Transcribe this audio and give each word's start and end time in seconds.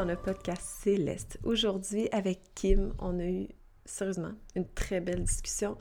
Dans 0.00 0.06
le 0.06 0.16
podcast 0.16 0.62
Céleste. 0.80 1.38
Aujourd'hui, 1.44 2.08
avec 2.10 2.40
Kim, 2.54 2.94
on 3.00 3.18
a 3.18 3.24
eu 3.26 3.48
sérieusement 3.84 4.32
une 4.56 4.66
très 4.66 4.98
belle 4.98 5.24
discussion. 5.24 5.76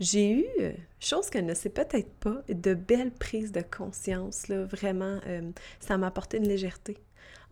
J'ai 0.00 0.40
eu, 0.40 0.44
euh, 0.60 0.72
chose 0.98 1.30
qu'elle 1.30 1.46
ne 1.46 1.54
sait 1.54 1.68
peut-être 1.68 2.12
pas, 2.14 2.42
de 2.48 2.74
belles 2.74 3.12
prises 3.12 3.52
de 3.52 3.60
conscience. 3.60 4.48
Là, 4.48 4.64
vraiment, 4.64 5.20
euh, 5.28 5.52
ça 5.78 5.96
m'a 5.98 6.08
apporté 6.08 6.38
une 6.38 6.48
légèreté. 6.48 6.98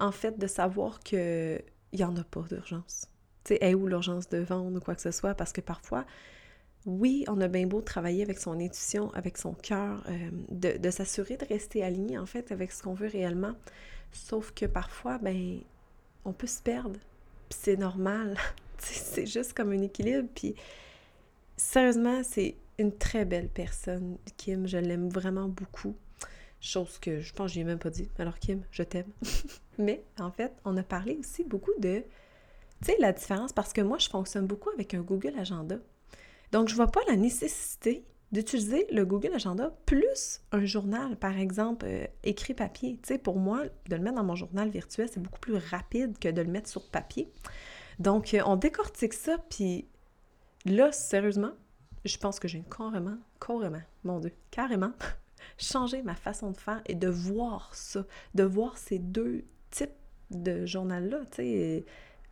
En 0.00 0.10
fait, 0.10 0.36
de 0.40 0.48
savoir 0.48 0.98
qu'il 0.98 1.62
n'y 1.92 2.02
en 2.02 2.16
a 2.16 2.24
pas 2.24 2.42
d'urgence. 2.50 3.06
Tu 3.44 3.54
sais, 3.54 3.58
est 3.60 3.74
où 3.74 3.86
l'urgence 3.86 4.28
de 4.28 4.38
vendre 4.38 4.76
ou 4.76 4.80
quoi 4.80 4.96
que 4.96 5.02
ce 5.02 5.12
soit? 5.12 5.34
Parce 5.34 5.52
que 5.52 5.60
parfois, 5.60 6.04
oui, 6.84 7.24
on 7.28 7.40
a 7.40 7.46
bien 7.46 7.68
beau 7.68 7.80
travailler 7.80 8.24
avec 8.24 8.40
son 8.40 8.58
intuition, 8.58 9.12
avec 9.14 9.38
son 9.38 9.54
cœur, 9.54 10.02
euh, 10.08 10.30
de, 10.48 10.78
de 10.78 10.90
s'assurer 10.90 11.36
de 11.36 11.44
rester 11.44 11.84
aligné, 11.84 12.18
en 12.18 12.26
fait, 12.26 12.50
avec 12.50 12.72
ce 12.72 12.82
qu'on 12.82 12.94
veut 12.94 13.06
réellement. 13.06 13.54
Sauf 14.10 14.50
que 14.50 14.66
parfois, 14.66 15.18
ben, 15.18 15.60
on 16.24 16.32
peut 16.32 16.46
se 16.46 16.62
perdre. 16.62 16.98
C'est 17.50 17.76
normal. 17.76 18.36
c'est 18.78 19.26
juste 19.26 19.52
comme 19.52 19.72
un 19.72 19.82
équilibre. 19.82 20.28
Puis 20.34 20.54
sérieusement, 21.56 22.22
c'est 22.22 22.56
une 22.78 22.96
très 22.96 23.24
belle 23.24 23.48
personne, 23.48 24.18
Kim. 24.36 24.66
Je 24.66 24.78
l'aime 24.78 25.08
vraiment 25.08 25.48
beaucoup. 25.48 25.96
Chose 26.60 26.98
que 26.98 27.20
je 27.20 27.32
pense 27.32 27.50
que 27.50 27.54
je 27.54 27.60
ai 27.60 27.64
même 27.64 27.78
pas 27.78 27.90
dit. 27.90 28.08
Alors 28.18 28.38
Kim, 28.38 28.62
je 28.70 28.82
t'aime. 28.82 29.10
Mais 29.78 30.02
en 30.18 30.30
fait, 30.30 30.52
on 30.64 30.76
a 30.76 30.82
parlé 30.82 31.16
aussi 31.16 31.44
beaucoup 31.44 31.72
de, 31.78 32.02
tu 32.82 32.86
sais, 32.92 32.96
la 32.98 33.12
différence, 33.12 33.52
parce 33.52 33.72
que 33.72 33.80
moi, 33.80 33.98
je 33.98 34.08
fonctionne 34.08 34.46
beaucoup 34.46 34.70
avec 34.70 34.94
un 34.94 35.00
Google 35.00 35.38
Agenda. 35.38 35.76
Donc, 36.50 36.68
je 36.68 36.74
vois 36.74 36.88
pas 36.88 37.00
la 37.08 37.16
nécessité 37.16 38.04
d'utiliser 38.32 38.86
le 38.92 39.04
Google 39.06 39.34
Agenda 39.34 39.72
plus 39.86 40.40
un 40.52 40.64
journal, 40.64 41.16
par 41.16 41.38
exemple, 41.38 41.86
euh, 41.88 42.06
écrit 42.24 42.54
papier. 42.54 42.98
Tu 43.02 43.08
sais, 43.08 43.18
pour 43.18 43.38
moi, 43.38 43.64
de 43.88 43.96
le 43.96 44.02
mettre 44.02 44.16
dans 44.16 44.24
mon 44.24 44.34
journal 44.34 44.68
virtuel, 44.68 45.08
c'est 45.10 45.20
beaucoup 45.20 45.40
plus 45.40 45.56
rapide 45.56 46.18
que 46.18 46.28
de 46.28 46.42
le 46.42 46.50
mettre 46.50 46.68
sur 46.68 46.88
papier. 46.90 47.32
Donc, 47.98 48.34
euh, 48.34 48.42
on 48.44 48.56
décortique 48.56 49.14
ça, 49.14 49.38
puis 49.50 49.86
là, 50.66 50.92
sérieusement, 50.92 51.52
je 52.04 52.16
pense 52.18 52.38
que 52.38 52.48
j'ai 52.48 52.62
carrément, 52.76 53.16
carrément, 53.40 53.82
mon 54.04 54.20
Dieu, 54.20 54.32
carrément 54.50 54.92
changé 55.58 56.02
ma 56.02 56.14
façon 56.14 56.50
de 56.50 56.56
faire 56.56 56.82
et 56.86 56.94
de 56.94 57.08
voir 57.08 57.74
ça, 57.74 58.04
de 58.34 58.44
voir 58.44 58.76
ces 58.76 58.98
deux 58.98 59.44
types 59.70 59.90
de 60.30 60.66
journal-là, 60.66 61.20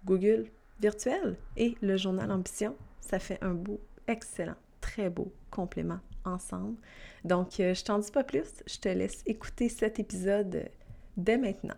Google 0.05 0.47
virtuel 0.81 1.36
et 1.56 1.75
le 1.81 1.97
journal 1.97 2.31
Ambition, 2.31 2.77
ça 3.00 3.19
fait 3.19 3.42
un 3.42 3.55
beau, 3.55 3.81
excellent 4.06 4.56
très 4.81 5.10
beau 5.10 5.33
complément 5.57 6.01
ensemble. 6.27 6.77
Donc, 7.25 7.59
euh, 7.61 7.73
je 7.73 7.83
t'en 7.83 7.99
dis 7.99 8.11
pas 8.11 8.25
plus, 8.25 8.62
je 8.67 8.79
te 8.79 8.89
laisse 8.89 9.23
écouter 9.25 9.71
cet 9.71 9.99
épisode 9.99 10.69
dès 11.17 11.39
maintenant. 11.39 11.75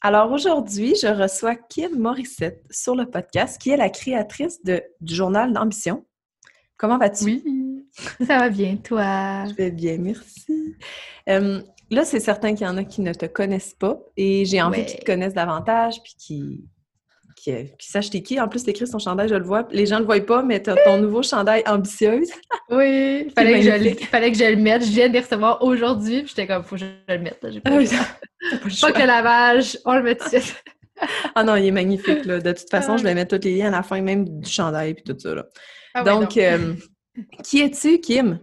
Alors 0.00 0.30
aujourd'hui, 0.30 0.94
je 1.00 1.08
reçois 1.08 1.56
Kim 1.56 1.98
Morissette 1.98 2.64
sur 2.70 2.94
le 2.94 3.06
podcast, 3.06 3.60
qui 3.60 3.70
est 3.70 3.76
la 3.76 3.90
créatrice 3.90 4.62
de, 4.64 4.82
du 5.00 5.14
journal 5.14 5.52
d'ambition. 5.52 6.04
Comment 6.76 6.98
vas-tu? 6.98 7.24
Oui, 7.24 7.86
ça 8.26 8.38
va 8.38 8.48
bien, 8.48 8.76
toi? 8.76 9.46
je 9.46 9.54
vais 9.54 9.70
bien, 9.72 9.98
merci. 9.98 10.76
Euh, 11.28 11.60
là, 11.90 12.04
c'est 12.04 12.20
certain 12.20 12.54
qu'il 12.54 12.66
y 12.66 12.70
en 12.70 12.76
a 12.76 12.84
qui 12.84 13.00
ne 13.00 13.12
te 13.12 13.26
connaissent 13.26 13.74
pas 13.74 14.00
et 14.16 14.44
j'ai 14.44 14.62
envie 14.62 14.84
qu'ils 14.86 15.00
te 15.00 15.04
connaissent 15.04 15.34
davantage 15.34 16.02
puis 16.02 16.14
qui 16.18 16.64
qui, 17.42 17.52
qui 17.76 17.88
sache 17.88 18.08
t'es 18.10 18.22
qui. 18.22 18.40
En 18.40 18.48
plus, 18.48 18.62
t'écris 18.62 18.86
son 18.86 19.00
chandail, 19.00 19.28
je 19.28 19.34
le 19.34 19.44
vois. 19.44 19.66
Les 19.72 19.86
gens 19.86 19.98
le 19.98 20.04
voient 20.04 20.24
pas, 20.24 20.42
mais 20.42 20.60
t'as 20.62 20.76
ton 20.84 20.98
nouveau 20.98 21.22
chandail 21.22 21.64
ambitieuse. 21.66 22.30
oui, 22.70 23.24
il 23.26 23.32
fallait, 23.32 23.60
que 23.60 23.62
je, 23.62 24.04
fallait 24.06 24.30
que 24.30 24.38
je 24.38 24.44
le 24.44 24.56
mette. 24.56 24.84
Je 24.84 24.90
viens 24.90 25.08
de 25.08 25.14
les 25.14 25.20
recevoir 25.20 25.62
aujourd'hui, 25.62 26.20
puis 26.20 26.28
j'étais 26.28 26.46
comme, 26.46 26.62
faut 26.62 26.76
que 26.76 26.82
je 26.82 27.14
le 27.14 27.18
mette. 27.18 27.44
J'ai 27.50 27.60
pas, 27.60 27.70
ah, 27.72 28.58
pas, 28.80 28.92
que 28.92 29.06
lavage, 29.06 29.76
on 29.84 29.94
le 29.94 30.02
met 30.04 30.14
tout 30.14 30.30
de 30.30 30.38
suite. 30.38 30.62
ah 31.34 31.42
non, 31.42 31.56
il 31.56 31.66
est 31.66 31.72
magnifique, 31.72 32.24
là. 32.26 32.38
De 32.38 32.52
toute 32.52 32.70
façon, 32.70 32.96
je 32.96 33.02
vais 33.02 33.14
mettre 33.14 33.36
tous 33.36 33.44
les 33.44 33.56
liens 33.56 33.68
à 33.68 33.76
la 33.78 33.82
fin, 33.82 34.00
même 34.00 34.40
du 34.40 34.48
chandail, 34.48 34.94
puis 34.94 35.02
tout 35.02 35.18
ça, 35.18 35.34
là. 35.34 35.46
Ah 35.94 36.04
donc, 36.04 36.36
euh, 36.36 36.74
qui 37.42 37.60
es-tu, 37.60 37.98
Kim? 37.98 38.38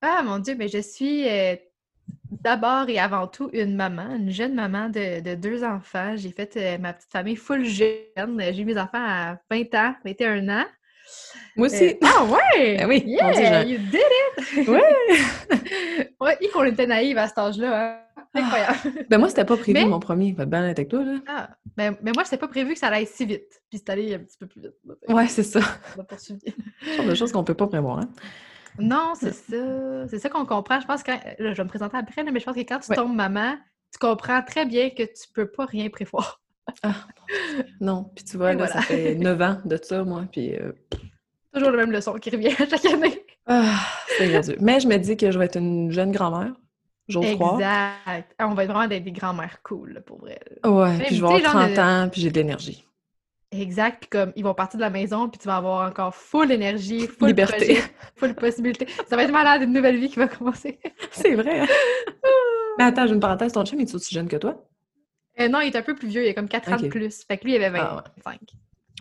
Ah, 0.00 0.22
mon 0.24 0.40
Dieu, 0.40 0.56
mais 0.58 0.66
je 0.66 0.78
suis... 0.78 1.28
Euh, 1.28 1.54
d'abord 2.30 2.88
et 2.88 2.98
avant 2.98 3.26
tout 3.26 3.50
une 3.52 3.76
maman, 3.76 4.16
une 4.16 4.30
jeune 4.30 4.54
maman 4.54 4.88
de, 4.88 5.34
deux 5.34 5.64
enfants. 5.64 6.16
J'ai 6.16 6.30
fait 6.30 6.56
euh, 6.56 6.78
ma 6.78 6.92
petite 6.92 7.10
famille 7.10 7.36
full 7.36 7.64
jeune. 7.64 8.38
J'ai 8.38 8.60
eu 8.60 8.64
mes 8.64 8.78
enfants 8.78 9.04
à 9.04 9.38
20 9.50 9.74
ans, 9.74 9.94
21 10.04 10.48
ans. 10.48 10.64
Moi 11.56 11.66
aussi. 11.66 11.84
Euh, 11.84 11.94
ah 12.02 12.24
ouais! 12.24 12.76
Ben 12.78 12.88
oui, 12.88 13.02
yeah, 13.06 13.64
you 13.64 13.78
did 13.78 14.00
it! 14.00 14.68
Ouais! 14.68 14.80
ouais, 16.20 16.38
il 16.40 16.48
qu'on 16.52 16.64
était 16.64 16.86
naïve 16.86 17.18
à 17.18 17.28
cet 17.28 17.38
âge-là. 17.38 17.92
Hein. 17.92 17.98
Incroyable. 18.34 18.78
ben 19.10 19.18
moi, 19.18 19.28
c'était 19.28 19.44
pas 19.44 19.56
prévu 19.58 19.84
mon 19.84 20.00
premier. 20.00 20.32
Ben, 20.32 20.46
ben 20.46 20.62
avec 20.62 20.88
toi, 20.88 21.04
là. 21.04 21.18
Ah, 21.26 21.50
ben, 21.76 21.96
mais 22.02 22.12
moi, 22.14 22.24
c'était 22.24 22.38
pas 22.38 22.48
prévu 22.48 22.72
que 22.72 22.78
ça 22.78 22.86
allait 22.86 23.04
si 23.04 23.26
vite. 23.26 23.62
Puis 23.68 23.78
c'est 23.78 23.90
allé 23.90 24.14
un 24.14 24.20
petit 24.20 24.38
peu 24.38 24.46
plus 24.46 24.62
vite. 24.62 24.72
Ouais, 25.08 25.26
c'est 25.26 25.42
ça. 25.42 25.60
On 25.96 26.00
a 26.00 26.04
poursuivi. 26.04 26.40
C'est 26.82 27.06
de 27.06 27.14
choses 27.14 27.30
qu'on 27.30 27.44
peut 27.44 27.54
pas 27.54 27.66
prévoir, 27.66 27.98
hein? 27.98 28.08
Non, 28.78 29.12
c'est 29.14 29.32
ça. 29.32 30.08
C'est 30.08 30.18
ça 30.18 30.28
qu'on 30.28 30.46
comprend. 30.46 30.80
Je 30.80 30.86
pense 30.86 31.02
que, 31.02 31.12
je 31.38 31.44
vais 31.44 31.64
me 31.64 31.68
présenter 31.68 31.96
après, 31.96 32.24
mais 32.24 32.40
je 32.40 32.44
pense 32.44 32.54
que 32.54 32.60
quand 32.60 32.78
tu 32.78 32.94
tombes 32.94 33.14
maman, 33.14 33.56
tu 33.92 33.98
comprends 33.98 34.42
très 34.42 34.64
bien 34.64 34.90
que 34.90 35.02
tu 35.02 35.28
peux 35.34 35.46
pas 35.46 35.66
rien 35.66 35.88
prévoir. 35.90 36.40
ah, 36.82 36.94
non, 37.80 38.10
puis 38.14 38.24
tu 38.24 38.36
vois, 38.36 38.54
là, 38.54 38.66
ça 38.66 38.80
fait 38.82 39.14
9 39.18 39.42
ans 39.42 39.58
de 39.64 39.78
ça, 39.82 40.04
moi, 40.04 40.24
puis... 40.30 40.54
Euh, 40.54 40.72
Toujours 41.52 41.70
la 41.70 41.78
même 41.78 41.92
leçon 41.92 42.14
qui 42.14 42.30
revient 42.30 42.50
chaque 42.50 42.84
année. 42.86 43.22
Ah, 43.46 43.78
c'est 44.16 44.60
Mais 44.60 44.80
je 44.80 44.88
me 44.88 44.96
dis 44.96 45.16
que 45.16 45.30
je 45.30 45.38
vais 45.38 45.46
être 45.46 45.58
une 45.58 45.90
jeune 45.90 46.12
grand-mère, 46.12 46.54
j'ose 47.08 47.34
croire. 47.34 47.54
Exact. 47.56 48.34
Ah, 48.38 48.48
on 48.48 48.54
va 48.54 48.64
être 48.64 48.70
vraiment 48.70 48.88
des, 48.88 49.00
des 49.00 49.12
grand-mères 49.12 49.60
cool, 49.62 50.02
pour 50.06 50.20
vrai. 50.20 50.40
Ouais, 50.64 50.98
puis 51.04 51.16
je 51.16 51.20
vais 51.20 51.34
avoir 51.44 51.66
30 51.66 51.78
ans, 51.78 52.08
puis 52.10 52.22
j'ai 52.22 52.30
de 52.30 52.38
l'énergie. 52.38 52.86
Exact. 53.52 54.00
Puis 54.00 54.08
comme 54.08 54.32
ils 54.34 54.44
vont 54.44 54.54
partir 54.54 54.78
de 54.78 54.82
la 54.82 54.90
maison, 54.90 55.28
puis 55.28 55.38
tu 55.38 55.46
vas 55.46 55.56
avoir 55.56 55.88
encore 55.88 56.14
full 56.14 56.50
énergie, 56.50 57.06
full 57.06 57.28
liberté, 57.28 57.78
full 58.16 58.34
possibilité. 58.34 58.86
Ça 59.06 59.16
va 59.16 59.24
être 59.24 59.32
malade, 59.32 59.62
une 59.62 59.72
nouvelle 59.72 59.98
vie 59.98 60.08
qui 60.08 60.18
va 60.18 60.28
commencer. 60.28 60.80
C'est 61.10 61.34
vrai. 61.34 61.60
Hein? 61.60 61.66
Mais 62.78 62.84
attends, 62.84 63.06
j'ai 63.06 63.14
une 63.14 63.20
parenthèse. 63.20 63.52
Ton 63.52 63.64
chum 63.64 63.78
est 63.80 63.94
aussi 63.94 64.14
jeune 64.14 64.28
que 64.28 64.36
toi? 64.36 64.64
Euh, 65.40 65.48
non, 65.48 65.60
il 65.60 65.68
est 65.68 65.76
un 65.76 65.82
peu 65.82 65.94
plus 65.94 66.08
vieux. 66.08 66.24
Il 66.24 66.30
a 66.30 66.34
comme 66.34 66.48
4 66.48 66.72
ans 66.72 66.76
de 66.76 66.88
plus. 66.88 67.24
Fait 67.24 67.36
que 67.36 67.44
lui, 67.44 67.54
il 67.54 67.62
avait 67.62 67.78
25. 67.78 68.38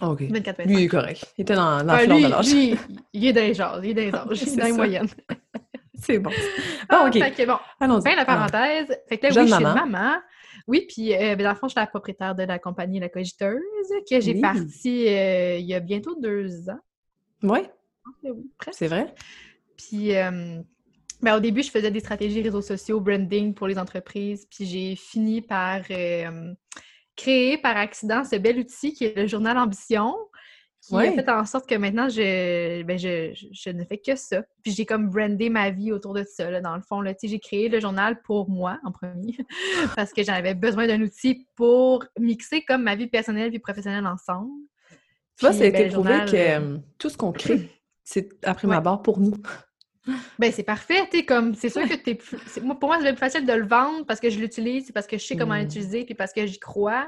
Ah, 0.02 0.10
OK. 0.10 0.22
24, 0.22 0.58
25. 0.58 0.66
Lui, 0.66 0.74
il 0.74 0.84
est 0.84 0.88
correct. 0.88 1.34
Il 1.38 1.42
était 1.42 1.56
dans, 1.56 1.84
dans 1.84 1.94
euh, 1.94 2.06
de 2.06 2.30
l'âge. 2.30 2.54
Lui, 2.54 2.78
il 3.14 3.26
est 3.28 3.34
dans 3.34 3.42
les 3.42 3.54
genres. 3.54 3.80
Il 3.84 3.98
est 3.98 4.12
dans 4.12 4.26
les 4.26 4.32
âges. 4.32 4.42
il 4.42 4.50
est 4.50 4.58
dans 4.58 4.66
les 4.66 4.74
moyennes. 4.74 5.08
C'est 5.96 6.20
bon. 6.20 6.32
Bon, 6.90 7.08
OK. 7.08 7.14
Fait 7.14 7.32
que 7.32 7.46
bon, 7.46 7.58
fin 7.80 8.16
la 8.16 8.26
parenthèse. 8.26 8.98
Fait 9.08 9.18
que 9.18 9.28
là, 9.28 9.42
oui, 9.42 9.48
je 9.48 9.54
suis 9.54 9.64
maman. 9.64 10.18
Oui, 10.68 10.86
puis 10.88 11.14
euh, 11.14 11.36
ben, 11.36 11.44
dans 11.44 11.50
le 11.50 11.56
fond, 11.56 11.68
je 11.68 11.72
suis 11.72 11.80
la 11.80 11.88
propriétaire 11.88 12.36
de 12.36 12.44
la 12.44 12.60
compagnie 12.60 13.00
La 13.00 13.10
Cogiteuse, 13.10 13.62
que 14.10 14.20
j'ai 14.20 14.40
partie 14.40 15.08
euh, 15.08 15.58
il 15.58 15.66
y 15.66 15.74
a 15.74 15.80
bientôt 15.80 16.16
deux 16.20 16.70
ans. 16.70 16.80
Ouais. 17.44 17.72
Oui, 18.24 18.32
C'est 18.72 18.88
vrai. 18.88 19.14
Puis 19.78 20.16
euh, 20.16 20.62
ben, 21.22 21.38
au 21.38 21.40
début, 21.40 21.64
je 21.64 21.72
faisais 21.72 21.92
des 21.92 22.00
stratégies 22.00 22.42
réseaux 22.42 22.62
sociaux, 22.62 23.00
branding 23.00 23.54
pour 23.54 23.68
les 23.68 23.78
entreprises, 23.78 24.48
puis 24.50 24.66
j'ai 24.66 24.96
fini 24.96 25.42
par 25.42 25.82
créer 27.16 27.58
par 27.58 27.78
accident 27.78 28.24
ce 28.24 28.36
bel 28.38 28.60
outil 28.60 28.94
qui 28.94 29.06
est 29.06 29.16
le 29.16 29.28
journal 29.28 29.58
Ambition, 29.58 30.16
qui 31.00 31.08
a 31.08 31.12
fait 31.12 31.30
en 31.30 31.46
sorte 31.46 31.68
que 31.68 31.76
maintenant, 31.76 32.10
je, 32.10 32.84
ben 32.84 32.98
je, 32.98 33.34
je, 33.52 33.70
ne 33.70 33.84
fais 33.84 33.98
que 33.98 34.16
ça. 34.16 34.44
Puis 34.64 34.72
j'ai 34.74 34.86
comme 34.86 35.10
brandé 35.10 35.50
ma 35.50 35.70
vie 35.70 35.92
autour 35.92 36.14
de 36.14 36.24
ça, 36.24 36.50
là, 36.50 36.62
dans 36.62 36.76
le 36.76 36.82
fond. 36.82 37.04
J'ai 37.24 37.40
créé 37.40 37.70
le 37.70 37.80
journal 37.80 38.22
pour 38.22 38.50
moi, 38.50 38.80
en 38.84 38.92
premier, 38.92 39.38
parce 39.96 40.14
que 40.14 40.24
j'avais 40.24 40.54
besoin 40.54 40.88
d'un 40.88 41.02
outil 41.02 41.48
pour 41.56 42.06
mixer 42.20 42.64
comme 42.64 42.84
ma 42.84 42.96
vie 42.96 43.08
personnelle 43.08 43.54
et 43.54 43.60
professionnelle 43.60 44.06
ensemble. 44.06 44.52
Tu 45.38 45.46
vois, 45.46 45.54
ça 45.54 45.64
a 45.64 45.68
été 45.68 45.84
ben, 45.86 45.94
prouvé 45.94 46.14
que 46.26 46.36
euh, 46.36 46.60
euh, 46.60 46.78
tout 46.98 47.10
ce 47.10 47.18
qu'on 47.18 47.32
crée, 47.32 47.70
c'est 48.04 48.30
après 48.46 48.68
ma 48.68 48.82
barre 48.82 49.02
pour 49.02 49.20
nous. 49.20 49.34
Ben 50.40 50.52
c'est 50.52 50.64
parfait, 50.64 51.08
tu 51.12 51.24
comme 51.26 51.54
c'est 51.54 51.70
sûr 51.70 51.88
que 51.88 51.94
t'es 51.94 52.16
plus... 52.16 52.38
moi 52.64 52.80
pour 52.80 52.90
moi 52.90 52.98
c'est 53.00 53.12
plus 53.12 53.20
facile 53.20 53.46
de 53.46 53.54
le 53.54 53.68
vendre 53.68 54.04
parce 54.08 54.20
que 54.20 54.32
je 54.32 54.40
l'utilise, 54.40 54.92
parce 54.92 55.06
que 55.06 55.18
je 55.20 55.24
sais 55.24 55.36
comment 55.38 55.54
mmh. 55.54 55.62
l'utiliser 55.62 56.06
puis 56.06 56.16
parce 56.16 56.34
que 56.34 56.46
j'y 56.48 56.60
crois. 56.60 57.08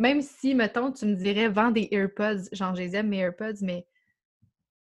Même 0.00 0.22
si, 0.22 0.54
mettons, 0.54 0.90
tu 0.92 1.04
me 1.04 1.14
dirais, 1.14 1.48
vends 1.48 1.70
des 1.70 1.86
AirPods, 1.90 2.48
genre, 2.52 2.74
je 2.74 3.02
mes 3.02 3.18
AirPods, 3.18 3.60
mais 3.60 3.86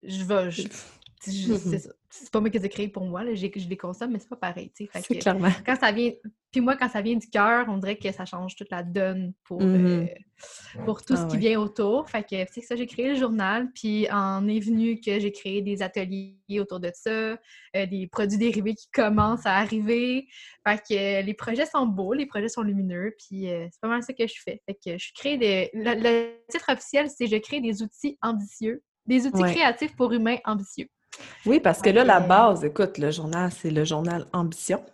je 0.02 0.25
vais. 0.25 0.50
Tu 0.50 1.31
c'est 1.56 1.88
pas 2.31 2.40
moi 2.40 2.50
qui 2.50 2.58
les 2.58 2.66
ai 2.66 2.69
créés 2.69 2.88
pour 2.88 3.05
moi, 3.05 3.25
là. 3.25 3.34
je 3.34 3.46
les 3.46 3.76
consomme, 3.76 4.12
mais 4.12 4.19
c'est 4.19 4.28
pas 4.28 4.37
pareil. 4.37 4.70
C'est 4.75 5.19
clairement. 5.19 5.50
Quand 5.66 5.76
ça 5.76 5.93
vient... 5.93 6.12
Puis 6.50 6.61
moi, 6.61 6.76
quand 6.76 6.88
ça 6.88 7.02
vient 7.02 7.16
du 7.16 7.28
cœur, 7.28 7.66
on 7.69 7.78
dirait 7.78 7.96
que 7.96 8.12
ça 8.12 8.25
change 8.25 8.55
toute 8.55 8.70
la 8.70 8.84
donne 8.84 9.32
pour, 9.43 9.61
Mm-hmm. 9.61 10.08
euh, 10.08 10.84
pour 10.84 11.02
tout 11.05 11.14
Ah 11.16 11.22
ce 11.22 11.26
qui 11.26 11.32
ouais. 11.32 11.38
vient 11.50 11.61
autour. 11.61 12.08
Fait 12.08 12.22
que 12.22 12.37
c'est 12.52 12.61
ça, 12.61 12.76
j'ai 12.76 12.87
créé 12.87 13.08
le 13.08 13.16
journal, 13.16 13.72
puis 13.75 14.08
en 14.12 14.46
est 14.46 14.61
venu 14.61 15.00
que 15.00 15.19
j'ai 15.19 15.32
créé 15.32 15.62
des 15.62 15.82
ateliers 15.82 16.37
autour 16.61 16.78
de 16.78 16.93
ça, 16.94 17.11
euh, 17.11 17.37
des 17.87 18.06
produits 18.06 18.38
dérivés 18.38 18.75
qui 18.75 18.88
commencent 18.93 19.46
à 19.46 19.56
arriver. 19.56 20.28
Fait 20.66 20.78
que 20.78 20.94
euh, 20.94 21.22
les 21.22 21.34
projets 21.34 21.66
sont 21.66 21.87
beaux, 21.87 22.12
les 22.12 22.26
projets 22.26 22.49
sont 22.49 22.62
lumineux, 22.62 23.14
puis 23.19 23.50
euh, 23.50 23.66
c'est 23.72 23.81
pas 23.81 23.88
mal 23.88 24.02
ça 24.05 24.12
que 24.12 24.26
je 24.26 24.37
fais. 24.44 24.62
Fait 24.66 24.75
que 24.75 24.96
je 24.96 25.11
crée 25.16 25.37
des... 25.37 25.70
Le, 25.75 25.94
le 25.96 26.37
titre 26.50 26.70
officiel, 26.72 27.08
c'est 27.11 27.26
«Je 27.28 27.37
crée 27.38 27.61
des 27.61 27.82
outils 27.82 28.16
ambitieux». 28.22 28.81
Des 29.06 29.26
outils 29.26 29.43
Ouais. 29.43 29.52
créatifs 29.52 29.94
pour 29.96 30.12
humains 30.12 30.38
ambitieux. 30.46 30.88
Oui, 31.46 31.61
parce 31.61 31.81
que 31.82 31.90
là, 31.90 32.05
la 32.05 32.20
base, 32.20 32.64
écoute, 32.64 32.99
le 32.99 33.11
journal, 33.11 33.50
c'est 33.52 33.70
le 33.70 33.84
journal 33.84 34.26
Ambition, 34.32 34.84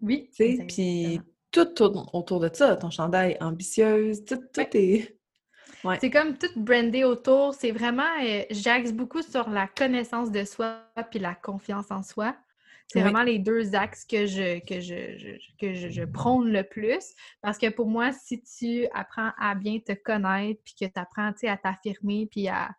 Oui. 0.00 0.28
tu 0.30 0.36
sais, 0.36 0.44
exactement. 0.50 0.66
puis 0.68 1.20
tout 1.50 1.64
tourne 1.66 2.06
autour 2.12 2.40
de 2.40 2.50
ça, 2.52 2.76
ton 2.76 2.90
chandail 2.90 3.36
ambitieuse, 3.40 4.24
tout, 4.24 4.40
tout 4.52 4.66
est... 4.76 5.16
Ouais. 5.84 5.98
C'est 6.00 6.10
comme 6.10 6.36
tout 6.38 6.48
brandé 6.56 7.04
autour. 7.04 7.52
C'est 7.54 7.70
vraiment, 7.70 8.02
euh, 8.24 8.42
j'axe 8.50 8.92
beaucoup 8.92 9.20
sur 9.22 9.48
la 9.50 9.66
connaissance 9.68 10.30
de 10.32 10.44
soi 10.44 10.78
puis 11.10 11.18
la 11.20 11.34
confiance 11.34 11.90
en 11.90 12.02
soi. 12.02 12.34
C'est 12.86 12.98
Oui. 13.00 13.02
vraiment 13.04 13.22
les 13.22 13.38
deux 13.38 13.74
axes 13.74 14.04
que 14.06 14.24
je, 14.26 14.60
que 14.60 14.80
je, 14.80 15.16
je- 15.18 15.56
que 15.60 15.74
je, 15.74 15.90
je 15.90 16.04
prône 16.04 16.50
le 16.50 16.62
plus. 16.64 17.14
Parce 17.42 17.58
que 17.58 17.68
pour 17.68 17.86
moi, 17.86 18.12
si 18.12 18.42
tu 18.42 18.86
apprends 18.94 19.30
à 19.38 19.54
bien 19.54 19.78
te 19.78 19.92
connaître 19.92 20.60
puis 20.64 20.74
que 20.80 20.86
tu 20.86 20.98
apprends 20.98 21.32
à 21.46 21.56
t'affirmer 21.56 22.26
puis 22.30 22.48
à 22.48 22.70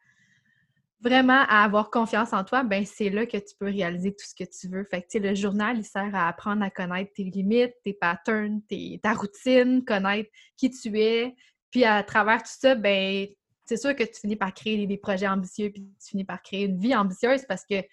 vraiment 1.06 1.44
à 1.48 1.63
avoir 1.63 1.92
confiance 1.92 2.34
en 2.34 2.44
toi, 2.44 2.63
ben 2.63 2.84
c'est 2.86 3.10
là 3.12 3.25
que 3.28 3.38
tu 3.38 3.56
peux 3.60 3.68
réaliser 3.68 4.12
tout 4.12 4.25
ce 4.28 4.34
que 4.34 4.50
tu 4.50 4.68
veux. 4.68 4.84
Fait 4.84 5.02
que, 5.02 5.07
tu 5.07 5.19
sais, 5.19 5.19
le 5.19 5.36
journal, 5.36 5.78
il 5.78 5.84
sert 5.86 6.10
à 6.16 6.28
apprendre 6.28 6.63
à 6.63 6.72
connaître 6.72 7.13
tes 7.13 7.24
limites, 7.25 7.74
tes 7.84 7.94
patterns, 7.94 8.62
tes- 8.68 9.00
ta 9.04 9.13
routine, 9.13 9.86
connaître 9.86 10.30
qui 10.57 10.72
tu 10.72 11.00
es. 11.00 11.36
Puis 11.69 11.84
à 11.86 12.02
travers 12.04 12.42
tout 12.42 12.52
ça, 12.60 12.74
ben 12.74 13.28
c'est 13.66 13.78
sûr 13.78 13.96
que 13.96 14.04
tu 14.04 14.19
finis 14.19 14.36
par 14.36 14.54
créer 14.54 14.78
des, 14.78 14.88
des 14.88 14.98
projets 14.98 15.28
ambitieux, 15.28 15.69
puis 15.69 15.84
tu 16.02 16.10
finis 16.10 16.24
par 16.25 16.42
créer 16.42 16.66
une 16.66 16.80
vie 16.80 16.96
ambitieuse 16.96 17.46
parce 17.48 17.63
que 17.66 17.81
tu 17.81 17.88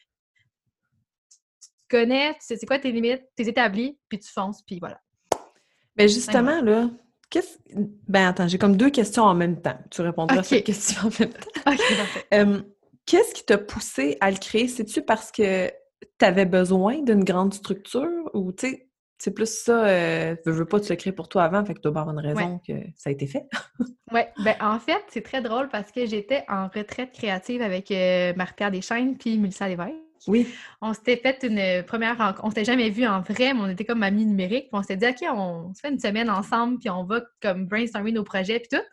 te 1.69 1.69
connais, 1.91 2.33
tu 2.35 2.41
sais 2.41 2.57
c'est 2.57 2.67
quoi 2.67 2.79
tes 2.79 2.93
limites, 2.93 3.25
tes 3.37 3.47
établis, 3.49 3.99
puis 4.09 4.19
tu 4.19 4.31
fonces, 4.33 4.63
puis 4.63 4.79
voilà. 4.79 5.01
Mais 5.97 6.09
justement, 6.09 6.63
là, 6.63 6.89
qu'est-ce... 7.29 7.59
Ben 8.09 8.29
attends, 8.29 8.49
j'ai 8.49 8.57
comme 8.59 8.77
deux 8.79 8.89
questions 8.91 9.25
en 9.25 9.35
même 9.35 9.61
temps. 9.61 9.79
Tu 9.91 10.01
répondras 10.01 10.37
à 10.37 10.39
Ok. 10.41 10.45
cette 10.47 10.65
question 10.65 11.03
en 11.09 11.11
même 11.21 11.33
temps. 11.33 11.51
OK, 11.73 11.97
parfait. 11.97 12.27
Euh, 12.33 12.63
Qu'est-ce 13.07 13.35
qui 13.35 13.45
t'a 13.45 13.59
poussé 13.59 14.17
à 14.21 14.31
le 14.31 14.37
créer? 14.37 14.69
C'est-tu 14.69 15.03
parce 15.03 15.33
que 15.33 15.69
tu 15.69 16.25
avais 16.25 16.47
besoin 16.47 17.03
d'une 17.03 17.25
grande 17.25 17.55
structure 17.55 18.31
ou, 18.35 18.53
tu 18.53 18.69
sais, 18.69 18.89
c'est 19.19 19.33
plus 19.33 19.47
ça, 19.47 19.87
euh, 19.87 20.35
veux, 20.45 20.53
veux 20.53 20.65
pas, 20.65 20.81
tu 20.81 20.91
le 20.91 20.97
crées 20.97 21.13
pour 21.13 21.29
toi 21.29 21.45
avant, 21.45 21.65
fait 21.65 21.75
que 21.75 21.79
tu 21.79 21.83
dois 21.89 22.01
avoir 22.01 22.11
une 22.11 22.19
raison 22.19 22.61
que 22.67 22.73
ça 22.97 23.11
a 23.11 23.13
été 23.13 23.27
fait? 23.27 23.45
Ouais, 24.13 24.29
ben 24.45 24.55
en 24.61 24.79
fait, 24.79 25.03
c'est 25.09 25.23
très 25.23 25.41
drôle 25.41 25.71
parce 25.71 25.91
que 25.91 26.05
j'étais 26.05 26.45
en 26.47 26.69
retraite 26.69 27.13
créative 27.13 27.63
avec 27.63 27.91
euh, 27.91 28.35
Marie-Pierre 28.37 28.71
Deschaines 28.71 29.17
puis 29.17 29.39
Mélissa 29.39 29.67
Lévesque. 29.67 29.95
Oui. 30.27 30.47
On 30.83 30.93
s'était 30.93 31.17
fait 31.17 31.43
une 31.45 31.83
première 31.85 32.19
rencontre. 32.19 32.45
On 32.45 32.51
s'était 32.51 32.67
jamais 32.67 32.91
vu 32.91 33.07
en 33.07 33.23
vrai, 33.23 33.55
mais 33.55 33.61
on 33.61 33.69
était 33.69 33.87
comme 33.87 34.03
amis 34.03 34.27
numériques. 34.27 34.69
Puis 34.71 34.79
on 34.79 34.83
s'était 34.83 35.13
dit, 35.13 35.25
OK, 35.25 35.31
on 35.35 35.73
se 35.73 35.81
fait 35.81 35.89
une 35.89 35.99
semaine 35.99 36.29
ensemble, 36.29 36.79
puis 36.79 36.91
on 36.91 37.05
va 37.05 37.23
comme 37.41 37.67
brainstormer 37.67 38.13
nos 38.13 38.23
projets, 38.23 38.61
puis 38.61 38.69
tout. 38.79 38.85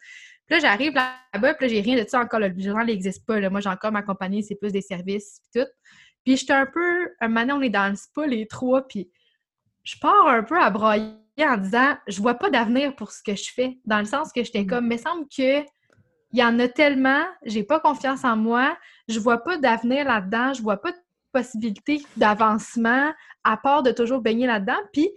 Puis 0.50 0.60
là, 0.60 0.70
j'arrive 0.70 0.94
là-bas, 0.94 1.54
puis 1.54 1.68
là, 1.68 1.74
j'ai 1.74 1.82
rien 1.82 2.04
de 2.04 2.08
ça 2.08 2.22
encore. 2.22 2.40
Le 2.40 2.52
journal 2.58 2.88
n'existe 2.88 3.26
pas. 3.26 3.40
Là. 3.40 3.50
Moi, 3.50 3.60
j'ai 3.60 3.70
encore 3.70 3.92
ma 3.92 4.02
compagnie, 4.02 4.44
c'est 4.44 4.56
plus 4.56 4.72
des 4.72 4.82
services, 4.82 5.42
puis 5.44 5.62
tout. 5.62 5.70
Puis 6.26 6.38
j'étais 6.38 6.54
un 6.54 6.66
peu... 6.66 7.10
Un 7.22 7.28
moment, 7.28 7.42
donné, 7.42 7.54
on 7.54 7.62
est 7.62 7.70
dans 7.70 7.90
le 7.90 7.96
spa, 7.96 8.26
les 8.26 8.48
trois, 8.48 8.88
puis 8.88 9.12
je 9.84 9.96
pars 10.00 10.28
un 10.28 10.44
peu 10.44 10.60
à 10.60 10.70
broyer 10.72 11.14
en 11.40 11.58
disant, 11.58 11.96
je 12.08 12.20
vois 12.20 12.34
pas 12.34 12.50
d'avenir 12.50 12.96
pour 12.96 13.12
ce 13.12 13.22
que 13.22 13.36
je 13.36 13.52
fais. 13.54 13.78
Dans 13.86 14.00
le 14.00 14.06
sens 14.06 14.34
que 14.34 14.44
j'étais 14.44 14.64
Mm. 14.64 14.68
comme, 14.68 14.88
me 14.88 14.98
semble 14.98 15.28
que 15.28 15.64
il 16.32 16.40
y 16.40 16.44
en 16.44 16.60
a 16.60 16.68
tellement, 16.68 17.24
j'ai 17.44 17.64
pas 17.64 17.80
confiance 17.80 18.24
en 18.24 18.36
moi, 18.36 18.78
je 19.08 19.20
vois 19.20 19.40
pas 19.44 19.58
d'avenir 19.58 20.06
là-dedans, 20.06 20.54
je 20.54 20.62
vois 20.62 20.78
pas 20.78 20.92
de 20.92 20.98
possibilité 21.32 22.04
d'avancement 22.18 23.12
à 23.44 23.58
part 23.58 23.82
de 23.82 23.92
toujours 23.92 24.22
baigner 24.22 24.46
là-dedans. 24.46 24.78
Puis 24.94 25.10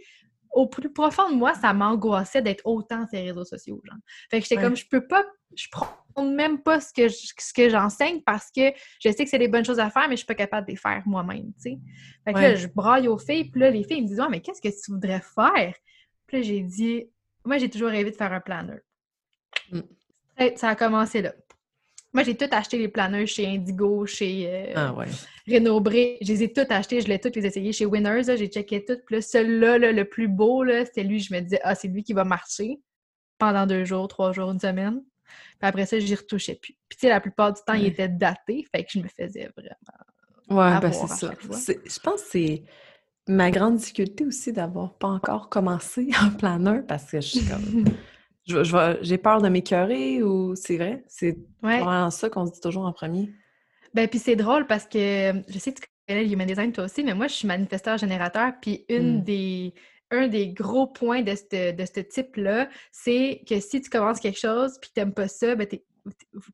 au 0.52 0.66
plus 0.66 0.92
profond 0.92 1.30
de 1.30 1.34
moi, 1.34 1.54
ça 1.54 1.72
m'angoissait 1.72 2.42
d'être 2.42 2.62
autant 2.66 3.06
sur 3.08 3.18
les 3.18 3.30
réseaux 3.30 3.44
sociaux. 3.44 3.80
Genre. 3.84 3.96
Fait 4.30 4.38
que 4.40 4.44
j'étais 4.46 4.56
Ouais. 4.56 4.62
comme, 4.62 4.76
je 4.76 4.86
peux 4.86 5.06
pas, 5.06 5.24
je 5.56 5.66
prends 5.70 5.88
même 6.22 6.62
pas 6.62 6.80
ce 6.80 6.92
que 6.92 7.08
je- 7.08 7.32
ce 7.38 7.52
que 7.54 7.68
j'enseigne 7.70 8.20
parce 8.22 8.50
que 8.50 8.70
je 9.02 9.10
sais 9.10 9.24
que 9.24 9.30
c'est 9.30 9.38
des 9.38 9.48
bonnes 9.48 9.64
choses 9.64 9.80
à 9.80 9.88
faire, 9.90 10.08
mais 10.08 10.14
je 10.14 10.18
suis 10.18 10.26
pas 10.26 10.34
capable 10.34 10.66
de 10.66 10.72
les 10.72 10.76
faire 10.76 11.02
moi-même, 11.06 11.52
tu 11.54 11.60
sais. 11.72 11.78
Fait 12.24 12.32
que 12.34 12.38
Ouais. 12.38 12.48
là, 12.50 12.54
je 12.54 12.66
braille 12.68 13.08
aux 13.08 13.18
filles, 13.18 13.50
puis 13.50 13.60
là, 13.60 13.70
les 13.70 13.82
filles 13.82 13.98
ils 13.98 14.02
me 14.02 14.08
disent, 14.08 14.20
ouais, 14.20 14.28
mais 14.30 14.40
qu'est-ce 14.40 14.60
que 14.60 14.68
tu 14.68 14.92
voudrais 14.92 15.22
faire? 15.22 15.74
Puis 16.26 16.36
là, 16.36 16.42
j'ai 16.42 16.60
dit, 16.60 17.10
moi, 17.44 17.56
j'ai 17.58 17.70
toujours 17.70 17.88
rêvé 17.88 18.10
de 18.10 18.16
faire 18.16 18.32
un 18.32 18.40
planeur. 18.40 18.78
Mm. 19.70 19.80
Ça 20.56 20.70
a 20.70 20.74
commencé 20.76 21.22
là. 21.22 21.32
Moi, 22.12 22.24
j'ai 22.24 22.36
tout 22.36 22.48
acheté 22.50 22.78
les 22.78 22.88
planeurs 22.88 23.26
chez 23.26 23.46
Indigo, 23.46 24.04
chez 24.04 24.46
euh, 24.46 24.72
Ah 24.76 24.92
ouais. 24.94 25.06
Je 25.46 26.28
les 26.32 26.42
ai 26.42 26.52
toutes 26.52 26.70
achetées, 26.70 27.00
je 27.00 27.08
l'ai 27.08 27.18
toutes 27.18 27.36
les 27.36 27.46
essayées 27.46 27.72
chez 27.72 27.86
Winners. 27.86 28.36
J'ai 28.36 28.48
checké 28.48 28.84
toutes. 28.84 29.04
Puis 29.06 29.16
là, 29.16 29.22
celui-là, 29.22 29.78
là, 29.78 29.92
le 29.92 30.04
plus 30.04 30.28
beau, 30.28 30.64
c'était 30.84 31.04
lui. 31.04 31.20
Je 31.20 31.34
me 31.34 31.40
disais, 31.40 31.60
ah, 31.62 31.74
c'est 31.74 31.88
lui 31.88 32.02
qui 32.02 32.12
va 32.12 32.24
marcher 32.24 32.78
pendant 33.38 33.66
deux 33.66 33.84
jours, 33.84 34.08
trois 34.08 34.32
jours, 34.32 34.50
une 34.50 34.60
semaine. 34.60 35.02
Puis 35.58 35.68
après 35.68 35.86
ça, 35.86 35.98
j'y 35.98 36.14
retouchais 36.14 36.54
plus. 36.54 36.74
Puis 36.88 36.98
tu 36.98 37.06
sais, 37.06 37.08
la 37.08 37.20
plupart 37.20 37.52
du 37.52 37.60
temps, 37.66 37.74
il 37.74 37.86
était 37.86 38.08
daté. 38.08 38.66
Fait 38.74 38.84
que 38.84 38.90
je 38.92 38.98
me 38.98 39.08
faisais 39.08 39.50
vraiment. 39.56 40.60
Ouais, 40.60 40.80
ben 40.80 40.92
c'est 40.92 41.08
ça. 41.08 41.32
Je 41.40 41.98
pense 42.00 42.22
que 42.22 42.28
c'est 42.30 42.62
ma 43.28 43.50
grande 43.50 43.76
difficulté 43.76 44.26
aussi 44.26 44.52
d'avoir 44.52 44.94
pas 44.94 45.08
encore 45.08 45.48
commencé 45.48 46.10
en 46.22 46.30
planeur 46.30 46.84
parce 46.86 47.10
que 47.10 47.20
je 47.20 47.26
suis 47.38 47.46
comme. 47.46 47.84
je- 48.46 48.64
je 48.64 48.76
vais- 48.76 48.98
J'ai 49.02 49.18
peur 49.18 49.40
de 49.42 49.48
m'écœurer 49.48 50.22
ou 50.22 50.54
c'est 50.56 50.76
vrai? 50.76 51.02
C'est 51.08 51.36
Ouais. 51.62 51.78
vraiment 51.80 52.10
ça 52.10 52.28
qu'on 52.30 52.46
se 52.46 52.52
dit 52.52 52.60
toujours 52.60 52.84
en 52.86 52.92
premier. 52.92 53.30
Ben, 53.94 54.08
puis 54.08 54.18
c'est 54.18 54.36
drôle 54.36 54.66
parce 54.66 54.86
que 54.86 55.32
je 55.48 55.58
sais 55.58 55.72
que 55.72 55.80
tu 55.80 55.86
connais 56.08 56.24
le 56.24 56.32
Human 56.32 56.46
Design 56.46 56.72
toi 56.72 56.84
aussi, 56.84 57.04
mais 57.04 57.14
moi, 57.14 57.28
je 57.28 57.34
suis 57.34 57.46
manifesteur 57.48 57.98
générateur. 57.98 58.52
Puis 58.60 58.84
une 58.88 59.18
Mm. 59.18 59.24
des, 59.24 59.74
un 60.10 60.28
des 60.28 60.48
gros 60.48 60.86
points 60.86 61.22
de 61.22 61.34
ce 61.34 61.72
de 61.72 61.84
ce 61.86 62.00
type-là, 62.00 62.68
c'est 62.90 63.42
que 63.48 63.60
si 63.60 63.80
tu 63.80 63.88
commences 63.90 64.20
quelque 64.20 64.38
chose 64.38 64.78
puis 64.80 64.90
que 64.90 64.94
t'aimes 64.94 65.14
pas 65.14 65.28
ça, 65.28 65.54
ben, 65.54 65.66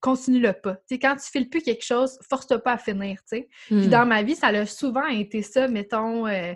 continue-le 0.00 0.52
pas. 0.52 0.76
Quand 0.90 1.16
tu 1.16 1.30
files 1.30 1.48
plus 1.48 1.62
quelque 1.62 1.84
chose, 1.84 2.18
force-toi 2.28 2.58
pas 2.58 2.72
à 2.72 2.78
finir, 2.78 3.16
tu 3.22 3.38
sais. 3.38 3.48
Puis 3.68 3.86
Mm. 3.86 3.90
dans 3.90 4.06
ma 4.06 4.22
vie, 4.22 4.34
ça 4.34 4.48
a 4.48 4.66
souvent 4.66 5.06
été 5.06 5.42
ça, 5.42 5.68
mettons, 5.68 6.26
euh, 6.26 6.52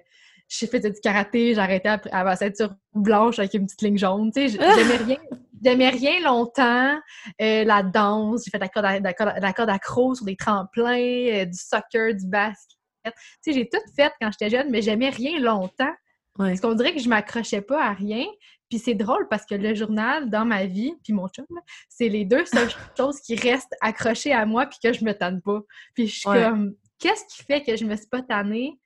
j'ai 0.58 0.66
fait 0.66 0.80
du 0.80 0.92
karaté, 1.00 1.54
j'ai 1.54 1.60
arrêté 1.60 1.88
à, 1.88 2.00
à 2.12 2.24
ma 2.24 2.36
ceinture 2.36 2.74
blanche 2.94 3.38
avec 3.38 3.54
une 3.54 3.64
petite 3.66 3.82
ligne 3.82 3.98
jaune, 3.98 4.30
tu 4.32 4.48
sais, 4.48 4.58
j'aimais 4.76 4.96
rien, 4.96 5.16
j'aimais 5.64 5.88
rien 5.88 6.20
longtemps, 6.20 6.98
euh, 7.40 7.64
la 7.64 7.82
danse, 7.82 8.42
j'ai 8.44 8.50
fait 8.50 8.58
de 8.58 8.62
la 8.64 8.68
corde, 8.68 8.86
à- 8.86 8.98
de 8.98 9.04
la 9.04 9.12
corde- 9.14 9.36
de 9.36 9.40
la 9.42 9.52
corde 9.52 9.70
accro 9.70 10.14
sur 10.14 10.24
des 10.26 10.36
tremplins, 10.36 10.98
euh, 10.98 11.44
du 11.46 11.56
soccer, 11.58 12.14
du 12.14 12.26
basket, 12.26 12.76
tu 13.04 13.12
sais, 13.40 13.52
j'ai 13.52 13.68
tout 13.68 13.80
fait 13.96 14.12
quand 14.20 14.30
j'étais 14.32 14.50
jeune, 14.56 14.70
mais 14.70 14.82
j'aimais 14.82 15.10
rien 15.10 15.40
longtemps, 15.40 15.92
Ouais. 16.38 16.48
parce 16.50 16.60
qu'on 16.60 16.74
dirait 16.74 16.94
que 16.94 17.00
je 17.00 17.08
m'accrochais 17.10 17.60
pas 17.60 17.84
à 17.84 17.92
rien, 17.92 18.24
puis 18.70 18.78
c'est 18.78 18.94
drôle 18.94 19.28
parce 19.28 19.44
que 19.44 19.54
le 19.54 19.74
journal, 19.74 20.30
dans 20.30 20.46
ma 20.46 20.64
vie, 20.64 20.94
puis 21.04 21.12
mon 21.12 21.28
chum, 21.28 21.44
c'est 21.90 22.08
les 22.08 22.24
deux 22.24 22.44
seules 22.46 22.70
choses 22.98 23.20
qui 23.20 23.36
restent 23.36 23.74
accrochées 23.82 24.32
à 24.32 24.46
moi 24.46 24.64
puis 24.66 24.78
que 24.82 24.94
je 24.94 25.04
me 25.04 25.12
tanne 25.12 25.42
pas. 25.42 25.60
Puis 25.94 26.06
je 26.08 26.20
suis 26.20 26.28
Ouais. 26.30 26.42
comme, 26.42 26.74
qu'est-ce 26.98 27.24
qui 27.26 27.42
fait 27.44 27.62
que 27.62 27.76
je 27.76 27.84
me 27.84 27.94
suis 27.96 28.06
pas 28.06 28.22
tannée? 28.22 28.78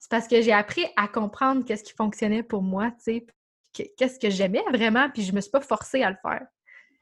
C'est 0.00 0.10
parce 0.10 0.26
que 0.26 0.40
j'ai 0.42 0.52
appris 0.52 0.84
à 0.96 1.06
comprendre 1.06 1.64
qu'est-ce 1.64 1.84
qui 1.84 1.92
fonctionnait 1.92 2.42
pour 2.42 2.62
moi, 2.62 2.90
tu 2.90 2.96
sais, 3.04 3.26
que- 3.76 3.84
qu'est-ce 3.96 4.18
que 4.18 4.30
j'aimais 4.30 4.64
vraiment, 4.72 5.08
puis 5.10 5.22
je 5.22 5.32
me 5.32 5.40
suis 5.40 5.50
pas 5.50 5.60
forcée 5.60 6.02
à 6.02 6.10
le 6.10 6.16
faire. 6.20 6.42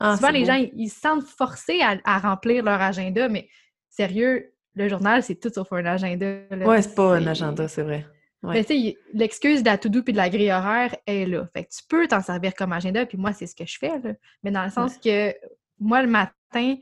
Ah, 0.00 0.17
Souvent, 0.17 0.31
les 0.31 0.40
beau. 0.40 0.47
gens, 0.47 0.69
ils, 0.75 0.90
se 0.90 1.00
sentent 1.00 1.25
forcés 1.26 1.81
à, 1.81 1.97
à 2.05 2.19
remplir 2.19 2.62
leur 2.62 2.81
agenda, 2.83 3.28
mais 3.28 3.49
sérieux, 3.88 4.52
le 4.75 4.88
journal, 4.88 5.23
c'est 5.23 5.37
tout 5.37 5.50
sauf 5.52 5.73
un 5.73 5.87
agenda. 5.87 6.26
là. 6.50 6.67
Ouais, 6.67 6.83
c'est 6.83 6.95
pas 6.95 7.17
un 7.17 7.26
agenda, 7.26 7.67
c'est 7.69 7.83
vrai. 7.83 8.07
Ouais. 8.43 8.55
mais 8.55 8.64
tu 8.64 8.75
sais, 8.81 8.97
l'excuse 9.14 9.62
de 9.64 9.69
la 9.69 9.78
to-do 9.78 10.02
puis 10.05 10.12
de 10.12 10.19
la 10.19 10.31
grille 10.31 10.52
horaire 10.52 10.95
est 11.07 11.26
là. 11.26 11.49
Fait 11.52 11.64
que 11.64 11.71
tu 11.71 11.81
peux 11.88 12.07
t'en 12.07 12.21
servir 12.21 12.55
comme 12.55 12.73
agenda, 12.73 13.05
puis 13.07 13.19
moi, 13.19 13.33
c'est 13.33 13.47
ce 13.49 13.55
que 13.57 13.67
je 13.67 13.76
fais, 13.78 13.99
là. 13.99 14.12
Mais 14.45 14.52
dans 14.52 14.62
le 14.64 14.71
sens 14.71 14.97
que 14.99 15.35
moi, 15.81 16.02
le 16.02 16.09
matin, 16.09 16.76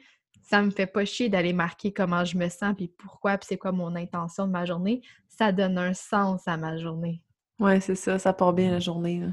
ça 0.49 0.63
me 0.63 0.71
fait 0.71 0.87
pas 0.87 1.05
chier 1.05 1.29
d'aller 1.29 1.53
marquer 1.53 1.93
comment 1.93 2.25
je 2.25 2.39
me 2.39 2.49
sens, 2.49 2.75
puis 2.77 2.89
pourquoi, 2.89 3.37
puis 3.37 3.47
c'est 3.49 3.59
quoi 3.59 3.73
mon 3.73 3.95
intention 3.97 4.47
de 4.47 4.53
ma 4.53 4.65
journée. 4.65 5.03
Ça 5.29 5.51
donne 5.53 5.77
un 5.77 5.93
sens 5.93 6.47
à 6.47 6.57
ma 6.57 6.79
journée. 6.79 7.21
Ouais, 7.59 7.81
c'est 7.81 7.97
ça, 7.97 8.19
ça 8.19 8.33
part 8.33 8.53
bien 8.53 8.71
la 8.71 8.79
journée. 8.79 9.21
là. 9.21 9.27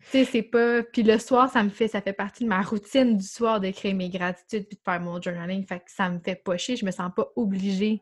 Tu 0.00 0.10
sais, 0.10 0.24
c'est 0.24 0.42
pas... 0.42 0.82
Puis 0.82 1.02
le 1.02 1.18
soir, 1.18 1.50
ça 1.50 1.62
me 1.62 1.68
fait... 1.70 1.88
Ça 1.88 2.00
fait 2.00 2.12
partie 2.12 2.44
de 2.44 2.48
ma 2.48 2.62
routine 2.62 3.16
du 3.16 3.26
soir 3.26 3.60
de 3.60 3.70
créer 3.70 3.94
mes 3.94 4.10
gratitudes 4.10 4.66
puis 4.68 4.76
de 4.76 4.82
faire 4.84 5.00
mon 5.00 5.20
journaling. 5.20 5.66
Fait 5.66 5.78
que 5.78 5.90
ça 5.90 6.08
me 6.10 6.18
fait 6.18 6.34
pas 6.34 6.56
chier. 6.56 6.76
Je 6.76 6.84
me 6.84 6.90
sens 6.90 7.10
pas 7.14 7.28
obligée. 7.36 8.00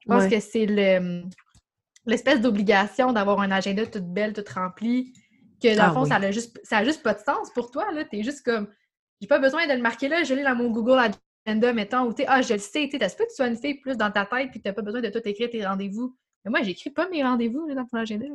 Je 0.00 0.08
pense 0.08 0.24
Ouais. 0.24 0.30
que 0.30 0.40
c'est 0.40 0.66
le... 0.66 1.22
l'espèce 2.06 2.40
d'obligation 2.40 3.12
d'avoir 3.12 3.40
un 3.40 3.50
agenda 3.50 3.86
toute 3.86 4.06
belle, 4.12 4.32
toute 4.32 4.48
remplie, 4.48 5.12
que 5.62 5.76
dans 5.76 5.84
Ah 5.84 5.88
le 5.88 5.92
fond, 5.94 6.02
oui. 6.02 6.08
ça 6.08 6.16
a 6.16 6.30
juste... 6.30 6.60
ça 6.64 6.78
a 6.78 6.84
juste 6.84 7.02
pas 7.02 7.14
de 7.14 7.20
sens 7.20 7.50
pour 7.54 7.70
toi, 7.70 7.90
là. 7.92 8.04
T'es 8.04 8.22
juste 8.22 8.44
comme... 8.44 8.68
J'ai 9.20 9.28
pas 9.28 9.38
besoin 9.38 9.66
de 9.66 9.72
le 9.72 9.80
marquer 9.80 10.08
là, 10.08 10.22
je 10.24 10.34
l'ai 10.34 10.42
dans 10.42 10.56
mon 10.56 10.70
Google 10.70 10.98
agenda, 11.46 11.72
mettons, 11.72 12.02
ou 12.06 12.14
tu 12.14 12.24
ah, 12.26 12.42
je 12.42 12.54
le 12.54 12.58
sais, 12.58 12.84
tu 12.86 12.92
sais, 12.92 12.98
t'as 12.98 13.08
pas 13.08 13.24
que 13.24 13.30
tu 13.30 13.36
sois 13.36 13.48
une 13.48 13.56
fille 13.56 13.74
plus 13.74 13.96
dans 13.96 14.10
ta 14.10 14.24
tête 14.24 14.50
puis 14.50 14.60
que 14.60 14.64
t'as 14.64 14.72
pas 14.72 14.82
besoin 14.82 15.00
de 15.00 15.08
tout 15.08 15.20
écrire 15.24 15.50
tes 15.50 15.64
rendez-vous. 15.66 16.16
Mais 16.44 16.50
moi, 16.50 16.62
j'écris 16.62 16.90
pas 16.90 17.08
mes 17.08 17.22
rendez-vous 17.22 17.72
dans 17.74 17.84
ton 17.86 17.98
agenda. 17.98 18.26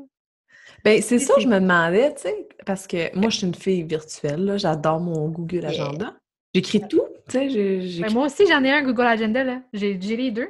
Ben, 0.83 1.01
c'est 1.01 1.19
ça, 1.19 1.33
je 1.39 1.47
me 1.47 1.59
demandais, 1.59 2.13
tu 2.15 2.21
sais, 2.21 2.47
parce 2.65 2.87
que 2.87 3.15
moi, 3.15 3.29
je 3.29 3.37
suis 3.37 3.47
une 3.47 3.55
fille 3.55 3.83
virtuelle, 3.83 4.53
j'adore 4.57 4.99
mon 4.99 5.29
Google 5.29 5.65
Agenda. 5.65 6.15
J'écris 6.53 6.81
tout, 6.87 7.03
tu 7.27 7.49
sais. 7.51 8.01
Ben, 8.01 8.13
moi 8.13 8.25
aussi, 8.25 8.45
j'en 8.47 8.63
ai 8.63 8.71
un 8.71 8.83
Google 8.83 9.05
Agenda, 9.05 9.43
là. 9.43 9.61
J'ai 9.73 9.97
les 9.97 10.31
deux. 10.31 10.49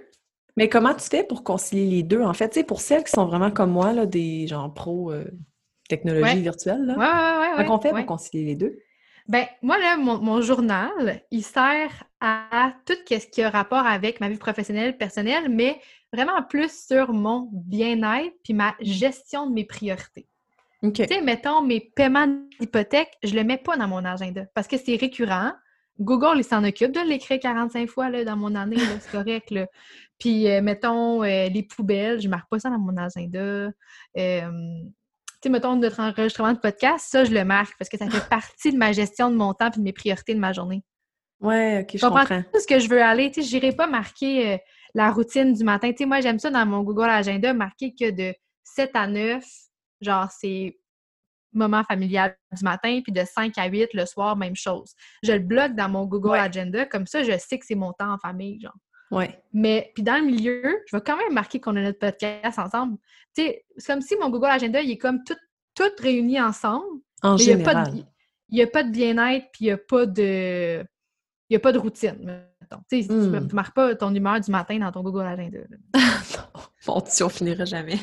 Mais 0.56 0.68
comment 0.68 0.94
tu 0.94 1.06
fais 1.06 1.24
pour 1.24 1.44
concilier 1.44 1.90
les 1.90 2.04
deux, 2.04 2.22
en 2.22 2.34
fait? 2.34 2.50
Tu 2.50 2.60
sais, 2.60 2.64
pour 2.66 2.82
celles 2.82 3.04
qui 3.04 3.12
sont 3.12 3.26
vraiment 3.26 3.52
comme 3.52 3.72
moi, 3.72 3.94
là, 3.94 4.06
des 4.06 4.46
gens 4.48 4.70
pro 4.70 5.12
euh, 5.12 5.26
technologie 5.88 6.42
virtuelle, 6.42 6.86
là. 6.86 6.98
Ouais. 6.98 7.64
Comment 7.64 7.78
on 7.78 7.82
fait 7.82 7.92
pour 7.92 8.06
concilier 8.06 8.46
les 8.46 8.56
deux? 8.56 8.78
Ben, 9.30 9.46
moi, 9.62 9.78
là, 9.78 9.96
mon, 9.96 10.42
journal, 10.42 11.22
il 11.30 11.44
sert 11.44 12.04
à, 12.20 12.74
tout 12.84 12.96
ce 13.08 13.28
qui 13.28 13.44
a 13.44 13.52
rapport 13.52 13.86
avec 13.86 14.20
ma 14.20 14.28
vie 14.28 14.38
professionnelle, 14.38 14.98
personnelle, 14.98 15.50
mais 15.50 15.80
vraiment 16.12 16.42
plus 16.42 16.88
sur 16.88 17.14
mon 17.14 17.48
bien-être 17.52 18.34
puis 18.44 18.56
ma 18.56 18.76
gestion 18.82 19.48
de 19.48 19.54
mes 19.54 19.66
priorités. 19.66 20.28
Tu 20.82 21.06
sais, 21.06 21.22
mettons, 21.22 21.62
mes 21.62 21.80
paiements 21.80 22.26
d'hypothèque, 22.60 23.12
je 23.22 23.36
le 23.36 23.44
mets 23.44 23.58
pas 23.58 23.78
dans 23.78 23.88
mon 23.88 24.04
agenda 24.04 24.46
parce 24.56 24.68
que 24.68 24.78
c'est 24.78 24.96
récurrent. 24.96 25.52
Google, 26.00 26.38
il 26.38 26.44
s'en 26.44 26.64
occupe 26.64 26.92
de 26.92 27.02
l'écrire 27.02 27.40
45 27.40 27.88
fois 27.88 28.10
là, 28.10 28.24
dans 28.24 28.38
mon 28.38 28.56
année, 28.56 28.78
c'est 29.00 29.12
correct. 29.12 29.52
Là. 29.52 29.68
Puis, 30.18 30.50
euh, 30.50 30.62
mettons, 30.62 31.24
euh, 31.24 31.50
les 31.50 31.64
poubelles, 31.64 32.20
je 32.20 32.30
marque 32.30 32.50
pas 32.50 32.58
ça 32.58 32.70
dans 32.70 32.80
mon 32.80 32.98
agenda. 32.98 33.70
Euh, 34.18 34.82
sais, 35.44 35.50
mettons, 35.50 35.76
notre 35.76 36.00
enregistrement 36.00 36.54
de 36.54 36.60
podcast, 36.60 37.08
ça, 37.10 37.24
je 37.24 37.32
le 37.32 37.44
marque 37.44 37.78
parce 37.78 37.90
que 37.90 37.98
ça 37.98 38.10
fait 38.10 38.28
partie 38.30 38.72
de 38.72 38.78
ma 38.78 38.92
gestion 38.92 39.30
de 39.30 39.36
mon 39.36 39.54
temps 39.54 39.72
et 39.72 39.78
de 39.78 39.84
mes 39.84 39.94
priorités 39.94 40.34
de 40.34 40.40
ma 40.40 40.54
journée. 40.54 40.84
Ouais, 41.40 41.82
ok, 41.84 41.98
je 41.98 42.06
comprends. 42.06 42.44
tout 42.44 42.60
ce 42.60 42.68
que 42.68 42.80
je 42.80 42.90
veux 42.90 43.02
aller. 43.02 43.32
Tu 43.32 43.42
sais, 43.42 43.48
j'irai 43.48 43.72
pas 43.72 43.88
marquer 43.88 44.54
euh, 44.54 44.58
la 44.94 45.12
routine 45.12 45.54
du 45.54 45.64
matin. 45.64 45.90
Tu 45.92 46.00
sais, 46.00 46.06
moi, 46.06 46.20
j'aime 46.20 46.40
ça 46.40 46.50
dans 46.50 46.66
mon 46.66 46.84
Google 46.84 47.10
Agenda, 47.10 47.54
marquer 47.54 47.94
que 47.98 48.12
de 48.12 48.34
7 48.64 48.92
à 48.94 49.08
9, 49.08 49.44
genre, 50.02 50.30
c'est 50.32 50.78
moment 51.54 51.84
familial 51.84 52.36
du 52.52 52.64
matin, 52.64 53.00
puis 53.04 53.12
de 53.12 53.24
5 53.26 53.58
à 53.58 53.68
8 53.68 53.94
le 53.94 54.06
soir, 54.06 54.36
même 54.36 54.56
chose. 54.56 54.94
Je 55.24 55.32
le 55.32 55.40
bloque 55.40 55.74
dans 55.74 55.90
mon 55.90 56.06
Google 56.06 56.36
Agenda, 56.36 56.86
comme 56.86 57.08
ça, 57.08 57.24
je 57.24 57.38
sais 57.38 57.58
que 57.58 57.66
c'est 57.66 57.76
mon 57.76 57.94
temps 57.94 58.14
en 58.14 58.18
famille, 58.18 58.60
genre. 58.62 58.76
Ouais. 59.12 59.42
Mais 59.54 59.92
puis 59.94 60.04
dans 60.04 60.18
le 60.18 60.26
milieu, 60.26 60.82
je 60.86 60.96
vais 60.96 61.02
quand 61.02 61.18
même 61.18 61.34
marquer 61.34 61.60
qu'on 61.60 61.76
a 61.76 61.82
notre 61.82 62.00
podcast 62.00 62.60
ensemble. 62.60 62.98
Tu 63.36 63.44
sais, 63.44 63.66
c'est 63.78 63.94
comme 63.94 64.02
si 64.02 64.16
mon 64.18 64.30
Google 64.30 64.48
Agenda, 64.48 64.82
il 64.82 64.92
est 64.92 64.98
comme 64.98 65.24
tout, 65.24 65.36
tout 65.76 65.92
réuni 66.00 66.40
ensemble. 66.40 67.02
En 67.24 67.38
général. 67.38 67.94
Il 68.52 68.56
n'y 68.56 68.62
a 68.64 68.68
pas 68.68 68.84
de, 68.84 68.90
bien-être, 68.90 69.46
puis 69.52 69.66
il 69.66 69.68
n'y 69.68 69.72
a 69.72 69.78
pas 69.78 70.06
de... 70.06 70.84
Il 71.50 71.56
a 71.56 71.60
pas 71.60 71.72
de 71.72 71.80
routine, 71.80 72.44
Tu 72.92 73.04
sais, 73.04 73.12
hmm. 73.12 73.50
marques 73.54 73.74
pas 73.74 73.96
ton 73.96 74.14
humeur 74.14 74.40
du 74.40 74.52
matin 74.52 74.78
dans 74.78 74.92
ton 74.92 75.02
Google 75.02 75.26
Agenda. 75.26 75.60
non, 76.88 77.02
tu 77.02 77.24
on 77.24 77.30
finirait 77.30 77.66
jamais. 77.66 77.98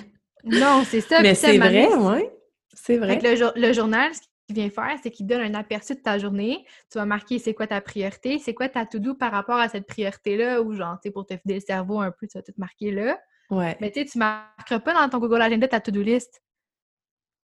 Non, 0.45 0.83
c'est 0.85 1.01
ça. 1.01 1.21
Mais 1.23 1.35
c'est 1.35 1.59
vrai, 1.59 1.89
oui. 1.95 2.29
C'est 2.73 2.99
vrai. 2.99 3.19
Le, 3.21 3.61
le, 3.61 3.73
journal, 3.73 4.11
qu'il 4.47 4.57
vient 4.57 4.71
faire, 4.71 4.97
c'est 5.03 5.11
qu'il 5.11 5.27
donne 5.27 5.41
un 5.41 5.55
aperçu 5.55 5.95
de 5.95 6.01
ta 6.01 6.19
journée. 6.19 6.65
Tu 6.91 6.99
vas 6.99 7.07
marquer 7.07 7.39
c'est 7.39 7.55
quoi 7.55 7.67
ta 7.67 7.81
priorité, 7.81 8.39
c'est 8.39 8.55
quoi 8.55 8.69
ta 8.69 8.87
to-do 8.87 9.15
par 9.15 9.33
rapport 9.33 9.59
à 9.59 9.69
cette 9.69 9.87
priorité-là, 9.87 10.63
ou 10.63 10.73
genre, 10.73 10.97
tu 11.03 11.09
sais, 11.09 11.11
pour 11.11 11.27
te 11.27 11.37
fider 11.37 11.55
le 11.55 11.61
cerveau 11.61 12.01
un 12.01 12.11
peu, 12.11 12.27
tu 12.27 12.39
vas 12.39 12.43
tout 12.43 12.53
marquer 12.57 12.91
là. 12.91 13.19
Ouais. 13.51 13.77
Mais 13.81 13.91
tu 13.91 14.01
sais, 14.01 14.07
tu 14.07 14.19
marqueras 14.19 14.81
pas 14.81 14.95
dans 14.95 15.09
ton 15.09 15.19
Google 15.19 15.43
Agenda 15.43 15.69
ta 15.69 15.81
to-do 15.81 16.03
list. 16.03 16.43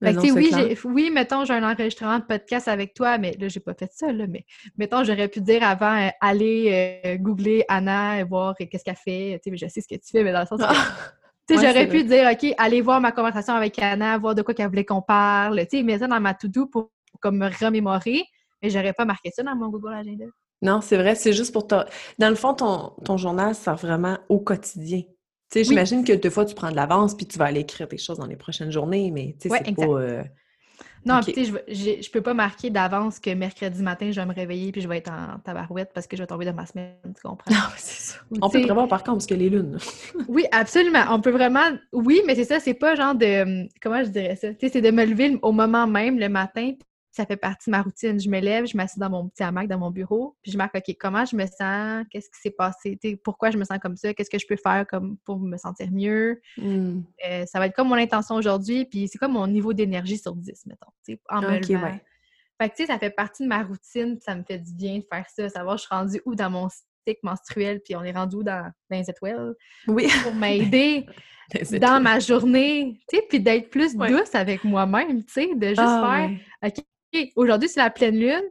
Fait 0.03 0.15
que, 0.15 0.31
oui, 0.33 0.77
oui, 0.83 1.11
mettons, 1.11 1.45
j'ai 1.45 1.53
un 1.53 1.63
enregistrement 1.69 2.17
de 2.17 2.23
podcast 2.23 2.67
avec 2.67 2.95
toi, 2.95 3.19
mais 3.19 3.37
là, 3.39 3.47
j'ai 3.49 3.59
pas 3.59 3.75
fait 3.75 3.91
ça, 3.93 4.11
là, 4.11 4.25
mais 4.25 4.45
mettons, 4.75 5.03
j'aurais 5.03 5.27
pu 5.27 5.41
dire 5.41 5.61
avant, 5.61 5.95
euh, 5.95 6.09
aller 6.21 7.01
euh, 7.05 7.17
googler 7.17 7.63
Anna 7.67 8.19
et 8.19 8.23
voir 8.23 8.55
qu'est-ce 8.57 8.83
qu'elle 8.83 8.95
fait. 8.95 9.39
Tu 9.43 9.51
sais, 9.51 9.57
je 9.57 9.67
sais 9.67 9.81
ce 9.81 9.87
que 9.87 10.01
tu 10.01 10.09
fais, 10.11 10.23
mais 10.23 10.31
dans 10.31 10.39
le 10.39 10.47
sens 10.47 10.59
que, 10.59 10.65
J'aurais 11.55 11.87
pu 11.87 12.03
dire, 12.03 12.29
OK, 12.31 12.53
allez 12.57 12.81
voir 12.81 13.01
ma 13.01 13.11
conversation 13.11 13.53
avec 13.53 13.79
Anna, 13.79 14.17
voir 14.17 14.35
de 14.35 14.41
quoi 14.41 14.53
qu'elle 14.53 14.69
voulait 14.69 14.85
qu'on 14.85 15.01
parle. 15.01 15.59
Tu 15.61 15.77
sais, 15.77 15.83
mettre 15.83 16.01
ça 16.01 16.07
dans 16.07 16.19
ma 16.19 16.33
to-do 16.33 16.67
pour, 16.67 16.91
comme 17.19 17.37
me 17.37 17.47
remémorer, 17.47 18.23
mais 18.61 18.69
j'aurais 18.69 18.93
pas 18.93 19.05
marqué 19.05 19.31
ça 19.31 19.43
dans 19.43 19.55
mon 19.55 19.69
Google 19.69 19.93
Agenda. 19.93 20.25
Non, 20.61 20.81
c'est 20.81 20.97
vrai, 20.97 21.15
c'est 21.15 21.33
juste 21.33 21.51
pour 21.51 21.67
toi. 21.67 21.85
Dans 22.19 22.29
le 22.29 22.35
fond, 22.35 22.53
ton, 22.53 22.93
ton 23.03 23.17
journal 23.17 23.55
sert 23.55 23.75
vraiment 23.75 24.17
au 24.29 24.39
quotidien. 24.39 25.01
Tu 25.01 25.59
sais, 25.59 25.63
j'imagine 25.63 26.03
que 26.03 26.13
des 26.13 26.29
fois, 26.29 26.45
tu 26.45 26.55
prends 26.55 26.69
de 26.69 26.75
l'avance 26.75 27.15
puis 27.15 27.25
tu 27.25 27.37
vas 27.37 27.45
aller 27.45 27.61
écrire 27.61 27.87
tes 27.87 27.97
choses 27.97 28.19
dans 28.19 28.27
les 28.27 28.35
prochaines 28.35 28.71
journées, 28.71 29.11
mais 29.11 29.35
tu 29.39 29.49
sais, 29.49 29.61
c'est 29.65 29.75
pas... 29.75 29.83
Euh, 29.83 30.23
non, 31.05 31.21
tu 31.21 31.33
sais, 31.33 31.45
je, 31.45 32.11
peux 32.11 32.21
pas 32.21 32.33
marquer 32.33 32.69
d'avance 32.69 33.19
que 33.19 33.31
mercredi 33.33 33.81
matin, 33.81 34.11
je 34.11 34.19
vais 34.19 34.25
me 34.25 34.33
réveiller 34.33 34.71
puis 34.71 34.81
je 34.81 34.87
vais 34.87 34.97
être 34.97 35.11
en 35.11 35.39
tabarouette 35.39 35.91
parce 35.93 36.07
que 36.07 36.15
je 36.15 36.21
vais 36.21 36.27
tomber 36.27 36.45
dans 36.45 36.53
ma 36.53 36.65
semaine, 36.65 36.95
tu 37.03 37.21
comprends? 37.21 37.51
Non, 37.51 37.57
c'est 37.77 38.13
ça. 38.13 38.19
on 38.41 38.49
peut 38.49 38.61
prévoir 38.61 38.87
par 38.87 39.03
contre 39.03 39.17
parce 39.17 39.25
que 39.27 39.33
les 39.33 39.49
lunes. 39.49 39.77
oui, 40.27 40.45
absolument. 40.51 41.03
On 41.09 41.19
peut 41.19 41.31
vraiment. 41.31 41.69
Oui, 41.91 42.21
mais 42.25 42.35
c'est 42.35 42.45
ça, 42.45 42.59
c'est 42.59 42.73
pas 42.73 42.95
genre 42.95 43.15
de. 43.15 43.67
Comment 43.81 44.03
je 44.03 44.09
dirais 44.09 44.35
ça? 44.35 44.49
Tu 44.53 44.67
sais, 44.67 44.69
c'est 44.69 44.81
de 44.81 44.91
me 44.91 45.05
lever 45.05 45.37
au 45.41 45.51
moment 45.51 45.87
même, 45.87 46.19
le 46.19 46.29
matin, 46.29 46.73
ça 47.11 47.25
fait 47.25 47.37
partie 47.37 47.69
de 47.69 47.71
ma 47.71 47.81
routine. 47.81 48.19
Je 48.19 48.29
me 48.29 48.39
lève, 48.39 48.65
je 48.65 48.77
m'assieds 48.77 48.99
dans 48.99 49.09
mon 49.09 49.27
petit 49.27 49.43
hamac, 49.43 49.67
dans 49.67 49.77
mon 49.77 49.91
bureau, 49.91 50.37
puis 50.41 50.51
je 50.51 50.57
marque, 50.57 50.75
OK, 50.75 50.95
comment 50.99 51.25
je 51.25 51.35
me 51.35 51.45
sens? 51.45 52.05
Qu'est-ce 52.09 52.29
qui 52.29 52.39
s'est 52.41 52.51
passé? 52.51 52.97
pourquoi 53.23 53.51
je 53.51 53.57
me 53.57 53.65
sens 53.65 53.79
comme 53.79 53.97
ça? 53.97 54.13
Qu'est-ce 54.13 54.29
que 54.29 54.39
je 54.39 54.47
peux 54.47 54.55
faire 54.55 54.85
comme 54.87 55.17
pour 55.25 55.39
me 55.39 55.57
sentir 55.57 55.91
mieux? 55.91 56.41
Hmm. 56.57 57.01
Euh, 57.27 57.45
ça 57.45 57.59
va 57.59 57.67
être 57.67 57.75
comme 57.75 57.89
mon 57.89 57.95
intention 57.95 58.35
aujourd'hui, 58.35 58.85
puis 58.85 59.09
c'est 59.09 59.17
comme 59.17 59.33
mon 59.33 59.47
niveau 59.47 59.73
d'énergie 59.73 60.17
sur 60.17 60.35
10, 60.35 60.65
mettons, 60.67 61.19
en 61.29 61.41
me 61.41 61.59
levant. 61.59 61.99
Fait 62.61 62.69
que, 62.69 62.75
tu 62.75 62.83
sais, 62.83 62.87
ça 62.91 62.99
fait 62.99 63.09
partie 63.09 63.43
de 63.43 63.47
ma 63.47 63.63
routine, 63.63 64.19
ça 64.21 64.35
me 64.35 64.43
fait 64.43 64.59
du 64.59 64.73
bien 64.73 64.99
de 64.99 65.05
faire 65.11 65.25
ça, 65.27 65.49
savoir 65.49 65.77
je 65.77 65.81
suis 65.83 65.93
rendue 65.93 66.21
où 66.25 66.35
dans 66.35 66.49
mon 66.49 66.69
cycle 66.69 67.19
menstruel, 67.23 67.81
puis 67.83 67.95
on 67.95 68.03
est 68.03 68.11
rendu 68.11 68.37
où 68.37 68.43
dans, 68.43 68.71
dans 68.89 68.97
les 68.97 69.09
étoiles. 69.09 69.55
Oui. 69.87 70.07
Pour 70.23 70.35
m'aider 70.35 71.07
dans 71.81 72.01
ma 72.01 72.19
journée, 72.19 72.99
tu 73.09 73.17
sais, 73.17 73.25
puis 73.27 73.39
d'être 73.39 73.69
plus 73.69 73.95
douce 73.95 74.33
avec 74.33 74.63
moi-même, 74.63 75.25
tu 75.25 75.33
sais, 75.33 75.55
de 75.55 75.67
juste 75.69 75.79
ah, 75.81 76.27
faire, 76.61 76.69
OK, 76.69 76.85
aujourd'hui, 77.35 77.69
c'est 77.69 77.79
la 77.79 77.89
pleine 77.89 78.17
lune. 78.17 78.43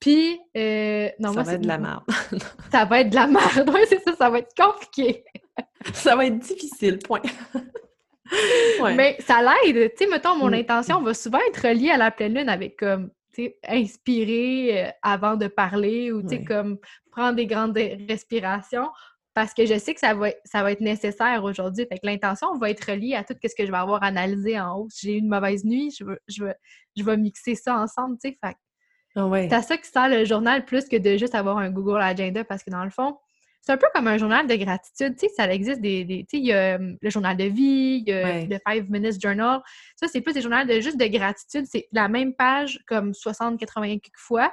Puis, 0.00 0.38
euh, 0.56 1.08
non, 1.18 1.32
ça 1.32 1.42
va 1.42 1.54
être 1.54 1.62
de 1.62 1.68
la 1.68 1.78
merde. 1.78 2.04
ça 2.70 2.84
va 2.84 3.00
être 3.00 3.10
de 3.10 3.14
la 3.14 3.26
merde. 3.26 3.70
Oui, 3.72 3.80
c'est 3.88 4.02
ça, 4.02 4.14
ça 4.14 4.30
va 4.30 4.38
être 4.38 4.54
compliqué. 4.56 5.24
ça 5.94 6.16
va 6.16 6.26
être 6.26 6.38
difficile, 6.38 6.98
point. 6.98 7.22
Mais 8.94 9.16
ça 9.20 9.40
l'aide. 9.40 9.92
Tu 9.96 10.04
sais, 10.04 10.10
mettons, 10.10 10.36
mon 10.36 10.50
mm. 10.50 10.54
intention 10.54 11.02
va 11.02 11.14
souvent 11.14 11.38
être 11.48 11.68
reliée 11.68 11.90
à 11.90 11.96
la 11.96 12.10
pleine 12.10 12.34
lune 12.34 12.48
avec 12.48 12.76
comme, 12.76 13.10
tu 13.32 13.44
sais, 13.44 13.58
inspirer 13.66 14.86
euh, 14.86 14.90
avant 15.02 15.36
de 15.36 15.46
parler 15.46 16.12
ou, 16.12 16.22
tu 16.22 16.28
sais, 16.28 16.44
comme 16.44 16.78
prendre 17.10 17.36
des 17.36 17.46
grandes 17.46 17.78
respirations 18.08 18.88
parce 19.36 19.52
que 19.52 19.66
je 19.66 19.78
sais 19.78 19.92
que 19.92 20.00
ça 20.00 20.14
va, 20.14 20.30
ça 20.46 20.62
va 20.62 20.72
être 20.72 20.80
nécessaire 20.80 21.44
aujourd'hui. 21.44 21.84
Fait 21.86 21.98
que 21.98 22.06
l'intention 22.06 22.56
va 22.56 22.70
être 22.70 22.90
reliée 22.90 23.14
à 23.14 23.22
tout 23.22 23.34
ce 23.44 23.54
que 23.54 23.66
je 23.66 23.70
vais 23.70 23.76
avoir 23.76 24.02
analysé 24.02 24.58
en 24.58 24.78
haut. 24.78 24.86
Si 24.88 25.06
j'ai 25.06 25.16
eu 25.16 25.18
une 25.18 25.28
mauvaise 25.28 25.62
nuit, 25.62 25.94
je 25.96 26.04
veux, 26.04 26.18
je 26.26 26.42
veux, 26.42 26.54
je 26.96 27.04
vais 27.04 27.18
mixer 27.18 27.54
ça 27.54 27.76
ensemble, 27.76 28.16
tu 28.16 28.30
sais. 28.30 28.38
Fait 28.42 28.56
ah 29.14 29.28
c'est 29.34 29.52
à 29.52 29.60
ça 29.60 29.76
que 29.76 29.86
sert 29.86 30.08
le 30.08 30.24
journal 30.24 30.64
plus 30.64 30.88
que 30.88 30.96
de 30.96 31.18
juste 31.18 31.34
avoir 31.34 31.58
un 31.58 31.68
Google 31.68 32.00
Agenda 32.00 32.44
parce 32.44 32.62
que 32.62 32.70
dans 32.70 32.82
le 32.82 32.88
fond, 32.88 33.18
c'est 33.60 33.72
un 33.72 33.76
peu 33.76 33.88
comme 33.94 34.06
un 34.08 34.16
journal 34.16 34.46
de 34.46 34.54
gratitude. 34.54 35.16
Tu 35.18 35.26
sais, 35.26 35.32
ça 35.36 35.52
existe 35.52 35.82
des. 35.82 36.06
tu 36.06 36.38
sais, 36.38 36.42
il 36.42 36.46
y 36.46 36.54
a 36.54 36.76
hum, 36.76 36.96
le 36.98 37.10
journal 37.10 37.36
de 37.36 37.44
vie, 37.44 38.04
il 38.06 38.08
y 38.08 38.12
a 38.12 38.40
le 38.40 38.58
Five 38.66 38.90
Minutes 38.90 39.20
Journal. 39.20 39.60
Ça, 39.96 40.08
c'est 40.08 40.22
plus 40.22 40.32
des 40.32 40.40
journaux 40.40 40.64
de 40.64 40.80
juste 40.80 40.98
de 40.98 41.06
gratitude. 41.08 41.66
C'est 41.70 41.88
la 41.92 42.08
même 42.08 42.32
page 42.34 42.80
comme 42.86 43.12
60, 43.12 43.60
80 43.60 43.96
fois. 44.14 44.50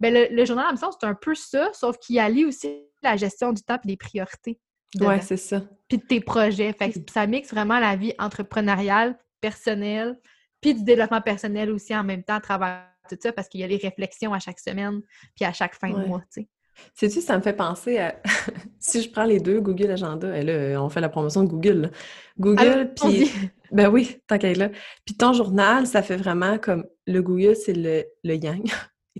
Ben, 0.00 0.12
le, 0.12 0.34
le 0.34 0.44
journal, 0.44 0.66
même 0.66 0.78
temps, 0.78 0.90
c'est 0.98 1.06
un 1.06 1.14
peu 1.14 1.34
ça, 1.34 1.70
sauf 1.72 1.98
qu'il 1.98 2.18
allie 2.18 2.44
aussi 2.44 2.86
la 3.02 3.16
gestion 3.16 3.52
du 3.52 3.62
temps 3.62 3.78
et 3.84 3.86
des 3.86 3.96
priorités. 3.96 4.58
Oui, 5.00 5.14
c'est 5.22 5.36
ça. 5.36 5.62
Puis 5.88 5.98
de 5.98 6.02
tes 6.04 6.20
projets. 6.20 6.72
Fait 6.72 6.90
que 6.90 6.98
ça 7.12 7.26
mixe 7.26 7.50
vraiment 7.50 7.78
la 7.78 7.96
vie 7.96 8.12
entrepreneuriale, 8.18 9.16
personnelle, 9.40 10.18
puis 10.60 10.74
du 10.74 10.84
développement 10.84 11.20
personnel 11.20 11.70
aussi 11.70 11.94
en 11.94 12.04
même 12.04 12.24
temps 12.24 12.34
à 12.34 12.40
travers 12.40 12.86
tout 13.08 13.16
ça, 13.20 13.32
parce 13.32 13.48
qu'il 13.48 13.60
y 13.60 13.64
a 13.64 13.66
les 13.66 13.76
réflexions 13.76 14.32
à 14.32 14.38
chaque 14.38 14.60
semaine, 14.60 15.00
puis 15.34 15.44
à 15.44 15.52
chaque 15.52 15.74
fin 15.74 15.90
de 15.90 16.06
mois, 16.06 16.20
tu 16.32 16.42
sais. 16.42 16.48
Sais-tu, 16.94 17.20
ça 17.20 17.36
me 17.36 17.42
fait 17.42 17.52
penser 17.52 17.98
à. 17.98 18.20
si 18.78 19.02
je 19.02 19.10
prends 19.10 19.24
les 19.24 19.40
deux, 19.40 19.60
Google 19.60 19.90
Agenda, 19.90 20.36
et 20.36 20.42
là, 20.42 20.82
on 20.82 20.88
fait 20.88 21.00
la 21.00 21.08
promotion 21.08 21.42
de 21.42 21.48
Google. 21.48 21.90
Google, 22.38 22.92
puis. 22.94 23.30
Ben 23.72 23.88
oui, 23.88 24.18
tant 24.26 24.38
qu'à 24.38 24.52
là. 24.52 24.70
Puis 25.04 25.16
ton 25.16 25.32
journal, 25.32 25.86
ça 25.86 26.02
fait 26.02 26.16
vraiment 26.16 26.58
comme. 26.58 26.86
Le 27.06 27.22
Google, 27.22 27.54
c'est 27.54 27.72
le, 27.72 28.04
le 28.24 28.34
yang, 28.34 28.64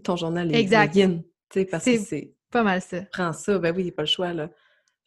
ton 0.02 0.16
journal, 0.16 0.54
est 0.54 0.62
le 0.62 0.97
yin. 0.97 1.23
Parce 1.71 1.85
que 1.85 1.99
c'est. 1.99 2.35
Pas 2.50 2.62
mal 2.62 2.80
ça. 2.80 3.02
Prends 3.12 3.33
ça, 3.33 3.59
ben 3.59 3.75
oui, 3.75 3.83
il 3.83 3.85
n'y 3.87 3.90
a 3.90 3.95
pas 3.95 4.02
le 4.02 4.09
choix, 4.09 4.33
là. 4.33 4.50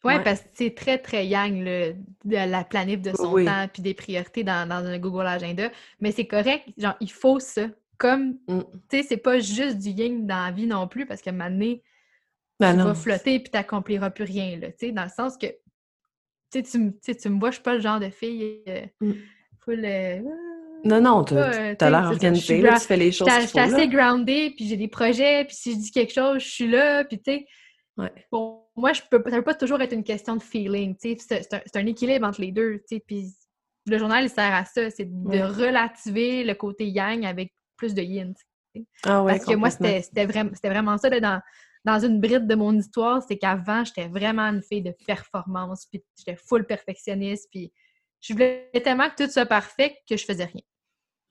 Ouais, 0.04 0.22
parce 0.22 0.40
que 0.40 0.48
c'est 0.52 0.74
très, 0.74 0.98
très 0.98 1.26
yang, 1.26 1.64
le, 1.64 1.94
de 2.24 2.36
la 2.36 2.62
planif 2.62 3.00
de 3.00 3.12
son 3.16 3.42
temps, 3.42 3.66
puis 3.72 3.82
des 3.82 3.94
priorités 3.94 4.44
dans, 4.44 4.68
dans, 4.68 4.84
un 4.84 4.98
Google 4.98 5.26
Agenda. 5.26 5.70
Mais 6.00 6.12
c'est 6.12 6.26
correct, 6.26 6.68
genre, 6.76 6.94
il 7.00 7.10
faut 7.10 7.40
ça. 7.40 7.68
Comme, 7.96 8.36
mm. 8.48 8.60
tu 8.90 8.98
sais, 8.98 9.02
c'est 9.02 9.16
pas 9.16 9.38
juste 9.38 9.78
du 9.78 9.90
yang 9.90 10.26
dans 10.26 10.44
la 10.44 10.50
vie 10.50 10.66
non 10.66 10.88
plus, 10.88 11.06
parce 11.06 11.24
moment 11.24 11.48
donné, 11.48 11.82
ben 12.60 12.76
tu 12.76 12.82
vas 12.82 12.94
flotter 12.94 13.40
puis 13.40 13.50
t'accompliras 13.50 14.10
plus 14.10 14.24
rien, 14.24 14.58
là, 14.58 14.68
tu 14.72 14.86
sais, 14.86 14.92
dans 14.92 15.04
le 15.04 15.10
sens 15.10 15.38
que, 15.38 15.46
tu 16.52 16.62
sais, 16.64 17.14
tu 17.14 17.28
me 17.28 17.38
vois, 17.38 17.50
je 17.50 17.54
suis 17.54 17.62
pas 17.62 17.74
le 17.74 17.80
genre 17.80 18.00
de 18.00 18.10
fille 18.10 18.62
euh, 18.68 18.84
mm. 19.00 19.12
full... 19.60 19.84
Euh, 19.84 20.20
non, 20.84 21.00
non, 21.00 21.24
tu 21.24 21.34
as 21.34 21.90
l'air 21.90 22.04
organisé, 22.04 22.62
tu 22.62 22.80
fais 22.80 22.96
les 22.96 23.12
choses. 23.12 23.28
Je 23.40 23.46
suis 23.46 23.58
assez 23.58 23.88
groundée, 23.88 24.50
puis 24.56 24.66
j'ai 24.68 24.76
des 24.76 24.88
projets, 24.88 25.44
puis 25.44 25.56
si 25.56 25.72
je 25.72 25.78
dis 25.78 25.90
quelque 25.90 26.12
chose, 26.12 26.42
je 26.42 26.48
suis 26.48 26.68
là, 26.68 27.04
puis 27.04 27.18
tu 27.20 27.32
sais, 27.32 27.46
Ouais. 27.96 28.10
Pour 28.28 28.72
moi, 28.74 28.92
je 28.92 29.02
peux, 29.08 29.22
ça 29.30 29.36
peut 29.36 29.44
pas 29.44 29.54
toujours 29.54 29.80
être 29.80 29.92
une 29.92 30.02
question 30.02 30.34
de 30.34 30.42
feeling. 30.42 30.96
tu 30.96 31.16
sais, 31.16 31.42
C'est 31.42 31.54
un, 31.54 31.80
un 31.80 31.86
équilibre 31.86 32.26
entre 32.26 32.40
les 32.40 32.50
deux. 32.50 32.78
tu 32.78 32.96
sais, 32.96 33.04
Puis 33.06 33.28
le 33.86 33.98
journal, 33.98 34.24
il 34.24 34.28
sert 34.28 34.52
à 34.52 34.64
ça. 34.64 34.90
C'est 34.90 35.04
de 35.04 35.28
Ouais. 35.28 35.44
relativer 35.44 36.42
le 36.42 36.54
côté 36.54 36.88
yang 36.88 37.24
avec 37.24 37.54
plus 37.76 37.94
de 37.94 38.02
yin. 38.02 38.34
tu 38.34 38.80
sais. 38.80 38.86
Ah 39.04 39.22
ouais, 39.22 39.34
Parce 39.34 39.44
que 39.44 39.54
moi, 39.54 39.70
c'était 39.70 40.26
vraiment, 40.26 40.50
vraiment 40.64 40.98
ça 40.98 41.08
là, 41.08 41.20
dans, 41.20 41.40
dans 41.84 42.00
une 42.04 42.20
bride 42.20 42.48
de 42.48 42.54
mon 42.56 42.76
histoire. 42.76 43.22
C'est 43.22 43.38
qu'avant, 43.38 43.84
j'étais 43.84 44.08
vraiment 44.08 44.42
une 44.48 44.62
fille 44.64 44.82
de 44.82 44.92
performance. 45.06 45.86
Puis 45.86 46.02
j'étais 46.18 46.34
full 46.36 46.66
perfectionniste. 46.66 47.48
Puis 47.52 47.72
je 48.20 48.32
voulais 48.32 48.70
tellement 48.82 49.08
que 49.08 49.24
tout 49.24 49.30
soit 49.30 49.46
parfait 49.46 49.96
que 50.10 50.16
je 50.16 50.24
faisais 50.24 50.46
rien. 50.46 50.62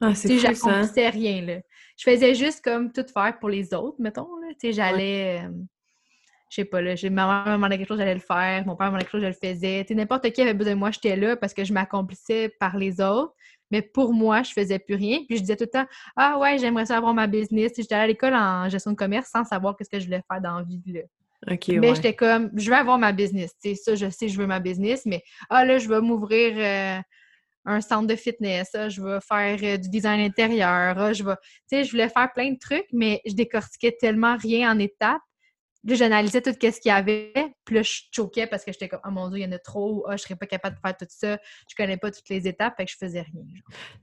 Ah, 0.03 0.15
c'est 0.15 0.29
Tu 0.29 0.39
sais, 0.39 0.47
fou, 0.49 0.55
ça. 0.55 0.69
hein? 0.69 0.71
j'accomplissais 0.83 1.09
rien, 1.09 1.41
là. 1.41 1.59
Je 1.97 2.03
faisais 2.03 2.35
juste 2.35 2.63
comme 2.63 2.91
tout 2.91 3.05
faire 3.13 3.37
pour 3.39 3.49
les 3.49 3.73
autres, 3.73 3.97
mettons, 3.99 4.35
là. 4.37 4.47
Tu 4.59 4.67
sais, 4.67 4.73
j'allais... 4.73 5.41
euh, 5.45 5.49
je 6.49 6.55
sais 6.57 6.65
pas, 6.65 6.81
là, 6.81 6.93
ma 7.09 7.09
mère 7.09 7.45
me 7.47 7.51
demandait 7.53 7.77
quelque 7.77 7.87
chose, 7.87 7.97
j'allais 7.97 8.13
le 8.13 8.19
faire. 8.19 8.63
Mon 8.67 8.75
père 8.75 8.87
me 8.87 8.91
demandait 8.91 9.05
quelque 9.05 9.11
chose, 9.11 9.21
je 9.21 9.27
le 9.27 9.33
faisais. 9.33 9.83
Tu 9.85 9.87
sais, 9.87 9.95
n'importe 9.95 10.29
qui 10.31 10.41
avait 10.41 10.53
besoin 10.53 10.73
de 10.73 10.79
moi, 10.79 10.91
j'étais 10.91 11.15
là 11.15 11.35
parce 11.35 11.53
que 11.53 11.63
je 11.63 11.73
m'accomplissais 11.73 12.49
par 12.59 12.77
les 12.77 13.01
autres. 13.01 13.33
Mais 13.71 13.81
pour 13.81 14.13
moi, 14.13 14.43
je 14.43 14.51
faisais 14.51 14.77
plus 14.77 14.93
rien. 14.93 15.19
Puis 15.27 15.37
je 15.37 15.41
disais 15.41 15.55
tout 15.55 15.63
le 15.63 15.69
temps, 15.71 15.85
ah 16.15 16.37
ouais, 16.37 16.59
j'aimerais 16.59 16.85
ça 16.85 16.97
avoir 16.97 17.15
ma 17.15 17.25
business. 17.25 17.71
J'étais 17.75 17.95
allée 17.95 18.03
à 18.03 18.07
l'école 18.07 18.35
en 18.35 18.69
gestion 18.69 18.91
de 18.91 18.95
commerce 18.95 19.29
sans 19.31 19.43
savoir 19.45 19.75
qu'est-ce 19.75 19.89
que 19.89 19.99
je 19.99 20.05
voulais 20.05 20.21
faire 20.31 20.41
dans 20.41 20.57
la 20.57 20.63
vie, 20.63 20.81
là. 20.85 21.01
Mais 21.47 21.89
ouais. 21.89 21.95
j'étais 21.95 22.13
comme, 22.13 22.51
je 22.55 22.69
veux 22.69 22.75
avoir 22.77 22.97
ma 22.99 23.11
business. 23.11 23.51
Tu 23.61 23.69
sais, 23.69 23.75
ça, 23.75 23.95
je 23.95 24.09
sais, 24.09 24.29
je 24.29 24.37
veux 24.37 24.45
ma 24.47 24.59
business, 24.59 25.05
mais 25.05 25.23
ah 25.49 25.65
là, 25.65 25.77
je 25.79 25.89
vais 25.89 26.01
m'ouvrir 26.01 26.53
euh, 26.55 27.01
un 27.65 27.81
centre 27.81 28.07
de 28.07 28.15
fitness. 28.15 28.69
ah, 28.73 28.89
je 28.89 29.01
vais 29.01 29.19
faire 29.21 29.57
euh, 29.63 29.77
du 29.77 29.89
design 29.89 30.19
intérieur. 30.21 30.97
ah, 30.97 31.13
je 31.13 31.23
vais. 31.23 31.35
Tu 31.69 31.77
sais, 31.77 31.83
je 31.83 31.91
voulais 31.91 32.09
faire 32.09 32.31
plein 32.33 32.51
de 32.51 32.57
trucs, 32.59 32.87
mais 32.91 33.21
je 33.25 33.33
décortiquais 33.33 33.95
tellement 33.99 34.35
rien 34.37 34.71
en 34.73 34.79
étapes. 34.79 35.21
Là, 35.85 35.95
j'analysais 35.95 36.41
tout 36.41 36.51
ce 36.53 36.57
qu'il 36.57 36.73
y 36.85 36.91
avait. 36.91 37.33
Puis 37.65 37.75
là, 37.75 37.81
je 37.81 38.03
choquais 38.11 38.47
parce 38.47 38.63
que 38.63 38.71
j'étais 38.71 38.87
comme, 38.87 39.01
oh 39.05 39.11
mon 39.11 39.27
Dieu, 39.29 39.39
il 39.39 39.43
y 39.43 39.45
en 39.45 39.51
a 39.51 39.59
trop. 39.59 39.97
ou, 39.97 40.03
Ah, 40.07 40.15
je 40.15 40.23
serais 40.23 40.35
pas 40.37 40.45
capable 40.45 40.77
de 40.77 40.79
faire 40.81 40.95
tout 40.95 41.05
ça. 41.09 41.37
Je 41.69 41.75
connais 41.75 41.97
pas 41.97 42.09
toutes 42.09 42.29
les 42.29 42.47
étapes, 42.47 42.75
fait 42.77 42.85
que 42.85 42.91
je 42.91 42.97
faisais 42.97 43.21
rien. 43.21 43.43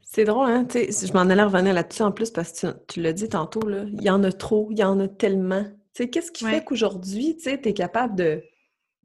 C'est 0.02 0.24
drôle, 0.24 0.50
hein? 0.50 0.64
Tu 0.66 0.92
sais, 0.92 1.06
je 1.06 1.12
m'en 1.14 1.20
allais 1.20 1.42
revenir 1.42 1.72
là-dessus 1.72 2.02
en 2.02 2.12
plus 2.12 2.30
parce 2.30 2.52
que 2.52 2.66
tu, 2.66 2.72
tu 2.88 3.00
l'as 3.00 3.14
dit 3.14 3.28
tantôt, 3.30 3.66
là, 3.66 3.84
il 3.90 4.02
y 4.02 4.10
en 4.10 4.22
a 4.24 4.30
trop, 4.32 4.68
il 4.72 4.78
y 4.78 4.84
en 4.84 5.00
a 5.00 5.08
tellement. 5.08 5.64
Tu 5.94 6.04
sais, 6.04 6.10
qu'est-ce 6.10 6.30
qui 6.32 6.44
Ouais. 6.44 6.50
fait 6.58 6.64
qu'aujourd'hui, 6.64 7.36
tu 7.36 7.44
sais, 7.44 7.60
es 7.64 7.72
capable 7.72 8.14
de, 8.14 8.42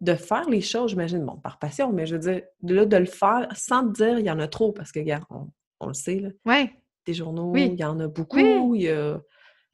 de 0.02 0.14
faire 0.16 0.50
les 0.50 0.62
choses, 0.62 0.92
j'imagine, 0.92 1.24
bon, 1.26 1.38
par 1.38 1.58
passion, 1.60 1.92
mais 1.92 2.06
je 2.06 2.16
veux 2.16 2.22
dire, 2.32 2.42
de, 2.62 2.76
là, 2.76 2.86
de 2.86 2.98
le 2.98 3.06
faire 3.06 3.48
sans 3.56 3.88
te 3.88 3.94
dire 4.04 4.20
il 4.20 4.26
y 4.26 4.30
en 4.32 4.40
a 4.40 4.48
trop, 4.48 4.72
parce 4.72 4.92
que, 4.92 5.00
regarde, 5.00 5.24
on, 5.30 5.50
on 5.80 5.88
le 5.88 5.94
sait, 5.94 6.20
là, 6.20 6.30
Ouais, 6.46 6.72
des 7.06 7.14
journaux, 7.14 7.52
Oui. 7.52 7.70
il 7.74 7.80
y 7.80 7.84
en 7.84 8.00
a 8.00 8.08
beaucoup, 8.08 8.38
Oui. 8.38 8.80
il 8.80 8.86
y 8.86 8.90
a... 8.90 9.20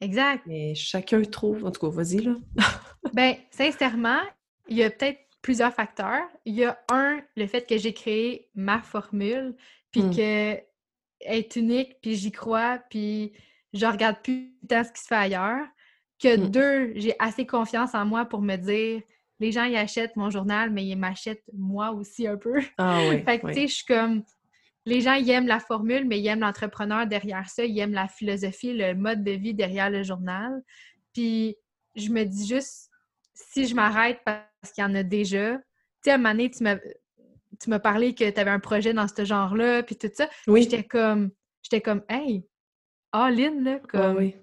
exact. 0.00 0.44
Mais 0.46 0.74
chacun 0.74 1.22
trouve, 1.22 1.64
en 1.64 1.70
tout 1.70 1.80
cas, 1.80 1.94
vas-y, 1.94 2.18
là. 2.20 2.34
Ben, 3.14 3.34
sincèrement, 3.50 4.20
il 4.68 4.76
y 4.78 4.84
a 4.84 4.90
peut-être 4.90 5.18
plusieurs 5.42 5.74
facteurs. 5.74 6.22
Il 6.44 6.54
y 6.54 6.64
a 6.64 6.78
un, 6.90 7.20
le 7.36 7.46
fait 7.46 7.66
que 7.68 7.76
j'ai 7.76 7.92
créé 7.92 8.48
ma 8.54 8.80
formule, 8.80 9.56
puis 9.90 10.02
Mm. 10.02 10.10
que 10.16 10.60
est 11.24 11.56
unique, 11.56 11.96
puis 12.00 12.14
j'y 12.14 12.30
crois, 12.32 12.78
puis 12.90 13.32
je 13.72 13.86
regarde 13.86 14.16
plus 14.22 14.54
tant 14.68 14.82
ce 14.84 14.92
qui 14.92 15.00
se 15.00 15.06
fait 15.08 15.14
ailleurs. 15.16 15.66
Que 16.20 16.36
Mm. 16.36 16.50
deux, 16.50 16.92
j'ai 16.94 17.14
assez 17.18 17.44
confiance 17.44 17.94
en 17.94 18.04
moi 18.06 18.24
pour 18.24 18.40
me 18.40 18.54
dire, 18.56 19.02
les 19.42 19.50
gens, 19.50 19.64
ils 19.64 19.76
achètent 19.76 20.14
mon 20.14 20.30
journal, 20.30 20.70
mais 20.70 20.86
ils 20.86 20.96
m'achètent 20.96 21.42
moi 21.52 21.90
aussi 21.90 22.28
un 22.28 22.36
peu. 22.36 22.60
Ah 22.78 23.00
oui, 23.08 23.22
Fait 23.24 23.40
que, 23.40 23.48
tu 23.48 23.54
sais, 23.54 23.66
je 23.66 23.74
suis 23.74 23.84
comme. 23.84 24.22
Les 24.84 25.00
gens, 25.00 25.14
ils 25.14 25.30
aiment 25.30 25.46
la 25.46 25.60
formule, 25.60 26.06
mais 26.06 26.20
ils 26.20 26.26
aiment 26.26 26.40
l'entrepreneur 26.40 27.06
derrière 27.06 27.48
ça. 27.48 27.64
Ils 27.64 27.78
aiment 27.78 27.92
la 27.92 28.08
philosophie, 28.08 28.72
le 28.72 28.94
mode 28.94 29.22
de 29.22 29.32
vie 29.32 29.54
derrière 29.54 29.90
le 29.90 30.02
journal. 30.02 30.62
Puis, 31.12 31.56
je 31.94 32.08
me 32.10 32.24
dis 32.24 32.46
juste, 32.46 32.88
si 33.34 33.66
je 33.66 33.74
m'arrête 33.74 34.20
parce 34.24 34.72
qu'il 34.72 34.82
y 34.82 34.86
en 34.86 34.94
a 34.94 35.02
déjà. 35.02 35.56
Tu 35.56 35.62
sais, 36.04 36.10
à 36.10 36.14
un 36.14 36.18
moment 36.18 36.30
donné, 36.30 36.50
tu 36.50 36.62
m'as, 36.62 36.76
tu 37.60 37.70
m'as 37.70 37.80
parlé 37.80 38.14
que 38.14 38.28
tu 38.28 38.40
avais 38.40 38.50
un 38.50 38.60
projet 38.60 38.92
dans 38.92 39.06
ce 39.08 39.24
genre-là, 39.24 39.82
puis 39.82 39.96
tout 39.96 40.10
ça. 40.12 40.28
Oui, 40.46 40.62
J'étais 40.62 40.84
comme, 40.84 41.30
j'étais 41.62 41.80
comme, 41.80 42.02
hey, 42.08 42.44
all-in, 43.12 43.62
là, 43.62 43.78
ah 43.82 43.86
comme, 43.88 44.16
oui. 44.16 44.36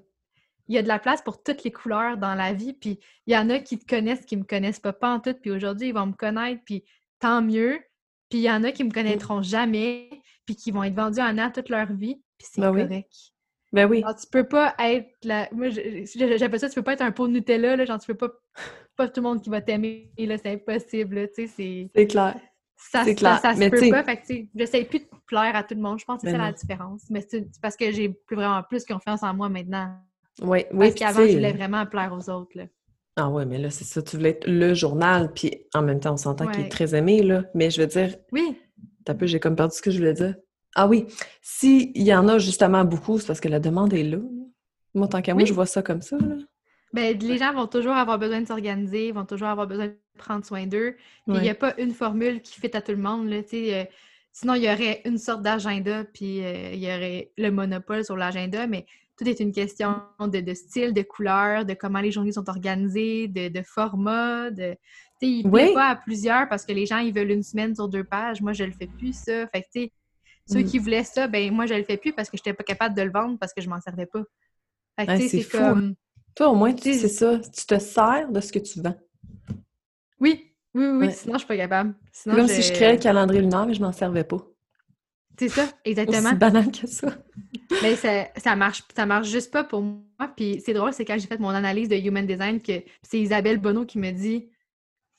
Il 0.69 0.75
y 0.75 0.77
a 0.77 0.81
de 0.83 0.87
la 0.87 0.99
place 0.99 1.21
pour 1.21 1.43
toutes 1.43 1.63
les 1.65 1.71
couleurs 1.71 2.17
dans 2.17 2.35
la 2.35 2.53
vie, 2.53 2.73
puis 2.73 2.99
il 3.27 3.33
y 3.33 3.37
en 3.37 3.49
a 3.49 3.59
qui 3.59 3.77
te 3.77 3.85
connaissent, 3.85 4.23
qui 4.25 4.37
me 4.37 4.43
connaissent 4.43 4.79
pas, 4.79 4.93
pas 4.93 5.13
en 5.13 5.19
tout, 5.19 5.33
puis 5.33 5.51
aujourd'hui, 5.51 5.89
ils 5.89 5.93
vont 5.93 6.05
me 6.05 6.13
connaître, 6.13 6.61
puis 6.63 6.83
tant 7.19 7.41
mieux. 7.41 7.79
Puis 8.29 8.39
il 8.39 8.43
y 8.43 8.51
en 8.51 8.63
a 8.63 8.71
qui 8.71 8.83
me 8.83 8.91
connaîtront 8.91 9.41
jamais, 9.41 10.09
puis 10.45 10.55
qui 10.55 10.69
vont 10.71 10.83
être 10.83 10.93
vendus 10.95 11.19
en 11.19 11.37
an 11.39 11.51
toute 11.51 11.69
leur 11.69 11.91
vie, 11.91 12.21
puis 12.37 12.47
c'est 12.51 12.61
Ben 12.61 12.71
oui. 12.71 12.83
correct. 12.83 13.11
Ben 13.73 13.89
oui. 13.89 14.01
Genre, 14.01 14.15
tu 14.15 14.27
peux 14.31 14.47
pas 14.47 14.73
être 14.79 15.09
la... 15.23 15.47
Moi, 15.51 15.69
j'appelle 15.69 16.59
ça, 16.59 16.69
tu 16.69 16.75
peux 16.75 16.83
pas 16.83 16.93
être 16.93 17.01
un 17.01 17.11
pot 17.11 17.27
de 17.27 17.33
Nutella, 17.33 17.75
là, 17.75 17.85
genre, 17.85 17.99
tu 17.99 18.07
peux 18.07 18.17
pas... 18.27 18.29
Pas 18.95 19.07
tout 19.07 19.21
le 19.21 19.27
monde 19.29 19.41
qui 19.41 19.49
va 19.49 19.61
t'aimer, 19.61 20.11
là, 20.17 20.37
c'est 20.37 20.51
impossible, 20.53 21.15
là, 21.15 21.27
tu 21.27 21.33
sais, 21.35 21.47
c'est... 21.47 21.89
C'est 21.95 22.07
clair. 22.07 22.35
Ça, 22.75 23.03
C'est 23.03 23.11
ça- 23.11 23.15
clair. 23.15 23.39
ça, 23.39 23.53
se 23.55 23.59
Mais 23.59 23.69
peut 23.69 23.77
t'sais- 23.77 23.89
pas, 23.89 24.03
fait 24.03 24.17
que, 24.17 24.21
tu 24.27 24.33
sais, 24.35 24.49
j'essaie 24.55 24.85
plus 24.85 24.99
de 24.99 25.05
plaire 25.25 25.55
à 25.55 25.63
tout 25.63 25.75
le 25.75 25.81
monde, 25.81 25.99
je 25.99 26.05
pense 26.05 26.21
que 26.21 26.27
c'est 26.27 26.33
Ben 26.33 26.39
ça 26.39 26.45
la 26.45 26.53
différence. 26.53 27.03
Mais 27.09 27.21
c'est 27.21 27.47
c'est 27.51 27.61
parce 27.61 27.75
que 27.75 27.91
j'ai 27.91 28.09
plus 28.09 28.35
vraiment 28.35 28.61
plus 28.63 28.85
confiance 28.85 29.21
en 29.23 29.33
moi 29.33 29.49
maintenant. 29.49 29.97
Oui, 30.41 30.65
oui. 30.71 30.87
Parce 30.87 30.93
qu'avant, 30.95 31.27
je 31.27 31.33
voulais 31.33 31.53
vraiment 31.53 31.85
plaire 31.85 32.13
aux 32.13 32.29
autres, 32.29 32.51
là. 32.57 32.65
Ah 33.15 33.29
ouais, 33.29 33.45
mais 33.45 33.57
là, 33.57 33.69
c'est 33.69 33.83
ça, 33.83 34.01
tu 34.01 34.15
voulais 34.15 34.29
être 34.29 34.47
le 34.47 34.73
journal, 34.73 35.33
puis 35.33 35.51
en 35.73 35.81
même 35.81 35.99
temps, 35.99 36.13
on 36.13 36.17
s'entend 36.17 36.47
qu'il 36.47 36.63
est 36.65 36.69
très 36.69 36.95
aimé, 36.95 37.21
là. 37.21 37.43
Mais 37.53 37.69
je 37.69 37.81
veux 37.81 37.87
dire, 37.87 38.15
Oui, 38.31 38.57
T'as 39.05 39.13
peu, 39.13 39.25
j'ai 39.25 39.39
comme 39.39 39.55
perdu 39.55 39.75
ce 39.75 39.81
que 39.81 39.91
je 39.91 39.97
voulais 39.97 40.13
dire. 40.13 40.35
Ah 40.75 40.87
oui, 40.87 41.07
s'il 41.41 41.97
y 41.97 42.13
en 42.13 42.27
a 42.27 42.37
justement 42.37 42.85
beaucoup, 42.85 43.17
c'est 43.17 43.25
parce 43.27 43.39
que 43.39 43.47
la 43.47 43.59
demande 43.59 43.93
est 43.93 44.03
là. 44.03 44.19
Moi, 44.93 45.07
tant 45.07 45.21
qu'à 45.21 45.33
moi, 45.33 45.41
Oui. 45.43 45.47
je 45.47 45.53
vois 45.53 45.65
ça 45.65 45.81
comme 45.81 46.01
ça. 46.01 46.17
Là. 46.17 46.35
Ben, 46.93 47.17
les 47.17 47.37
gens 47.37 47.53
vont 47.53 47.67
toujours 47.67 47.93
avoir 47.93 48.19
besoin 48.19 48.41
de 48.41 48.47
s'organiser, 48.47 49.11
vont 49.11 49.25
toujours 49.25 49.47
avoir 49.47 49.67
besoin 49.67 49.87
de 49.87 49.97
prendre 50.17 50.45
soin 50.45 50.65
d'eux. 50.67 50.95
Il 51.27 51.33
n'y 51.33 51.39
Ouais. 51.39 51.49
a 51.49 51.55
pas 51.55 51.73
une 51.79 51.91
formule 51.91 52.41
qui 52.41 52.59
fit 52.59 52.75
à 52.75 52.81
tout 52.81 52.91
le 52.91 52.97
monde. 52.97 53.29
Là, 53.29 53.37
euh, 53.53 53.83
sinon, 54.31 54.53
il 54.55 54.63
y 54.63 54.69
aurait 54.71 55.01
une 55.05 55.17
sorte 55.17 55.41
d'agenda, 55.41 56.03
puis 56.05 56.43
euh, 56.43 56.71
il 56.73 56.79
y 56.79 56.87
aurait 56.87 57.31
le 57.37 57.49
monopole 57.51 58.03
sur 58.03 58.15
l'agenda, 58.17 58.67
mais 58.67 58.85
tout 59.19 59.27
est 59.27 59.41
une 59.41 59.51
question 59.51 60.01
de, 60.21 60.39
de 60.39 60.53
style, 60.53 60.93
de 60.93 61.01
couleur, 61.01 61.65
de 61.65 61.73
comment 61.73 61.99
les 61.99 62.09
journées 62.11 62.31
sont 62.31 62.49
organisées, 62.49 63.27
de, 63.27 63.49
de 63.49 63.61
format. 63.61 64.49
De... 64.49 64.71
Tu 65.21 65.27
sais, 65.27 65.31
il 65.41 65.47
Oui. 65.47 65.73
pas 65.73 65.89
à 65.89 65.95
plusieurs 65.97 66.47
parce 66.47 66.65
que 66.65 66.71
les 66.71 66.85
gens, 66.85 66.99
ils 66.99 67.13
veulent 67.13 67.31
une 67.31 67.43
semaine 67.43 67.75
sur 67.75 67.89
deux 67.89 68.05
pages. 68.05 68.41
Moi, 68.41 68.53
je 68.53 68.63
le 68.63 68.71
fais 68.71 68.89
plus, 68.97 69.13
ça. 69.13 69.45
Fait 69.47 69.61
que, 69.61 69.67
tu 69.73 69.81
sais, 69.81 69.91
ceux 70.45 70.61
Mm. 70.61 70.63
qui 70.63 70.79
voulaient 70.79 71.03
ça, 71.03 71.27
ben 71.27 71.53
moi, 71.53 71.65
je 71.65 71.73
le 71.73 71.83
fais 71.83 71.97
plus 71.97 72.13
parce 72.13 72.29
que 72.29 72.37
je 72.37 72.41
n'étais 72.41 72.53
pas 72.53 72.63
capable 72.63 72.95
de 72.95 73.01
le 73.01 73.11
vendre 73.11 73.37
parce 73.37 73.53
que 73.53 73.61
je 73.61 73.67
m'en 73.69 73.81
servais 73.81 74.05
pas. 74.05 74.23
Fait 74.97 75.05
que, 75.05 75.11
Ouais, 75.11 75.17
tu 75.17 75.23
sais, 75.23 75.29
c'est 75.29 75.37
c'est 75.43 75.49
fou, 75.49 75.57
comme... 75.57 75.95
Toi, 76.35 76.47
au 76.49 76.55
moins, 76.55 76.73
tu 76.73 76.93
sais 76.93 77.07
ça. 77.09 77.39
Tu 77.39 77.65
te 77.65 77.77
sers 77.77 78.31
de 78.31 78.39
ce 78.39 78.53
que 78.53 78.59
tu 78.59 78.81
vends. 78.81 78.95
Oui, 80.21 80.53
oui, 80.73 80.85
oui, 80.85 81.07
Ouais. 81.07 81.11
sinon 81.11 81.33
je 81.33 81.39
suis 81.39 81.47
pas 81.47 81.57
capable. 81.57 81.93
C'est 82.11 82.23
Sinon, 82.23 82.35
comme 82.37 82.47
si 82.47 82.61
je 82.61 82.71
créais 82.73 82.93
le 82.93 82.99
calendrier 82.99 83.41
lunaire, 83.41 83.65
mais 83.65 83.73
je 83.73 83.81
m'en 83.81 83.91
servais 83.91 84.23
pas. 84.23 84.37
C'est 85.39 85.47
ça, 85.49 85.69
exactement. 85.85 86.29
Aussi 86.29 86.35
banal 86.35 86.71
que 86.71 86.85
ça. 86.85 87.07
Mais 87.81 87.95
ça, 87.95 88.27
ça 88.35 88.55
marche, 88.55 88.83
ça 88.95 89.05
marche 89.05 89.29
juste 89.29 89.51
pas 89.51 89.63
pour 89.63 89.81
moi. 89.81 90.01
Puis 90.35 90.61
c'est 90.65 90.73
drôle, 90.73 90.91
c'est 90.91 91.05
quand 91.05 91.17
j'ai 91.17 91.27
fait 91.27 91.39
mon 91.39 91.49
analyse 91.49 91.87
de 91.87 91.95
Human 91.95 92.25
Design 92.25 92.61
que 92.61 92.83
c'est 93.01 93.19
Isabelle 93.19 93.57
Bonneau 93.57 93.85
qui 93.85 93.97
me 93.99 94.11
dit 94.11 94.49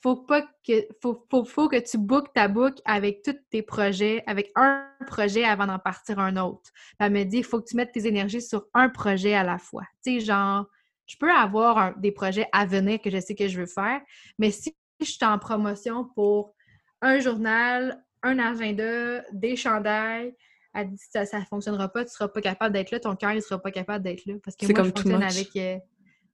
faut 0.02 0.16
pas 0.16 0.42
que 0.66 0.86
faut, 1.02 1.26
faut, 1.30 1.44
faut 1.44 1.68
que 1.68 1.76
tu 1.76 1.98
bookes 1.98 2.32
ta 2.34 2.48
book 2.48 2.78
avec 2.84 3.22
tous 3.22 3.36
tes 3.50 3.62
projets, 3.62 4.22
avec 4.26 4.50
un 4.56 4.86
projet 5.06 5.44
avant 5.44 5.66
d'en 5.66 5.78
partir 5.78 6.18
un 6.18 6.36
autre. 6.36 6.70
Elle 6.98 7.12
me 7.12 7.24
dit 7.24 7.38
il 7.38 7.44
faut 7.44 7.60
que 7.60 7.66
tu 7.68 7.76
mettes 7.76 7.92
tes 7.92 8.06
énergies 8.06 8.42
sur 8.42 8.66
un 8.74 8.88
projet 8.90 9.34
à 9.34 9.42
la 9.42 9.58
fois. 9.58 9.84
Tu 10.04 10.18
sais, 10.18 10.20
genre, 10.20 10.66
je 11.06 11.16
peux 11.18 11.30
avoir 11.30 11.78
un- 11.78 11.94
des 11.98 12.12
projets 12.12 12.46
à 12.52 12.66
venir 12.66 13.00
que 13.00 13.10
je 13.10 13.20
sais 13.20 13.34
que 13.34 13.48
je 13.48 13.58
veux 13.60 13.66
faire, 13.66 14.00
mais 14.38 14.50
si 14.50 14.74
je 15.00 15.06
suis 15.06 15.24
en 15.24 15.38
promotion 15.38 16.04
pour 16.14 16.54
un 17.02 17.18
journal, 17.20 18.02
un 18.22 18.38
agenda, 18.38 19.22
des 19.32 19.56
chandails, 19.56 20.34
elle 20.74 20.90
dit 20.90 20.98
ça 21.10 21.22
ne 21.38 21.44
fonctionnera 21.44 21.88
pas, 21.88 22.00
tu 22.00 22.06
ne 22.08 22.10
seras 22.10 22.28
pas 22.28 22.40
capable 22.40 22.72
d'être 22.72 22.90
là, 22.90 23.00
ton 23.00 23.16
cœur 23.16 23.34
ne 23.34 23.40
sera 23.40 23.60
pas 23.60 23.70
capable 23.70 24.04
d'être 24.04 24.24
là. 24.26 24.34
Parce 24.44 24.56
que 24.56 24.66
C'est 24.66 24.72
moi, 24.72 24.82
comme 24.82 24.86
je 24.90 24.92
fonctionne 24.92 25.22
avec. 25.22 25.56
euh, 25.56 25.76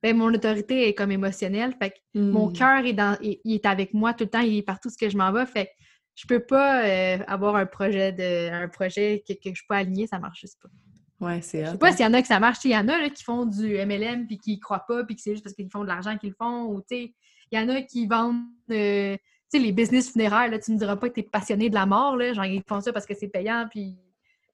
ben, 0.03 0.15
mon 0.17 0.33
autorité 0.33 0.89
est 0.89 0.95
comme 0.95 1.11
émotionnelle. 1.11 1.75
Fait 1.81 1.91
que 1.91 1.97
mon 2.19 2.49
Hmm. 2.49 2.53
cœur 2.53 2.85
est 2.85 2.93
dans. 2.93 3.17
Il, 3.23 3.39
il 3.45 3.55
est 3.55 3.67
avec 3.67 3.95
moi 3.95 4.13
tout 4.13 4.25
le 4.25 4.31
temps, 4.31 4.41
il 4.41 4.59
est 4.59 4.63
partout 4.63 4.91
ce 4.91 4.99
que 4.99 5.09
je 5.09 5.17
m'en 5.17 5.33
vais. 5.33 5.47
Fait 5.47 5.67
que 5.67 5.71
je 6.17 6.27
peux 6.27 6.41
pas 6.41 6.85
euh, 6.85 7.19
avoir 7.27 7.57
un 7.57 7.67
projet 7.67 8.13
de 8.13 8.51
un 8.53 8.69
projet 8.69 9.25
que, 9.27 9.33
que 9.33 9.55
je 9.55 9.63
pas 9.69 9.77
alignée, 9.79 10.07
ça 10.07 10.19
marche 10.19 10.41
juste 10.43 10.59
pas. 10.63 10.69
Ouais, 11.19 11.41
c'est 11.41 11.65
Je 11.65 11.71
sais 11.71 11.79
pas 11.79 11.89
hein. 11.89 11.93
s'il 11.93 12.05
y 12.05 12.09
en 12.09 12.13
a 12.13 12.21
que 12.21 12.29
ça 12.29 12.39
marche. 12.39 12.59
Il 12.65 12.73
y 12.73 12.77
en 12.77 12.89
a 12.89 12.99
là, 12.99 13.09
qui 13.09 13.25
font 13.25 13.47
du 13.47 13.75
MLM 13.79 14.27
puis 14.27 14.37
qui 14.37 14.61
croient 14.61 14.85
pas, 14.87 15.03
puis 15.05 15.17
que 15.17 15.23
c'est 15.23 15.33
juste 15.33 15.45
parce 15.45 15.55
qu'ils 15.57 15.71
font 15.71 15.83
de 15.83 15.89
l'argent 15.89 16.19
qu'ils 16.19 16.35
font. 16.35 16.65
Ou 16.67 16.81
tu 16.83 16.89
sais, 16.95 17.15
il 17.51 17.59
y 17.59 17.63
en 17.63 17.69
a 17.71 17.81
qui 17.81 18.07
vendent 18.07 18.43
euh, 18.71 19.17
sais, 19.51 19.59
les 19.59 19.73
business 19.73 20.11
funéraires. 20.13 20.51
Là, 20.51 20.59
tu 20.59 20.73
me 20.73 20.79
diras 20.79 20.97
pas 20.97 21.09
que 21.09 21.15
tu 21.15 21.21
es 21.21 21.23
passionné 21.23 21.71
de 21.71 21.75
la 21.75 21.87
mort. 21.87 22.17
Là, 22.17 22.33
genre, 22.33 22.45
ils 22.45 22.63
font 22.67 22.81
ça 22.81 22.93
parce 22.93 23.07
que 23.07 23.15
c'est 23.15 23.29
payant 23.29 23.67
puis 23.71 23.97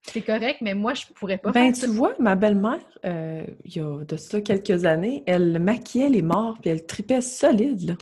c'est 0.05 0.23
correct, 0.23 0.59
mais 0.61 0.75
moi, 0.75 0.95
je 0.95 1.07
pourrais 1.15 1.39
pas 1.39 1.53
Ben, 1.53 1.67
faire 1.73 1.77
ça. 1.77 1.87
tu 1.87 1.93
vois, 1.93 2.15
ma 2.19 2.35
belle-mère, 2.35 2.81
euh, 3.05 3.45
il 3.65 3.77
y 3.77 3.81
a 3.81 4.05
de 4.05 4.17
ça 4.17 4.41
quelques 4.41 4.85
années, 4.85 5.23
elle 5.27 5.59
maquillait 5.61 6.09
les 6.09 6.23
morts, 6.23 6.59
puis 6.61 6.71
elle 6.71 6.85
tripait 6.87 7.21
solide, 7.21 7.83
là. 7.83 7.95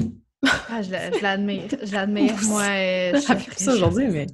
Ah, 0.70 0.80
je 0.80 0.90
la- 0.90 1.12
je 1.12 1.22
l'admire. 1.22 1.64
Je 1.82 1.92
l'admire. 1.92 2.34
Moi, 2.44 2.62
euh, 2.62 3.12
je 3.14 3.62
ça 3.62 3.72
aujourd'hui, 3.74 4.08
mais... 4.08 4.26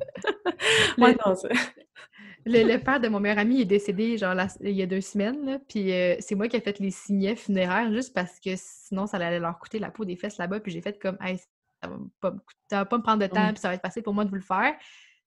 ouais, 0.98 1.16
non. 1.26 1.34
Le, 2.48 2.76
père 2.76 3.00
de 3.00 3.08
mon 3.08 3.18
meilleur 3.18 3.38
ami 3.38 3.60
est 3.60 3.64
décédé 3.64 4.16
genre 4.16 4.34
il 4.60 4.70
y 4.70 4.82
a 4.82 4.86
deux 4.86 5.00
semaines, 5.00 5.58
puis 5.68 5.92
euh, 5.92 6.14
c'est 6.20 6.36
moi 6.36 6.46
qui 6.46 6.56
ai 6.56 6.60
fait 6.60 6.78
les 6.78 6.92
signets 6.92 7.34
funéraires 7.34 7.92
juste 7.92 8.14
parce 8.14 8.38
que 8.38 8.50
sinon 8.54 9.08
ça 9.08 9.16
allait 9.16 9.40
leur 9.40 9.58
coûter 9.58 9.80
la 9.80 9.90
peau 9.90 10.04
des 10.04 10.14
fesses 10.14 10.38
là-bas, 10.38 10.60
puis 10.60 10.70
j'ai 10.70 10.80
fait 10.80 10.96
comme 10.96 11.18
hey, 11.20 11.40
ça 11.82 11.88
va 11.88 11.96
pas, 12.20 12.34
va 12.70 12.84
pas 12.84 12.98
me 12.98 13.02
prendre 13.02 13.22
de 13.22 13.26
temps, 13.26 13.48
puis 13.48 13.60
ça 13.60 13.68
va 13.68 13.74
être 13.74 13.82
facile 13.82 14.02
pour 14.02 14.14
moi 14.14 14.24
de 14.24 14.30
vous 14.30 14.36
le 14.36 14.42
faire. 14.42 14.74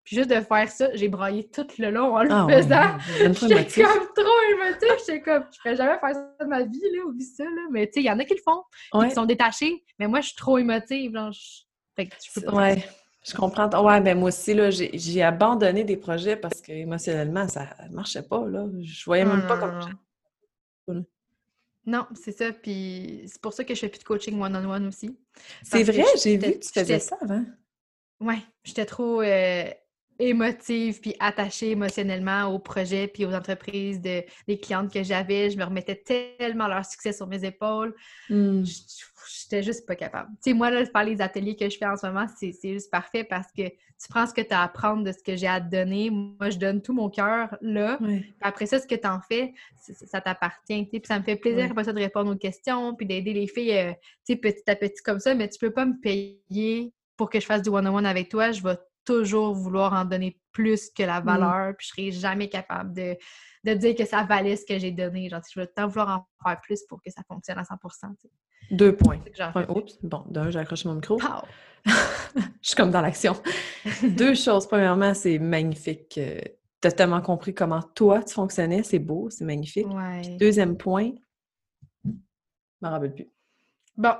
Puis 0.03 0.15
juste 0.15 0.29
de 0.29 0.41
faire 0.41 0.69
ça, 0.69 0.89
j'ai 0.95 1.07
braillé 1.07 1.49
tout 1.49 1.67
le 1.77 1.91
long 1.91 2.15
en 2.15 2.23
le 2.23 2.31
ah 2.31 2.47
faisant. 2.49 3.47
J'étais 3.47 3.83
comme 3.83 4.07
trop 4.15 4.41
émotive. 4.53 5.05
J'étais 5.05 5.21
comme, 5.21 5.43
je 5.51 5.59
ferais 5.59 5.75
jamais 5.75 5.99
faire 5.99 6.15
ça 6.15 6.45
de 6.45 6.49
ma 6.49 6.63
vie, 6.63 6.81
là, 6.95 7.05
oublie 7.05 7.25
ça, 7.25 7.43
là. 7.43 7.67
Mais 7.71 7.85
tu 7.87 7.93
sais, 7.93 7.99
il 8.01 8.05
y 8.05 8.11
en 8.11 8.17
a 8.17 8.25
qui 8.25 8.33
le 8.33 8.41
font, 8.41 8.63
qui 9.03 9.11
sont 9.13 9.25
détachés. 9.25 9.83
Mais 9.99 10.07
moi, 10.07 10.21
je 10.21 10.27
suis 10.27 10.35
trop 10.35 10.57
émotive, 10.57 11.13
genre, 11.13 11.31
Fait 11.95 12.07
que 12.07 12.15
je 12.25 12.39
peux 12.39 12.45
pas 12.47 12.53
Ouais. 12.53 12.83
Je 13.27 13.35
comprends. 13.35 13.69
Ouais, 13.83 13.99
ben 13.99 14.17
moi 14.17 14.29
aussi, 14.29 14.53
là, 14.53 14.69
j'ai 14.71 15.21
abandonné 15.21 15.83
des 15.83 15.97
projets 15.97 16.37
parce 16.37 16.61
que 16.61 16.71
émotionnellement, 16.71 17.47
ça 17.47 17.67
marchait 17.91 18.23
pas, 18.23 18.47
là. 18.47 18.65
Je 18.81 19.05
voyais 19.05 19.25
même 19.25 19.45
pas 19.45 19.57
comment... 19.57 21.03
Non, 21.89 22.05
c'est 22.13 22.31
ça. 22.31 22.53
Puis 22.53 23.23
c'est 23.25 23.41
pour 23.41 23.51
ça 23.51 23.63
que 23.63 23.73
je 23.73 23.79
fais 23.79 23.89
plus 23.89 23.97
de 23.97 24.03
coaching 24.03 24.39
one-on-one 24.39 24.87
aussi. 24.87 25.17
C'est 25.63 25.81
vrai, 25.81 26.05
j'ai 26.21 26.37
vu 26.37 26.53
que 26.53 26.59
tu 26.59 26.69
faisais 26.71 26.99
ça 26.99 27.17
avant. 27.19 27.43
Ouais, 28.19 28.37
j'étais 28.63 28.85
trop 28.85 29.21
euh, 29.21 29.71
émotive 30.19 30.99
puis 30.99 31.15
attachée 31.19 31.71
émotionnellement 31.71 32.45
au 32.45 32.59
projet 32.59 33.07
puis 33.07 33.25
aux 33.25 33.33
entreprises 33.33 34.01
de, 34.01 34.23
des 34.47 34.59
clientes 34.59 34.91
que 34.91 35.03
j'avais. 35.03 35.49
Je 35.49 35.57
me 35.57 35.63
remettais 35.63 35.95
tellement 35.95 36.67
leur 36.67 36.85
succès 36.85 37.13
sur 37.13 37.27
mes 37.27 37.45
épaules. 37.45 37.95
Mmh. 38.29 38.63
J'étais 39.41 39.63
juste 39.63 39.85
pas 39.85 39.95
capable. 39.95 40.29
Tu 40.43 40.51
sais, 40.51 40.53
moi, 40.53 40.71
là, 40.71 40.85
par 40.87 41.03
les 41.03 41.21
ateliers 41.21 41.55
que 41.55 41.69
je 41.69 41.77
fais 41.77 41.85
en 41.85 41.95
ce 41.95 42.05
moment, 42.05 42.25
c'est 42.37 42.53
juste 42.63 42.91
parfait 42.91 43.23
parce 43.23 43.51
que 43.51 43.63
tu 44.01 44.07
prends 44.09 44.25
ce 44.25 44.33
que 44.33 44.41
tu 44.41 44.53
as 44.53 44.61
à 44.61 44.63
apprendre 44.63 45.03
de 45.03 45.11
ce 45.11 45.21
que 45.21 45.35
j'ai 45.35 45.47
à 45.47 45.59
te 45.59 45.69
donner. 45.69 46.09
Moi, 46.09 46.49
je 46.49 46.57
donne 46.57 46.81
tout 46.81 46.93
mon 46.93 47.09
cœur 47.09 47.55
là. 47.61 47.99
Après 48.41 48.65
ça, 48.65 48.79
ce 48.79 48.87
que 48.87 48.95
tu 48.95 49.07
en 49.07 49.19
fais, 49.21 49.53
ça 49.77 50.21
t'appartient. 50.21 50.85
Puis 50.85 51.01
ça 51.05 51.19
me 51.19 51.23
fait 51.23 51.35
plaisir 51.35 51.67
après 51.69 51.83
ça 51.83 51.93
de 51.93 51.99
répondre 51.99 52.31
aux 52.31 52.37
questions 52.37 52.95
puis 52.95 53.05
d'aider 53.05 53.33
les 53.33 53.47
filles, 53.47 53.77
euh, 53.77 53.91
tu 54.25 54.33
sais, 54.33 54.35
petit 54.35 54.63
à 54.67 54.75
petit 54.75 55.01
comme 55.03 55.19
ça, 55.19 55.35
mais 55.35 55.49
tu 55.49 55.59
peux 55.59 55.71
pas 55.71 55.85
me 55.85 55.99
payer 55.99 56.93
pour 57.17 57.29
que 57.29 57.39
je 57.39 57.45
fasse 57.45 57.61
du 57.61 57.69
one-on-one 57.69 58.05
avec 58.05 58.29
toi. 58.29 58.51
Je 58.51 58.63
vais 58.63 58.77
toujours 59.09 59.55
vouloir 59.55 59.93
en 59.93 60.05
donner 60.05 60.39
plus 60.51 60.91
que 60.91 61.03
la 61.03 61.19
mm. 61.21 61.25
valeur, 61.25 61.73
puis 61.77 61.87
je 61.87 61.93
serai 61.93 62.11
jamais 62.11 62.47
capable 62.47 62.93
de, 62.93 63.17
de 63.63 63.73
dire 63.73 63.95
que 63.95 64.05
ça 64.05 64.23
valait 64.23 64.55
ce 64.55 64.65
que 64.65 64.77
j'ai 64.77 64.91
donné. 64.91 65.29
Genre, 65.29 65.41
je 65.51 65.59
vais 65.59 65.67
tant 65.67 65.87
vouloir 65.87 66.09
en 66.09 66.47
faire 66.47 66.61
plus 66.61 66.83
pour 66.87 67.01
que 67.01 67.09
ça 67.09 67.23
fonctionne 67.27 67.57
à 67.57 67.63
100% 67.63 68.13
Deux 68.71 68.95
points. 68.95 69.19
oups, 69.69 69.97
bon, 70.03 70.23
d'un, 70.29 70.51
j'ai 70.51 70.59
accroché 70.59 70.87
mon 70.87 70.95
micro. 70.95 71.19
je 71.85 71.91
suis 72.61 72.75
comme 72.75 72.91
dans 72.91 73.01
l'action. 73.01 73.35
Deux 74.03 74.35
choses. 74.35 74.67
Premièrement, 74.67 75.13
c'est 75.15 75.39
magnifique. 75.39 76.19
tu 76.81 76.87
as 76.87 76.91
tellement 76.91 77.21
compris 77.21 77.53
comment 77.55 77.81
toi, 77.81 78.21
tu 78.21 78.33
fonctionnais. 78.33 78.83
C'est 78.83 78.99
beau, 78.99 79.29
c'est 79.31 79.45
magnifique. 79.45 79.87
deuxième 80.37 80.77
point, 80.77 81.11
je 82.05 82.11
m'en 82.81 82.91
rappelle 82.91 83.13
plus. 83.13 83.27
Bon. 83.97 84.13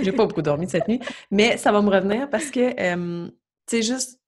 j'ai 0.00 0.12
pas 0.12 0.26
beaucoup 0.26 0.42
dormi 0.42 0.68
cette 0.68 0.86
nuit, 0.86 1.00
mais 1.30 1.56
ça 1.56 1.72
va 1.72 1.82
me 1.82 1.90
revenir 1.90 2.30
parce 2.30 2.52
que, 2.52 2.80
euh, 2.80 3.26
tu 3.66 3.76
sais, 3.76 3.82
juste 3.82 4.20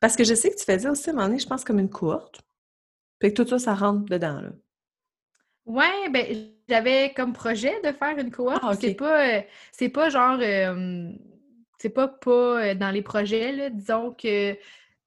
parce 0.00 0.16
que 0.16 0.24
je 0.24 0.34
sais 0.34 0.50
que 0.50 0.56
tu 0.56 0.64
faisais 0.64 0.88
aussi 0.88 1.10
à 1.10 1.12
un 1.12 1.16
moment 1.16 1.28
donné, 1.28 1.38
je 1.38 1.46
pense, 1.46 1.64
comme 1.64 1.78
une 1.78 1.90
courte. 1.90 2.40
Puis 3.18 3.32
que 3.32 3.42
tout 3.42 3.48
ça, 3.48 3.58
ça 3.58 3.74
rentre 3.74 4.04
dedans, 4.04 4.40
là. 4.40 4.50
Ouais, 5.66 6.08
ben 6.10 6.24
j'avais 6.66 7.12
comme 7.14 7.34
projet 7.34 7.78
de 7.82 7.92
faire 7.92 8.16
une 8.18 8.30
cohorte. 8.30 8.62
Ah, 8.62 8.72
c'est 8.74 8.94
pas, 8.94 9.36
euh, 9.36 9.42
c'est 9.70 9.90
pas 9.90 10.08
genre, 10.08 10.40
c'est 11.78 11.90
pas 11.90 12.08
pas 12.08 12.30
euh, 12.70 12.74
dans 12.74 12.90
les 12.90 13.02
projets, 13.02 13.52
là. 13.52 13.68
Disons 13.68 14.12
que 14.12 14.56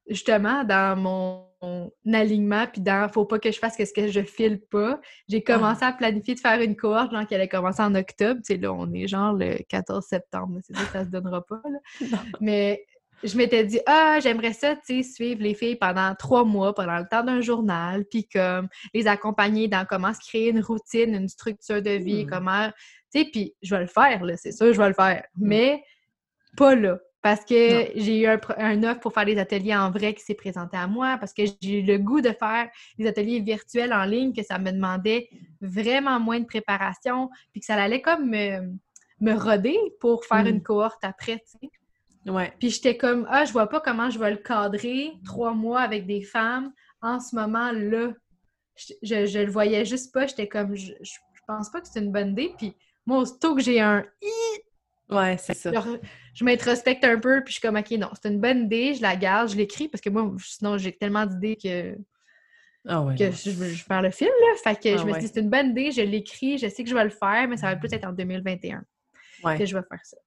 justement, 0.07 0.63
dans 0.63 0.95
mon, 0.99 1.91
alignement, 2.11 2.65
puis 2.71 2.81
dans 2.81 3.07
faut 3.11 3.25
pas 3.25 3.39
que 3.39 3.51
je 3.51 3.59
fasse 3.59 3.75
ce 3.77 3.93
que 3.93 4.07
je 4.07 4.21
file 4.21 4.59
pas, 4.59 4.99
j'ai 5.27 5.43
ah. 5.47 5.53
commencé 5.53 5.83
à 5.83 5.91
planifier 5.91 6.35
de 6.35 6.39
faire 6.39 6.61
une 6.61 6.75
cohorte, 6.75 7.11
genre 7.11 7.25
qui 7.25 7.33
allait 7.33 7.47
commencer 7.47 7.81
en 7.81 7.95
octobre. 7.95 8.41
Tu 8.45 8.53
sais, 8.53 8.57
là, 8.59 8.71
on 8.71 8.91
est 8.93 9.07
genre 9.07 9.33
le 9.33 9.57
14 9.67 10.05
septembre. 10.05 10.59
C'est 10.63 10.75
ça, 10.75 10.85
ça 10.91 11.03
se 11.05 11.09
donnera 11.09 11.43
pas, 11.43 11.61
là. 11.65 12.19
Mais 12.39 12.85
je 13.23 13.37
m'étais 13.37 13.63
dit, 13.63 13.79
ah, 13.85 14.19
j'aimerais 14.21 14.53
ça, 14.53 14.75
tu 14.75 15.03
sais, 15.03 15.03
suivre 15.03 15.41
les 15.41 15.53
filles 15.53 15.75
pendant 15.75 16.15
trois 16.15 16.43
mois, 16.43 16.73
pendant 16.73 16.97
le 16.97 17.07
temps 17.09 17.23
d'un 17.23 17.41
journal, 17.41 18.05
puis 18.09 18.27
comme 18.27 18.67
les 18.93 19.07
accompagner 19.07 19.67
dans 19.67 19.85
comment 19.85 20.13
se 20.13 20.19
créer 20.19 20.49
une 20.49 20.61
routine, 20.61 21.13
une 21.13 21.27
structure 21.27 21.81
de 21.81 21.91
vie, 21.91 22.25
hmm. 22.25 22.29
comment, 22.29 22.69
tu 23.13 23.21
sais, 23.21 23.29
puis 23.31 23.55
je 23.61 23.75
vais 23.75 23.81
le 23.81 23.87
faire, 23.87 24.23
là, 24.23 24.37
c'est 24.37 24.51
sûr, 24.51 24.73
je 24.73 24.77
vais 24.77 24.89
le 24.89 24.93
faire, 24.93 25.23
hmm. 25.35 25.47
mais 25.47 25.83
pas 26.57 26.75
là. 26.75 26.97
Parce 27.21 27.45
que 27.45 27.91
j'ai 27.95 28.21
eu 28.21 28.25
un, 28.25 28.39
un, 28.57 28.81
offre 28.83 28.99
pour 28.99 29.13
faire 29.13 29.25
des 29.25 29.37
ateliers 29.37 29.75
en 29.75 29.91
vrai 29.91 30.15
qui 30.15 30.23
s'est 30.23 30.33
présenté 30.33 30.75
à 30.75 30.87
moi, 30.87 31.17
parce 31.19 31.33
que 31.33 31.43
j'ai 31.61 31.79
eu 31.81 31.83
le 31.83 31.99
goût 31.99 32.19
de 32.19 32.31
faire 32.31 32.67
des 32.97 33.05
ateliers 33.05 33.39
virtuels 33.41 33.93
en 33.93 34.05
ligne, 34.05 34.33
que 34.33 34.41
ça 34.41 34.57
me 34.57 34.71
demandait 34.71 35.29
vraiment 35.61 36.19
moins 36.19 36.39
de 36.39 36.45
préparation, 36.45 37.29
puis 37.51 37.59
que 37.59 37.67
ça 37.67 37.75
allait 37.75 38.01
comme 38.01 38.27
me, 38.27 38.73
me 39.19 39.33
roder 39.33 39.77
pour 39.99 40.25
faire 40.25 40.45
hmm. 40.45 40.47
une 40.47 40.63
cohorte 40.63 41.03
après, 41.03 41.37
tu 41.37 41.59
sais. 41.61 41.69
Ouais. 42.25 42.53
Puis 42.59 42.69
j'étais 42.69 42.97
comme, 42.97 43.25
ah, 43.29 43.45
je 43.45 43.51
vois 43.51 43.67
pas 43.67 43.79
comment 43.79 44.09
je 44.09 44.19
vais 44.19 44.31
le 44.31 44.37
cadrer 44.37 45.13
trois 45.25 45.53
mois 45.53 45.81
avec 45.81 46.05
des 46.05 46.21
femmes 46.21 46.71
en 47.01 47.19
ce 47.19 47.35
moment-là. 47.35 48.13
Je, 48.75 49.25
je, 49.25 49.39
le 49.39 49.51
voyais 49.51 49.85
juste 49.85 50.13
pas. 50.13 50.27
J'étais 50.27 50.47
comme, 50.47 50.75
je, 50.75 50.93
je, 51.01 51.13
pense 51.47 51.69
pas 51.69 51.81
que 51.81 51.87
c'est 51.87 51.99
une 51.99 52.11
bonne 52.11 52.31
idée. 52.31 52.53
Puis 52.57 52.75
moi, 53.05 53.19
aussitôt 53.19 53.55
que 53.55 53.61
j'ai 53.61 53.81
un 53.81 54.05
i, 54.21 55.13
ouais, 55.13 55.37
c'est 55.37 55.55
ça. 55.55 55.71
Je, 56.33 56.45
m'introspecte 56.45 57.03
un 57.03 57.19
peu, 57.19 57.43
puis 57.43 57.53
je 57.53 57.59
suis 57.59 57.61
comme, 57.61 57.75
OK, 57.75 57.91
non, 57.91 58.09
c'est 58.21 58.29
une 58.29 58.39
bonne 58.39 58.65
idée, 58.65 58.93
je 58.93 59.01
la 59.01 59.15
garde, 59.15 59.49
je 59.49 59.57
l'écris, 59.57 59.89
parce 59.89 60.01
que 60.01 60.09
moi, 60.09 60.31
sinon, 60.39 60.77
j'ai 60.77 60.93
tellement 60.93 61.25
d'idées 61.25 61.57
que, 61.61 61.97
ah 62.87 63.01
ouais, 63.01 63.15
que 63.15 63.31
je, 63.31 63.51
je 63.51 63.83
faire 63.83 64.01
le 64.01 64.11
film, 64.11 64.31
là. 64.39 64.55
Fait 64.63 64.81
que 64.81 64.97
je 64.97 65.01
ah 65.01 65.05
me 65.05 65.11
suis 65.13 65.21
dit, 65.23 65.31
c'est 65.33 65.41
une 65.41 65.49
bonne 65.49 65.71
idée, 65.71 65.91
je 65.91 66.01
l'écris, 66.01 66.57
je 66.57 66.67
sais 66.67 66.83
que 66.83 66.89
je 66.89 66.95
vais 66.95 67.03
le 67.03 67.09
faire, 67.09 67.47
mais 67.49 67.57
ça 67.57 67.67
va 67.67 67.75
plus 67.75 67.91
être 67.91 68.05
en 68.05 68.13
2021 68.13 68.83
que 69.57 69.65
je 69.65 69.75
vais 69.75 69.83
faire 69.83 69.99
ça. 70.03 70.17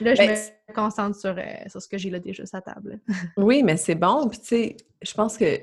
Là, 0.00 0.14
je 0.14 0.18
ben, 0.18 0.38
me 0.68 0.74
concentre 0.74 1.18
sur, 1.18 1.36
euh, 1.36 1.68
sur 1.68 1.80
ce 1.80 1.88
que 1.88 1.98
j'ai 1.98 2.10
là 2.10 2.18
déjà 2.18 2.44
sur 2.46 2.56
la 2.56 2.62
table. 2.62 3.00
oui, 3.36 3.62
mais 3.62 3.76
c'est 3.76 3.94
bon. 3.94 4.28
Puis, 4.28 4.40
tu 4.40 4.46
sais, 4.46 4.76
je 5.02 5.14
pense 5.14 5.36
que 5.36 5.60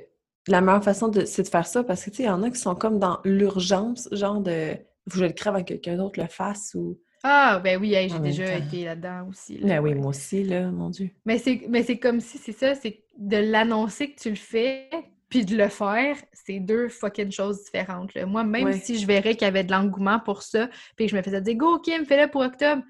la 0.47 0.61
meilleure 0.61 0.83
façon, 0.83 1.07
de, 1.07 1.25
c'est 1.25 1.43
de 1.43 1.47
faire 1.47 1.67
ça 1.67 1.83
parce 1.83 2.03
que, 2.03 2.09
tu 2.09 2.17
sais, 2.17 2.23
il 2.23 2.27
y 2.27 2.29
en 2.29 2.43
a 2.43 2.49
qui 2.49 2.59
sont 2.59 2.75
comme 2.75 2.99
dans 2.99 3.19
l'urgence, 3.23 4.07
genre 4.11 4.39
de 4.41 4.75
faut 5.09 5.15
que 5.15 5.19
je 5.19 5.25
le 5.25 5.33
crève 5.33 5.55
avec 5.55 5.67
quelqu'un 5.67 5.97
d'autre 5.97 6.19
le 6.19 6.27
fasse 6.27 6.73
ou. 6.75 6.99
Ah, 7.23 7.61
ben 7.63 7.79
oui, 7.79 7.95
j'ai 8.09 8.19
déjà 8.19 8.55
été 8.55 8.85
là-dedans 8.85 9.27
aussi. 9.29 9.59
ben 9.59 9.79
oui, 9.79 9.93
moi 9.93 10.07
aussi, 10.07 10.43
là, 10.43 10.71
mon 10.71 10.89
Dieu. 10.89 11.11
Mais 11.25 11.37
c'est, 11.37 11.61
mais 11.69 11.83
c'est 11.83 11.99
comme 11.99 12.19
si, 12.19 12.39
c'est 12.39 12.51
ça, 12.51 12.73
c'est 12.73 13.03
de 13.15 13.37
l'annoncer 13.37 14.11
que 14.11 14.19
tu 14.19 14.29
le 14.29 14.35
fais, 14.35 14.89
puis 15.29 15.45
de 15.45 15.55
le 15.55 15.69
faire, 15.69 16.17
c'est 16.33 16.59
deux 16.59 16.89
fucking 16.89 17.31
choses 17.31 17.63
différentes. 17.63 18.15
Moi, 18.25 18.43
même 18.43 18.73
si 18.73 18.97
je 18.97 19.05
verrais 19.05 19.35
qu'il 19.35 19.43
y 19.43 19.49
avait 19.49 19.63
de 19.63 19.71
l'engouement 19.71 20.19
pour 20.19 20.41
ça, 20.41 20.67
puis 20.95 21.07
je 21.07 21.15
me 21.15 21.21
faisais 21.21 21.41
dire, 21.41 21.55
go, 21.55 21.79
Kim, 21.79 22.05
fais-le 22.05 22.29
pour 22.29 22.41
octobre, 22.41 22.81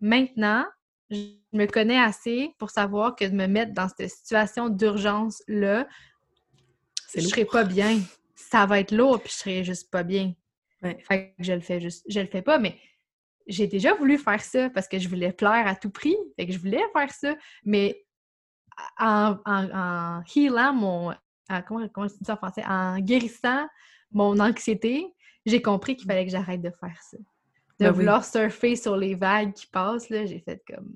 Maintenant, 0.00 0.64
je 1.10 1.16
me 1.52 1.66
connais 1.66 1.98
assez 1.98 2.54
pour 2.58 2.70
savoir 2.70 3.16
que 3.16 3.24
de 3.24 3.34
me 3.34 3.46
mettre 3.46 3.72
dans 3.72 3.88
cette 3.88 4.10
situation 4.10 4.68
d'urgence-là, 4.68 5.86
je 7.14 7.20
serai 7.20 7.44
pas 7.44 7.64
bien. 7.64 8.00
Ça 8.34 8.66
va 8.66 8.80
être 8.80 8.92
lourd, 8.92 9.20
puis 9.20 9.30
je 9.32 9.38
serai 9.38 9.64
juste 9.64 9.90
pas 9.90 10.02
bien. 10.02 10.34
Fait 10.80 11.34
que 11.36 11.44
je 11.44 11.52
le 11.52 11.60
fais 11.60 11.80
juste, 11.80 12.04
je 12.08 12.20
le 12.20 12.26
fais 12.26 12.42
pas, 12.42 12.58
mais 12.58 12.78
j'ai 13.46 13.66
déjà 13.66 13.94
voulu 13.94 14.16
faire 14.16 14.40
ça 14.40 14.70
parce 14.70 14.88
que 14.88 14.98
je 14.98 15.08
voulais 15.08 15.32
plaire 15.32 15.66
à 15.66 15.74
tout 15.74 15.90
prix. 15.90 16.16
Fait 16.36 16.46
que 16.46 16.52
je 16.52 16.58
voulais 16.58 16.82
faire 16.94 17.10
ça, 17.12 17.34
mais 17.64 18.06
en, 18.98 19.36
en, 19.44 20.22
healant 20.34 20.72
mon. 20.72 21.14
comment, 21.66 21.86
comment 21.88 22.08
je 22.08 22.14
dis 22.14 22.24
ça 22.24 22.34
en 22.34 22.36
français? 22.36 22.64
En 22.66 22.98
guérissant 23.00 23.66
mon 24.12 24.38
anxiété, 24.40 25.06
j'ai 25.44 25.60
compris 25.60 25.96
qu'il 25.96 26.06
fallait 26.06 26.24
que 26.24 26.30
j'arrête 26.30 26.62
de 26.62 26.70
faire 26.80 26.98
ça 27.02 27.18
de 27.80 27.86
ben 27.86 27.92
vouloir 27.92 28.24
surfer 28.24 28.76
sur 28.76 28.96
les 28.96 29.14
vagues 29.14 29.52
qui 29.52 29.66
passent, 29.66 30.10
là, 30.10 30.26
j'ai 30.26 30.38
fait 30.40 30.62
comme 30.66 30.92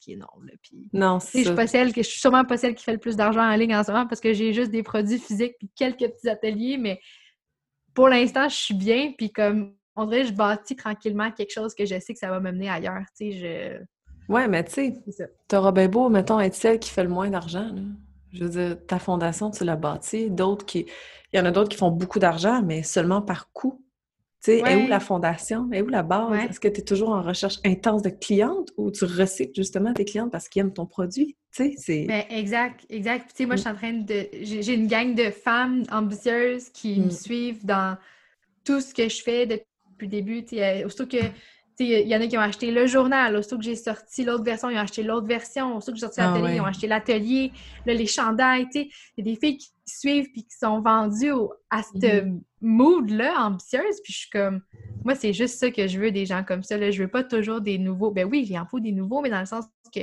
qui 0.00 0.12
est 0.12 0.16
non. 0.16 0.26
Là, 0.44 0.52
non, 0.92 1.20
c'est 1.20 1.44
je, 1.44 1.52
pas 1.52 1.66
celle 1.66 1.92
que, 1.92 2.02
je 2.02 2.08
suis 2.08 2.20
sûrement 2.20 2.44
pas 2.44 2.56
celle 2.56 2.74
qui 2.74 2.84
fait 2.84 2.92
le 2.92 2.98
plus 2.98 3.16
d'argent 3.16 3.42
en 3.42 3.56
ligne 3.56 3.74
en 3.74 3.82
ce 3.82 3.90
moment 3.90 4.06
parce 4.06 4.20
que 4.20 4.32
j'ai 4.32 4.52
juste 4.52 4.70
des 4.70 4.82
produits 4.82 5.18
physiques 5.18 5.54
puis 5.58 5.68
quelques 5.74 6.08
petits 6.08 6.28
ateliers, 6.28 6.78
mais 6.78 7.00
pour 7.92 8.08
l'instant, 8.08 8.48
je 8.48 8.54
suis 8.54 8.74
bien, 8.74 9.12
puis 9.16 9.32
comme 9.32 9.74
on 9.96 10.04
dirait 10.04 10.24
je 10.24 10.32
bâtis 10.32 10.76
tranquillement 10.76 11.30
quelque 11.32 11.52
chose 11.52 11.74
que 11.74 11.86
je 11.86 11.98
sais 11.98 12.12
que 12.12 12.18
ça 12.18 12.28
va 12.28 12.40
me 12.40 12.52
mener 12.52 12.68
ailleurs, 12.68 13.02
tu 13.18 13.32
sais, 13.32 13.78
je... 13.78 14.32
Ouais, 14.32 14.48
mais 14.48 14.64
tu 14.64 14.72
sais, 14.72 14.94
t'auras 15.48 15.72
bien 15.72 15.88
beau, 15.88 16.08
mettons, 16.08 16.40
être 16.40 16.54
celle 16.54 16.78
qui 16.78 16.90
fait 16.90 17.04
le 17.04 17.08
moins 17.08 17.30
d'argent, 17.30 17.70
Je 18.32 18.44
veux 18.44 18.50
dire, 18.50 18.76
ta 18.86 18.98
fondation, 18.98 19.50
tu 19.50 19.64
l'as 19.64 19.76
bâtie. 19.76 20.30
D'autres 20.30 20.66
qui... 20.66 20.86
Il 21.32 21.38
y 21.38 21.40
en 21.40 21.44
a 21.44 21.52
d'autres 21.52 21.68
qui 21.68 21.76
font 21.76 21.92
beaucoup 21.92 22.18
d'argent, 22.18 22.60
mais 22.62 22.82
seulement 22.82 23.22
par 23.22 23.52
coût. 23.52 23.85
Sais, 24.46 24.58
est 24.58 24.76
où 24.76 24.86
la 24.86 25.00
fondation? 25.00 25.68
Est 25.72 25.82
où 25.82 25.88
la 25.88 26.04
base? 26.04 26.50
Est-ce 26.50 26.60
que 26.60 26.68
tu 26.68 26.78
es 26.78 26.84
toujours 26.84 27.08
en 27.08 27.20
recherche 27.20 27.58
intense 27.64 28.02
de 28.02 28.10
clientes 28.10 28.68
ou 28.76 28.92
tu 28.92 29.04
recycles 29.04 29.54
justement 29.56 29.92
tes 29.92 30.04
clientes 30.04 30.30
parce 30.30 30.48
qu'ils 30.48 30.60
aiment 30.60 30.72
ton 30.72 30.86
produit? 30.86 31.36
Tu 31.52 31.64
sais, 31.64 31.74
c'est... 31.76 32.04
Ben, 32.04 32.22
exact, 32.30 32.86
exact. 32.88 33.30
Tu 33.30 33.38
sais, 33.38 33.46
moi, 33.46 33.56
je 33.56 33.62
suis 33.62 33.70
en 33.70 33.74
train 33.74 33.92
de... 33.92 34.28
J'ai 34.42 34.74
une 34.74 34.86
gang 34.86 35.16
de 35.16 35.30
femmes 35.30 35.82
ambitieuses 35.90 36.68
qui 36.68 37.00
me 37.00 37.06
mm. 37.06 37.10
suivent 37.10 37.66
dans 37.66 37.98
tout 38.64 38.80
ce 38.80 38.94
que 38.94 39.08
je 39.08 39.20
fais 39.20 39.46
depuis 39.46 39.66
le 40.02 40.06
début. 40.06 40.44
Tu 40.44 40.58
sais, 40.58 40.84
aussitôt 40.84 41.06
que 41.06 41.24
il 41.78 42.08
y 42.08 42.16
en 42.16 42.20
a 42.20 42.26
qui 42.26 42.36
ont 42.38 42.40
acheté 42.40 42.70
le 42.70 42.86
journal, 42.86 43.36
aussitôt 43.36 43.58
que 43.58 43.64
j'ai 43.64 43.76
sorti 43.76 44.24
l'autre 44.24 44.44
version, 44.44 44.70
ils 44.70 44.76
ont 44.76 44.80
acheté 44.80 45.02
l'autre 45.02 45.26
version, 45.26 45.76
aussitôt 45.76 45.92
que 45.92 45.98
j'ai 45.98 46.06
sorti 46.06 46.20
Ah 46.20 46.26
l'atelier, 46.28 46.44
ouais. 46.44 46.56
ils 46.56 46.60
ont 46.60 46.66
acheté 46.66 46.86
l'atelier, 46.86 47.52
là, 47.84 47.94
les 47.94 48.06
chandails, 48.06 48.66
tu 48.66 48.80
sais. 48.82 48.88
Il 49.16 49.26
y 49.26 49.30
a 49.30 49.34
des 49.34 49.40
filles 49.40 49.58
qui 49.58 49.68
suivent 49.86 50.30
puis 50.32 50.44
qui 50.44 50.56
sont 50.56 50.80
vendues 50.80 51.32
au- 51.32 51.52
à 51.70 51.82
ce 51.82 52.22
Mhm. 52.22 52.40
mood-là, 52.60 53.42
ambitieuse, 53.46 54.00
puis 54.02 54.12
je 54.12 54.18
suis 54.18 54.30
comme... 54.30 54.62
Moi, 55.04 55.14
c'est 55.14 55.32
juste 55.32 55.58
ça 55.58 55.70
que 55.70 55.86
je 55.86 55.98
veux, 56.00 56.10
des 56.10 56.26
gens 56.26 56.42
comme 56.44 56.62
ça, 56.62 56.76
là. 56.76 56.90
Je 56.90 57.02
veux 57.02 57.10
pas 57.10 57.22
toujours 57.24 57.60
des 57.60 57.78
nouveaux... 57.78 58.10
Ben 58.10 58.24
oui, 58.26 58.46
il 58.48 58.58
en 58.58 58.66
faut 58.66 58.80
des 58.80 58.92
nouveaux, 58.92 59.20
mais 59.20 59.30
dans 59.30 59.40
le 59.40 59.46
sens 59.46 59.66
que 59.94 60.00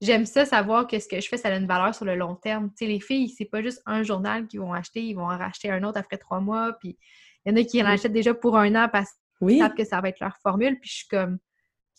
j'aime 0.00 0.26
ça, 0.26 0.44
savoir 0.44 0.86
que 0.86 0.98
ce 0.98 1.08
que 1.08 1.20
je 1.20 1.28
fais, 1.28 1.36
ça 1.38 1.48
a 1.48 1.56
une 1.56 1.66
valeur 1.66 1.94
sur 1.94 2.04
le 2.04 2.14
long 2.14 2.34
terme. 2.34 2.68
Tu 2.76 2.84
sais, 2.84 2.86
les 2.86 3.00
filles, 3.00 3.28
c'est 3.30 3.46
pas 3.46 3.62
juste 3.62 3.82
un 3.86 4.02
journal 4.02 4.46
qu'ils 4.46 4.60
vont 4.60 4.72
acheter, 4.72 5.02
ils 5.02 5.14
vont 5.14 5.24
en 5.24 5.38
racheter 5.38 5.70
un 5.70 5.82
autre 5.84 5.98
après 5.98 6.18
trois 6.18 6.40
mois, 6.40 6.74
puis 6.78 6.98
il 7.46 7.50
y 7.50 7.52
en 7.52 7.60
a 7.60 7.64
qui 7.64 7.82
en 7.82 7.86
achètent 7.86 8.12
déjà 8.12 8.34
pour 8.34 8.56
un 8.56 8.74
an 8.74 8.88
parce 8.90 9.10
Oui. 9.44 9.58
savent 9.58 9.74
que 9.74 9.84
ça 9.84 10.00
va 10.00 10.08
être 10.08 10.20
leur 10.20 10.36
formule, 10.42 10.78
puis 10.80 10.90
je 10.90 10.94
suis 10.96 11.08
comme, 11.08 11.38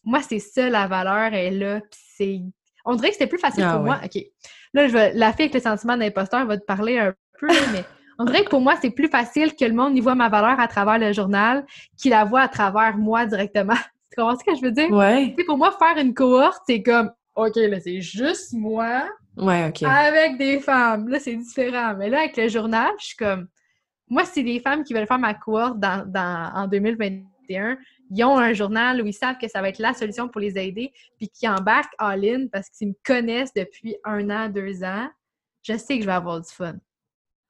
moi, 0.04 0.22
c'est 0.22 0.40
ça, 0.40 0.70
la 0.70 0.88
valeur 0.88 1.34
est 1.34 1.52
là, 1.52 1.80
puis 1.82 2.00
c'est... 2.16 2.42
On 2.86 2.96
dirait 2.96 3.08
que 3.10 3.14
c'était 3.16 3.28
plus 3.28 3.40
facile 3.40 3.64
Ah 3.68 3.72
pour 3.74 3.82
ouais. 3.82 3.88
moi. 3.88 4.00
OK. 4.04 4.22
Là, 4.74 4.88
je 4.88 4.94
vais... 4.94 5.14
la 5.14 5.32
fille 5.34 5.44
avec 5.46 5.54
le 5.56 5.60
sentiment 5.60 5.98
d'imposteur 5.98 6.46
va 6.46 6.58
te 6.58 6.66
parler 6.66 7.00
un 7.00 7.14
peu, 7.40 7.48
mais 7.74 7.84
on 8.20 8.26
dirait 8.26 8.44
que 8.44 8.50
pour 8.50 8.62
moi, 8.62 8.76
c'est 8.82 8.92
plus 8.92 9.08
facile 9.08 9.56
que 9.56 9.66
le 9.66 9.74
monde 9.74 9.98
y 9.98 10.02
voit 10.02 10.14
ma 10.16 10.30
valeur 10.30 10.60
à 10.60 10.68
travers 10.68 11.00
le 11.00 11.12
journal 11.12 11.66
qu'il 11.98 12.12
la 12.12 12.24
voit 12.26 12.42
à 12.42 12.48
travers 12.48 12.98
moi 12.98 13.26
directement. 13.26 13.74
Tu 14.12 14.22
comprends 14.22 14.38
ce 14.38 14.46
que 14.46 14.56
je 14.56 14.62
veux 14.62 14.72
dire? 14.72 14.90
Ouais. 14.92 15.32
Tu 15.32 15.36
sais, 15.42 15.44
pour 15.46 15.58
moi, 15.58 15.76
faire 15.78 15.98
une 16.02 16.14
cohorte, 16.14 16.62
c'est 16.68 16.82
comme, 16.82 17.12
OK, 17.36 17.56
là, 17.56 17.80
c'est 17.82 18.00
juste 18.00 18.54
moi 18.54 19.10
Ouais, 19.36 19.68
OK. 19.68 19.84
avec 19.84 20.38
des 20.38 20.60
femmes. 20.62 21.10
Là, 21.10 21.20
c'est 21.20 21.36
différent. 21.36 21.96
Mais 21.98 22.10
là, 22.10 22.20
avec 22.20 22.38
le 22.38 22.48
journal, 22.48 22.92
je 23.00 23.08
suis 23.08 23.18
comme, 23.18 23.48
moi, 24.08 24.24
c'est 24.24 24.44
des 24.44 24.60
femmes 24.62 24.84
qui 24.86 24.94
veulent 24.94 25.08
faire 25.08 25.20
ma 25.20 25.34
cohorte 25.34 25.80
dans, 25.80 26.06
dans- 26.10 26.52
en 26.56 26.68
2021. 27.48 27.78
Ils 28.12 28.24
ont 28.24 28.38
un 28.38 28.54
journal 28.54 29.02
où 29.02 29.06
ils 29.06 29.14
savent 29.14 29.38
que 29.42 29.48
ça 29.48 29.62
va 29.62 29.70
être 29.70 29.80
la 29.80 29.94
solution 29.94 30.28
pour 30.28 30.42
les 30.42 30.58
aider, 30.58 30.92
puis 31.18 31.30
qui 31.30 31.48
embarquent 31.48 31.94
all-in 31.98 32.48
parce 32.52 32.70
qu'ils 32.70 32.90
me 32.90 32.94
connaissent 33.04 33.54
depuis 33.54 33.96
un 34.04 34.30
an, 34.30 34.50
deux 34.50 34.84
ans. 34.84 35.08
Je 35.64 35.78
sais 35.78 35.96
que 35.98 36.02
je 36.02 36.06
vais 36.08 36.14
avoir 36.14 36.40
du 36.42 36.50
fun. 36.52 36.76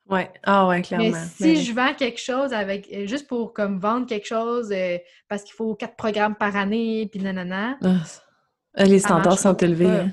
Ouais. 0.07 0.29
Ah 0.43 0.67
ouais, 0.67 0.81
clairement. 0.83 1.09
Mais 1.11 1.17
si 1.35 1.43
Ben, 1.43 1.55
je 1.57 1.73
vends 1.73 1.93
quelque 1.95 2.19
chose 2.19 2.53
avec 2.53 2.87
euh, 2.93 3.07
juste 3.07 3.27
pour 3.27 3.53
comme 3.53 3.79
vendre 3.79 4.05
quelque 4.05 4.27
chose 4.27 4.71
euh, 4.71 4.97
parce 5.27 5.43
qu'il 5.43 5.53
faut 5.55 5.73
quatre 5.75 5.95
programmes 5.95 6.35
par 6.35 6.55
année, 6.55 7.09
puis 7.11 7.19
nanana, 7.21 7.77
ah, 7.83 8.83
les 8.85 8.99
ça 8.99 9.07
standards 9.09 9.39
sont 9.39 9.57
élevés. 9.57 9.87
hein. 9.87 10.11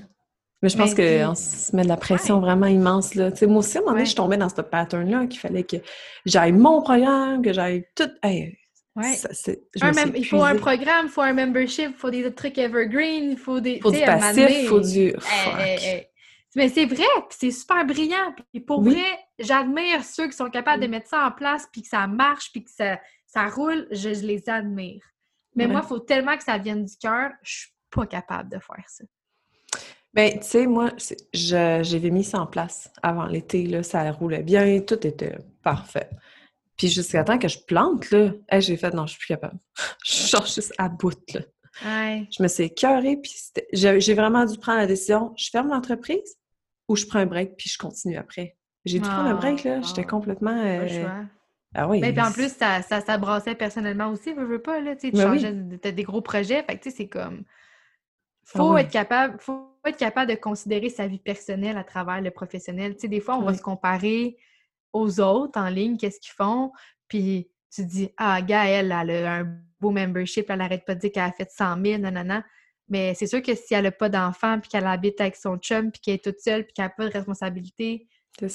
Mais 0.63 0.69
je 0.69 0.77
pense 0.79 0.95
qu'on 0.95 1.35
se 1.35 1.75
met 1.75 1.83
de 1.83 1.89
la 1.89 1.97
pression 1.97 2.39
vraiment 2.41 2.67
immense. 2.69 3.17
Là. 3.17 3.31
Moi 3.49 3.59
aussi, 3.59 3.77
à 3.77 3.81
un 3.81 3.83
moment 3.83 3.93
donné, 3.93 4.03
Ouais. 4.05 4.07
je 4.11 4.15
tombais 4.17 4.37
dans 4.37 4.49
ce 4.49 4.61
pattern-là 4.63 5.27
qu'il 5.27 5.41
fallait 5.41 5.65
que 5.65 5.77
j'aille 6.25 6.53
mon 6.53 6.81
programme, 6.83 7.43
que 7.43 7.53
j'aille 7.53 7.85
tout. 7.97 8.09
Hey, 8.23 8.57
ouais. 8.97 9.15
ça, 9.15 9.29
Un 9.81 9.93
il 10.15 10.25
faut 10.27 10.43
un 10.43 10.55
programme, 10.57 11.07
il 11.07 11.11
faut 11.11 11.21
un 11.23 11.33
membership, 11.33 11.91
il 11.91 11.95
faut 11.95 12.11
des 12.11 12.33
trucs 12.35 12.59
evergreen, 12.59 13.33
il 13.33 13.39
faut 13.39 13.61
des. 13.61 13.73
Il 13.77 13.83
faut 13.83 13.91
du 13.91 14.01
passif, 14.01 14.49
il 14.51 14.67
faut 14.67 14.81
du. 14.81 15.07
Hey, 15.09 15.15
Fuck. 15.21 15.59
hey, 15.61 15.85
hey. 15.85 16.07
Mais 16.55 16.69
c'est 16.69 16.85
vrai, 16.85 17.05
puis 17.29 17.39
c'est 17.41 17.51
super 17.51 17.85
brillant. 17.87 18.35
Puis 18.53 18.61
pour 18.61 18.81
Oui. 18.81 18.93
vrai, 18.95 19.19
j'admire 19.39 20.05
ceux 20.05 20.27
qui 20.29 20.37
sont 20.37 20.51
capables 20.51 20.83
de 20.83 20.87
mettre 20.89 21.09
ça 21.09 21.25
en 21.27 21.31
place, 21.33 21.67
puis 21.73 21.81
que 21.83 21.89
ça 21.89 22.07
marche, 22.07 22.53
puis 22.53 22.63
que 22.65 22.71
ça, 22.71 23.01
ça 23.27 23.47
roule. 23.49 23.87
Je, 23.91 24.13
je 24.13 24.27
les 24.27 24.49
admire. 24.51 25.03
Mais 25.57 25.65
Ouais. 25.67 25.73
moi, 25.73 25.81
il 25.85 25.89
faut 25.89 25.99
tellement 25.99 26.37
que 26.37 26.45
ça 26.45 26.59
vienne 26.59 26.85
du 26.85 26.97
cœur, 26.97 27.31
je 27.43 27.53
suis 27.61 27.71
pas 27.91 28.07
capable 28.07 28.51
de 28.51 28.59
faire 28.59 28.85
ça. 28.87 29.05
Ben, 30.15 30.39
tu 30.41 30.47
sais, 30.47 30.67
moi, 30.67 30.91
j'avais 31.33 32.11
mis 32.11 32.25
ça 32.25 32.41
en 32.41 32.47
place 32.47 32.93
avant 33.03 33.25
l'été, 33.25 33.65
là, 33.65 33.83
ça 33.83 34.11
roulait 34.13 34.43
bien, 34.43 34.81
tout 34.81 35.07
était 35.07 35.39
parfait. 35.63 36.11
Puis 36.77 36.89
jusqu'à 36.89 37.23
temps 37.25 37.39
que 37.39 37.49
je 37.49 37.59
plante, 37.59 38.11
là, 38.11 38.33
hey, 38.49 38.61
j'ai 38.61 38.77
fait, 38.77 38.93
non, 38.93 39.07
je 39.07 39.13
suis 39.13 39.19
plus 39.21 39.29
capable. 39.29 39.59
Je 40.05 40.13
suis 40.13 40.29
genre 40.29 40.47
juste 40.47 40.73
à 40.79 40.89
bout, 40.89 41.19
là. 41.35 41.41
Ouais. 41.85 42.29
Je 42.31 42.43
me 42.43 42.49
suis 42.49 42.65
écœurée, 42.65 43.17
puis 43.17 43.33
j'ai 43.73 44.15
vraiment 44.15 44.45
dû 44.45 44.59
prendre 44.59 44.79
la 44.79 44.87
décision, 44.87 45.33
je 45.37 45.49
ferme 45.51 45.69
l'entreprise 45.69 46.37
ou 46.89 46.97
je 46.97 47.07
prends 47.07 47.21
un 47.21 47.27
break, 47.27 47.57
puis 47.57 47.71
je 47.71 47.79
continue 47.79 48.17
après. 48.19 48.57
J'ai 48.85 48.99
dû 48.99 49.09
prendre 49.09 49.29
un 49.29 49.35
break, 49.35 49.65
là, 49.65 49.81
j'étais 49.81 50.03
Ah, 50.05 50.11
complètement... 50.11 50.57
Euh, 50.57 50.89
choix. 50.89 51.25
Ah 51.75 51.89
oui. 51.89 52.01
Mais 52.01 52.13
puis 52.13 52.21
en 52.21 52.33
plus, 52.33 52.53
ça, 52.53 52.83
ça, 52.83 53.01
ça 53.01 53.17
brassait 53.17 53.55
personnellement 53.55 54.09
aussi, 54.09 54.35
veux, 54.35 54.45
veux 54.45 54.61
pas, 54.61 54.81
là, 54.81 54.95
tu 54.97 55.11
Ben 55.11 55.31
oui. 55.31 55.41
changeais, 55.41 55.93
des 55.93 56.03
gros 56.03 56.21
projets, 56.21 56.63
fait 56.63 56.77
que 56.77 56.83
tu 56.83 56.91
sais, 56.91 56.97
c'est 56.97 57.09
comme... 57.09 57.45
Ah 58.55 58.59
Faut 58.59 58.77
être 58.77 58.91
capable, 58.91 59.41
faut 59.41 59.73
être 59.87 59.97
capable 59.97 60.31
de 60.31 60.37
considérer 60.37 60.91
sa 60.91 61.07
vie 61.07 61.19
personnelle 61.21 61.79
à 61.79 61.85
travers 61.85 62.21
le 62.21 62.31
professionnel. 62.31 62.95
Tu 62.95 63.03
sais, 63.03 63.09
des 63.09 63.21
fois, 63.21 63.37
on 63.37 63.43
va 63.43 63.55
se 63.55 63.63
comparer 63.63 64.37
aux 64.93 65.21
autres 65.21 65.59
en 65.59 65.69
ligne, 65.69 65.97
qu'est-ce 65.97 66.21
qu'ils 66.21 66.35
font, 66.35 66.73
puis 67.09 67.49
tu 67.75 67.85
dis, 67.87 68.11
ah, 68.19 68.43
gars, 68.43 68.67
elle, 68.67 68.93
a 68.93 69.01
un 69.01 69.57
beau 69.81 69.91
membership, 69.91 70.47
elle 70.51 70.61
arrête 70.61 70.85
pas 70.85 70.95
de 70.95 71.01
dire 71.01 71.13
qu'elle 71.13 71.23
a 71.25 71.33
fait 71.33 71.51
100 71.51 71.83
000, 71.83 71.99
nanana. 71.99 72.45
Mais 72.89 73.15
c'est 73.15 73.27
sûr 73.27 73.41
que 73.41 73.55
si 73.55 73.73
elle 73.75 73.85
n'a 73.85 73.91
pas 73.93 74.09
d'enfant, 74.11 74.61
puis 74.61 74.69
qu'elle 74.69 74.87
habite 74.87 75.21
avec 75.21 75.37
son 75.37 75.57
chum, 75.57 75.91
puis 75.91 76.01
qu'elle 76.01 76.15
est 76.15 76.25
toute 76.25 76.41
seule, 76.41 76.65
puis 76.65 76.75
qu'elle 76.75 76.85
n'a 76.87 76.91
pas 76.91 77.07
de 77.09 77.13
responsabilité, 77.13 78.07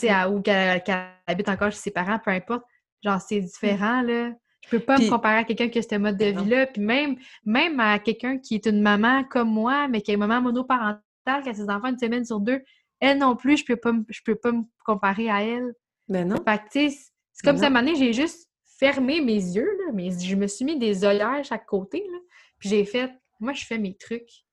à- 0.09 0.29
ou 0.29 0.41
qu'elle 0.41 0.83
habite 1.25 1.49
encore 1.49 1.71
chez 1.71 1.77
ses 1.79 1.91
parents, 1.91 2.19
peu 2.19 2.31
importe. 2.31 2.63
Genre, 3.03 3.19
c'est 3.21 3.41
différent, 3.41 4.01
là. 4.01 4.31
Je 4.63 4.69
peux 4.69 4.79
pas 4.79 4.97
me 4.97 5.09
comparer 5.09 5.37
à 5.37 5.43
quelqu'un 5.45 5.69
qui 5.69 5.79
a 5.79 5.81
ce 5.81 5.95
mode 5.95 6.17
de 6.17 6.25
vie-là. 6.43 6.67
Puis 6.67 6.81
même, 6.81 7.15
même 7.45 7.79
à 7.79 7.99
quelqu'un 7.99 8.37
qui 8.37 8.55
est 8.55 8.65
une 8.65 8.81
maman 8.81 9.23
comme 9.23 9.49
moi, 9.49 9.87
mais 9.87 10.01
qui 10.01 10.11
est 10.11 10.15
une 10.15 10.19
maman 10.19 10.41
monoparentale, 10.41 11.01
qui 11.43 11.49
a 11.49 11.53
ses 11.53 11.69
enfants 11.69 11.87
une 11.89 11.97
semaine 11.99 12.25
sur 12.25 12.39
deux, 12.39 12.61
elle 12.99 13.17
non 13.19 13.35
plus, 13.35 13.57
je 13.57 13.65
peux 13.65 13.75
pas, 13.77 13.93
je 14.09 14.19
peux 14.25 14.35
pas 14.35 14.51
me 14.51 14.63
comparer 14.85 15.29
à 15.29 15.43
elle. 15.43 15.73
Ben 16.07 16.27
non. 16.27 16.37
Fait 16.43 16.57
que, 16.59 16.63
tu 16.71 16.89
sais, 16.89 16.97
c'est 17.33 17.43
comme 17.45 17.55
Ben 17.55 17.61
ça, 17.61 17.65
à 17.65 17.67
un 17.67 17.71
non. 17.71 17.79
moment 17.81 17.91
donné, 17.93 17.97
j'ai 18.05 18.13
juste 18.13 18.49
fermé 18.79 19.21
mes 19.21 19.33
yeux, 19.35 19.69
là, 19.85 19.91
mais 19.93 20.11
je 20.11 20.35
me 20.35 20.47
suis 20.47 20.65
mis 20.65 20.77
des 20.77 21.03
œillères 21.03 21.27
à 21.29 21.43
chaque 21.43 21.65
côté, 21.65 22.03
là. 22.11 22.17
Puis 22.59 22.69
j'ai 22.69 22.85
fait, 22.85 23.11
moi, 23.39 23.53
je 23.53 23.65
fais 23.65 23.77
mes 23.77 23.95
trucs, 23.95 24.45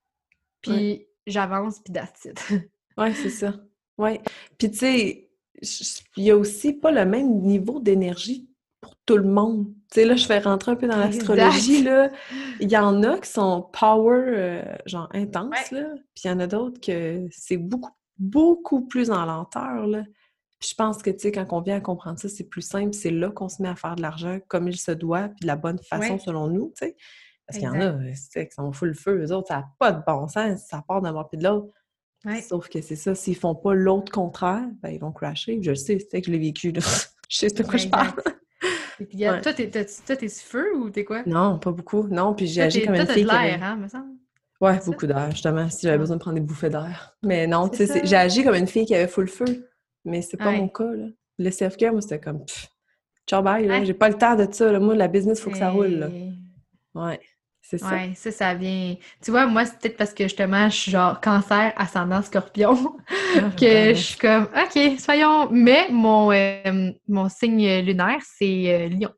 puis 0.61 1.07
j'avance, 1.27 1.81
puis 1.81 1.93
that's 1.93 2.25
it. 2.25 2.41
Ouais, 2.97 3.13
c'est 3.13 3.31
ça. 3.31 3.53
Ouais. 3.99 4.21
Puis 4.57 4.71
tu 4.71 4.79
sais, 4.79 5.29
il 6.17 6.25
y 6.25 6.31
a 6.31 6.37
aussi 6.37 6.75
pas 6.75 6.93
le 6.93 7.05
même 7.05 7.41
niveau 7.41 7.81
d'énergie 7.81 8.49
pour 8.81 8.95
tout 9.05 9.17
le 9.17 9.25
monde. 9.25 9.67
Tu 9.91 9.95
sais, 10.01 10.05
là, 10.05 10.15
je 10.15 10.25
fais 10.25 10.39
rentrer 10.39 10.71
un 10.73 10.77
peu 10.77 10.87
dans 10.87 10.97
l'astrologie, 10.99 11.83
là. 11.83 12.11
Il 12.61 12.71
y 12.71 12.77
en 12.77 13.03
a 13.03 13.19
qui 13.19 13.29
sont 13.29 13.69
power, 13.73 14.23
euh, 14.29 14.63
genre 14.87 15.09
intense, 15.13 15.51
Ouais. 15.73 15.81
là. 15.81 15.89
Puis 16.15 16.23
il 16.25 16.29
y 16.29 16.31
en 16.31 16.39
a 16.39 16.47
d'autres 16.47 16.81
que 16.81 17.27
c'est 17.33 17.57
beaucoup, 17.57 17.91
beaucoup 18.17 18.83
plus 18.87 19.11
en 19.11 19.25
lenteur, 19.25 19.89
là. 19.89 20.05
Puis 20.65 20.71
je 20.71 20.77
pense 20.77 21.03
que, 21.03 21.11
tu 21.11 21.19
sais, 21.19 21.31
quand 21.31 21.45
on 21.51 21.61
vient 21.61 21.77
à 21.77 21.81
comprendre 21.83 22.19
ça, 22.19 22.27
c'est 22.31 22.45
plus 22.49 22.63
simple. 22.63 22.95
C'est 22.95 23.11
là 23.11 23.31
qu'on 23.31 23.51
se 23.51 23.61
met 23.61 23.69
à 23.69 23.77
faire 23.77 23.97
de 23.97 24.01
l'argent 24.01 24.39
comme 24.49 24.67
il 24.67 24.79
se 24.79 24.93
doit, 24.93 25.29
puis 25.29 25.41
de 25.43 25.47
la 25.47 25.57
bonne 25.57 25.79
façon 25.79 26.15
Ouais. 26.15 26.19
selon 26.19 26.49
nous, 26.49 26.73
tu 26.75 26.87
sais. 26.87 26.97
Parce 27.47 27.59
qu'il 27.59 27.67
y 27.67 27.71
en 27.71 27.79
a, 27.79 27.85
euh, 27.93 28.13
qui 28.35 28.47
sont 28.51 28.73
full 28.73 28.89
le 28.89 28.95
feu. 28.95 29.23
Eux 29.27 29.33
autres, 29.35 29.49
ça 29.49 29.57
n'a 29.57 29.67
pas 29.79 29.93
de 29.93 30.01
bon 30.07 30.27
sens. 30.27 30.63
Ça 30.67 30.83
part 30.89 31.03
d'un 31.03 31.13
bord 31.13 31.29
puis 31.29 31.37
de 31.37 31.45
l'autre. 31.45 31.67
Ouais. 32.25 32.41
Sauf 32.41 32.71
que 32.71 32.81
c'est 32.81 32.97
ça, 32.97 33.15
s'ils 33.15 33.37
font 33.37 33.55
pas 33.55 33.75
l'autre 33.75 34.11
contraire, 34.11 34.63
ben 34.83 34.89
ils 34.89 34.99
vont 35.01 35.13
crasher. 35.13 35.59
Je 35.61 35.69
le 35.69 35.77
sais, 35.77 35.99
c'est 36.11 36.23
que 36.23 36.29
je 36.29 36.33
l'ai 36.33 36.39
vécu, 36.39 36.73
là. 36.73 36.81
je 37.29 37.37
sais 37.37 37.49
de 37.49 37.63
quoi 37.63 37.77
je 37.77 37.89
parle. 37.89 38.15
Et 39.01 39.05
puis, 39.05 39.19
Ouais. 39.29 39.43
toi, 39.43 39.53
t'es, 39.53 39.69
t'as- 39.69 39.85
feu 40.31 40.75
ou 40.79 40.89
t'es 40.89 41.05
quoi? 41.05 41.23
Non, 41.27 41.59
pas 41.59 41.73
beaucoup. 41.73 42.09
Non, 42.09 42.33
puis 42.33 42.47
j'ai 42.47 42.63
Toi, 42.63 42.65
agi 42.65 42.79
comme 42.87 42.95
toi, 42.95 43.03
une 43.03 43.07
t'as 43.07 43.13
fille 43.13 43.25
de 43.25 43.29
qui 43.29 43.35
avait- 43.37 43.47
l'air, 43.59 43.63
hein, 43.63 43.77
me 43.77 43.89
semble. 43.89 44.09
Ouais, 44.63 44.81
beaucoup 44.87 45.07
d'air, 45.07 45.31
justement, 45.33 45.69
si 45.69 45.83
j'avais 45.83 45.99
besoin 45.99 46.17
de 46.17 46.23
prendre 46.23 46.37
des 46.37 46.41
bouffées 46.41 46.71
d'air. 46.71 47.15
Mais 47.23 47.47
non, 47.47 47.69
tu 47.69 47.85
sais, 47.87 48.01
j'ai 48.07 48.17
agi 48.17 48.43
comme 48.43 48.55
une 48.55 48.67
fille 48.69 48.87
qui 48.87 48.95
avait 48.95 49.09
full 49.09 49.29
feu. 49.29 49.69
Mais 50.05 50.23
c'est 50.23 50.37
pas 50.37 50.51
Ouais. 50.51 50.59
mon 50.59 50.69
cas, 50.69 50.91
là. 50.93 51.07
Le 51.39 51.51
self-care, 51.51 51.93
moi, 51.93 52.01
c'était 52.01 52.21
comme, 52.21 52.45
pff, 52.45 52.69
ciao, 53.27 53.43
bye. 53.43 53.69
Ouais. 53.69 53.85
J'ai 53.85 53.95
pas 53.95 54.09
le 54.09 54.17
temps 54.17 54.37
de 54.37 54.47
ça, 54.53 54.71
là. 54.71 54.79
Moi, 54.79 54.95
la 54.95 55.09
business, 55.09 55.41
faut 55.41 55.51
que 55.51 55.57
ça 55.59 55.71
roule, 55.71 55.87
là. 55.89 56.09
Ouais, 56.95 57.19
c'est 57.61 57.79
ça. 57.79 57.91
Ouais, 57.91 58.13
ça, 58.15 58.31
ça 58.31 58.55
vient. 58.55 58.95
Tu 59.23 59.31
vois, 59.31 59.47
moi, 59.47 59.65
c'est 59.65 59.79
peut-être 59.81 59.97
parce 59.97 60.15
que 60.15 60.25
justement, 60.25 60.69
je 60.69 60.77
suis 60.77 60.91
genre 60.93 61.21
cancer, 61.21 61.73
ascendant 61.77 62.23
scorpion, 62.23 62.97
Ah, 63.37 63.51
que 63.57 63.65
ben, 63.65 63.97
je 63.97 64.01
suis 64.01 64.19
comme, 64.19 64.45
OK, 64.45 65.01
soyons. 65.01 65.49
Mais 65.51 65.89
mon, 65.91 66.31
euh, 66.31 66.93
mon 67.09 67.29
signe 67.29 67.81
lunaire, 67.81 68.21
c'est 68.23 68.73
euh, 68.85 68.89
lion. 68.89 69.11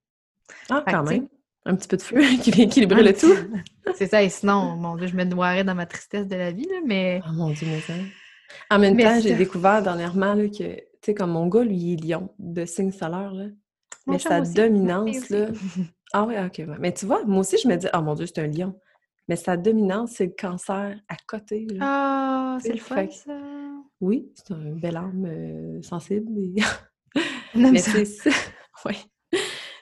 Ah, 0.71 0.83
Fait 0.87 0.93
quand 0.93 1.05
que, 1.05 1.11
même. 1.11 1.29
Un 1.67 1.75
petit 1.75 1.89
peu 1.89 1.97
de 1.97 2.03
feu 2.03 2.21
qui 2.43 2.51
vient 2.53 2.65
équilibrer 2.65 3.03
le 3.03 3.13
tout. 3.13 3.35
C'est 3.97 4.07
ça, 4.07 4.23
et 4.23 4.29
sinon, 4.31 4.77
mon 4.77 4.97
Dieu, 4.97 5.09
je 5.09 5.17
me 5.17 5.25
noierais 5.25 5.65
dans 5.65 5.75
ma 5.75 5.85
tristesse 5.85 6.29
de 6.29 6.37
la 6.37 6.51
vie, 6.53 6.65
là, 6.67 6.77
mais. 6.87 7.21
Oh 7.29 7.33
mon 7.35 7.51
Dieu, 7.51 7.67
mais 7.69 7.81
ça. 7.81 7.93
En 8.71 8.79
même 8.79 8.95
Mais 8.95 9.05
temps, 9.05 9.21
j'ai 9.21 9.35
découvert 9.35 9.83
dernièrement 9.83 10.35
là, 10.35 10.47
que, 10.49 10.77
tu 10.77 10.81
sais, 11.03 11.15
comme 11.15 11.31
mon 11.33 11.47
gars, 11.49 11.63
lui, 11.65 11.77
il 11.77 11.93
est 11.95 12.09
lion, 12.15 12.31
de 12.39 12.65
signe 12.65 12.93
solaire, 12.93 13.33
là. 13.33 13.47
Mon 14.07 14.13
Mais 14.15 14.19
sa 14.19 14.41
aussi, 14.41 14.55
dominance, 14.55 15.29
là. 15.31 15.47
Ah 16.13 16.25
ouais, 16.25 16.39
ok. 16.45 16.55
ouais. 16.59 16.77
Mais 16.79 16.95
tu 16.95 17.05
vois, 17.05 17.25
moi 17.25 17.41
aussi, 17.41 17.57
je 17.63 17.67
me 17.69 17.77
dis, 17.77 17.89
oh 17.93 18.01
mon 18.01 18.15
Dieu, 18.15 18.27
c'est 18.27 18.39
un 18.39 18.47
lion. 18.47 18.79
Mais 19.29 19.35
sa 19.35 19.57
dominance, 19.57 20.13
c'est 20.13 20.27
le 20.27 20.35
cancer 20.39 20.97
à 21.09 21.17
côté. 21.27 21.67
Là. 21.73 21.79
Ah, 21.81 22.59
c'est 22.63 22.73
le 22.73 22.79
fun, 22.79 23.07
ça. 23.11 23.33
Oui, 24.01 24.31
c'est 24.37 24.53
un 24.55 24.71
bel 24.77 24.97
âme 24.97 25.25
euh, 25.27 25.83
sensible. 25.83 26.31
et- 26.39 26.55
mais 27.57 27.79
ça- 27.81 27.91
c'est 27.93 28.05
ça. 28.05 28.31
Oui. 28.85 28.95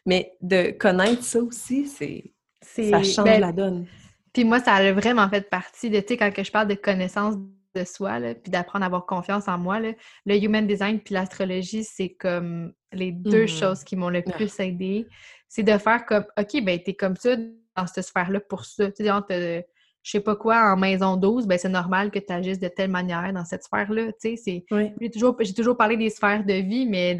Mais 0.06 0.34
de 0.40 0.70
connaître 0.70 1.22
ça 1.22 1.40
aussi, 1.40 1.86
c'est 1.86 2.32
c'est. 2.62 2.90
ça 2.90 3.02
change 3.02 3.24
ben, 3.26 3.40
la 3.40 3.52
donne. 3.52 3.86
Puis 4.32 4.44
moi, 4.44 4.60
ça 4.60 4.74
a 4.74 4.92
vraiment 4.92 5.28
fait 5.28 5.48
partie 5.48 5.90
de, 5.90 6.00
tu 6.00 6.08
sais, 6.08 6.16
quand 6.16 6.32
que 6.32 6.42
je 6.42 6.50
parle 6.50 6.68
de 6.68 6.74
connaissance 6.74 7.34
de 7.74 7.84
soi, 7.84 8.18
là, 8.18 8.34
puis 8.34 8.50
d'apprendre 8.50 8.84
à 8.84 8.86
avoir 8.86 9.06
confiance 9.06 9.48
en 9.48 9.58
moi, 9.58 9.80
là, 9.80 9.92
le 10.26 10.36
human 10.36 10.66
design 10.66 11.00
puis 11.00 11.14
l'astrologie, 11.14 11.84
c'est 11.84 12.10
comme 12.10 12.72
les 12.92 13.12
deux 13.12 13.42
Mhm. 13.42 13.48
choses 13.48 13.84
qui 13.84 13.96
m'ont 13.96 14.10
le 14.10 14.22
plus 14.22 14.58
aidé. 14.60 15.06
C'est 15.48 15.62
de 15.62 15.76
faire 15.78 16.06
comme, 16.06 16.24
OK, 16.38 16.62
ben 16.64 16.78
t'es 16.82 16.94
comme 16.94 17.16
ça 17.16 17.36
dans 17.76 17.86
cette 17.86 18.04
sphère-là 18.04 18.40
pour 18.40 18.64
ça. 18.64 18.90
Tu 18.92 19.04
sais, 19.04 19.66
je 20.02 20.10
sais 20.10 20.20
pas 20.20 20.36
quoi, 20.36 20.72
en 20.72 20.76
maison 20.76 21.16
12, 21.16 21.46
ben 21.46 21.58
c'est 21.58 21.68
normal 21.68 22.10
que 22.10 22.18
tu 22.18 22.32
agisses 22.32 22.58
de 22.60 22.68
telle 22.68 22.90
manière 22.90 23.32
dans 23.32 23.44
cette 23.44 23.64
sphère-là. 23.64 24.12
Tu 24.20 24.36
sais, 24.36 24.64
j'ai 25.00 25.10
toujours, 25.10 25.36
toujours 25.56 25.76
parlé 25.76 25.96
des 25.96 26.10
sphères 26.10 26.44
de 26.44 26.54
vie, 26.54 26.86
mais 26.86 27.16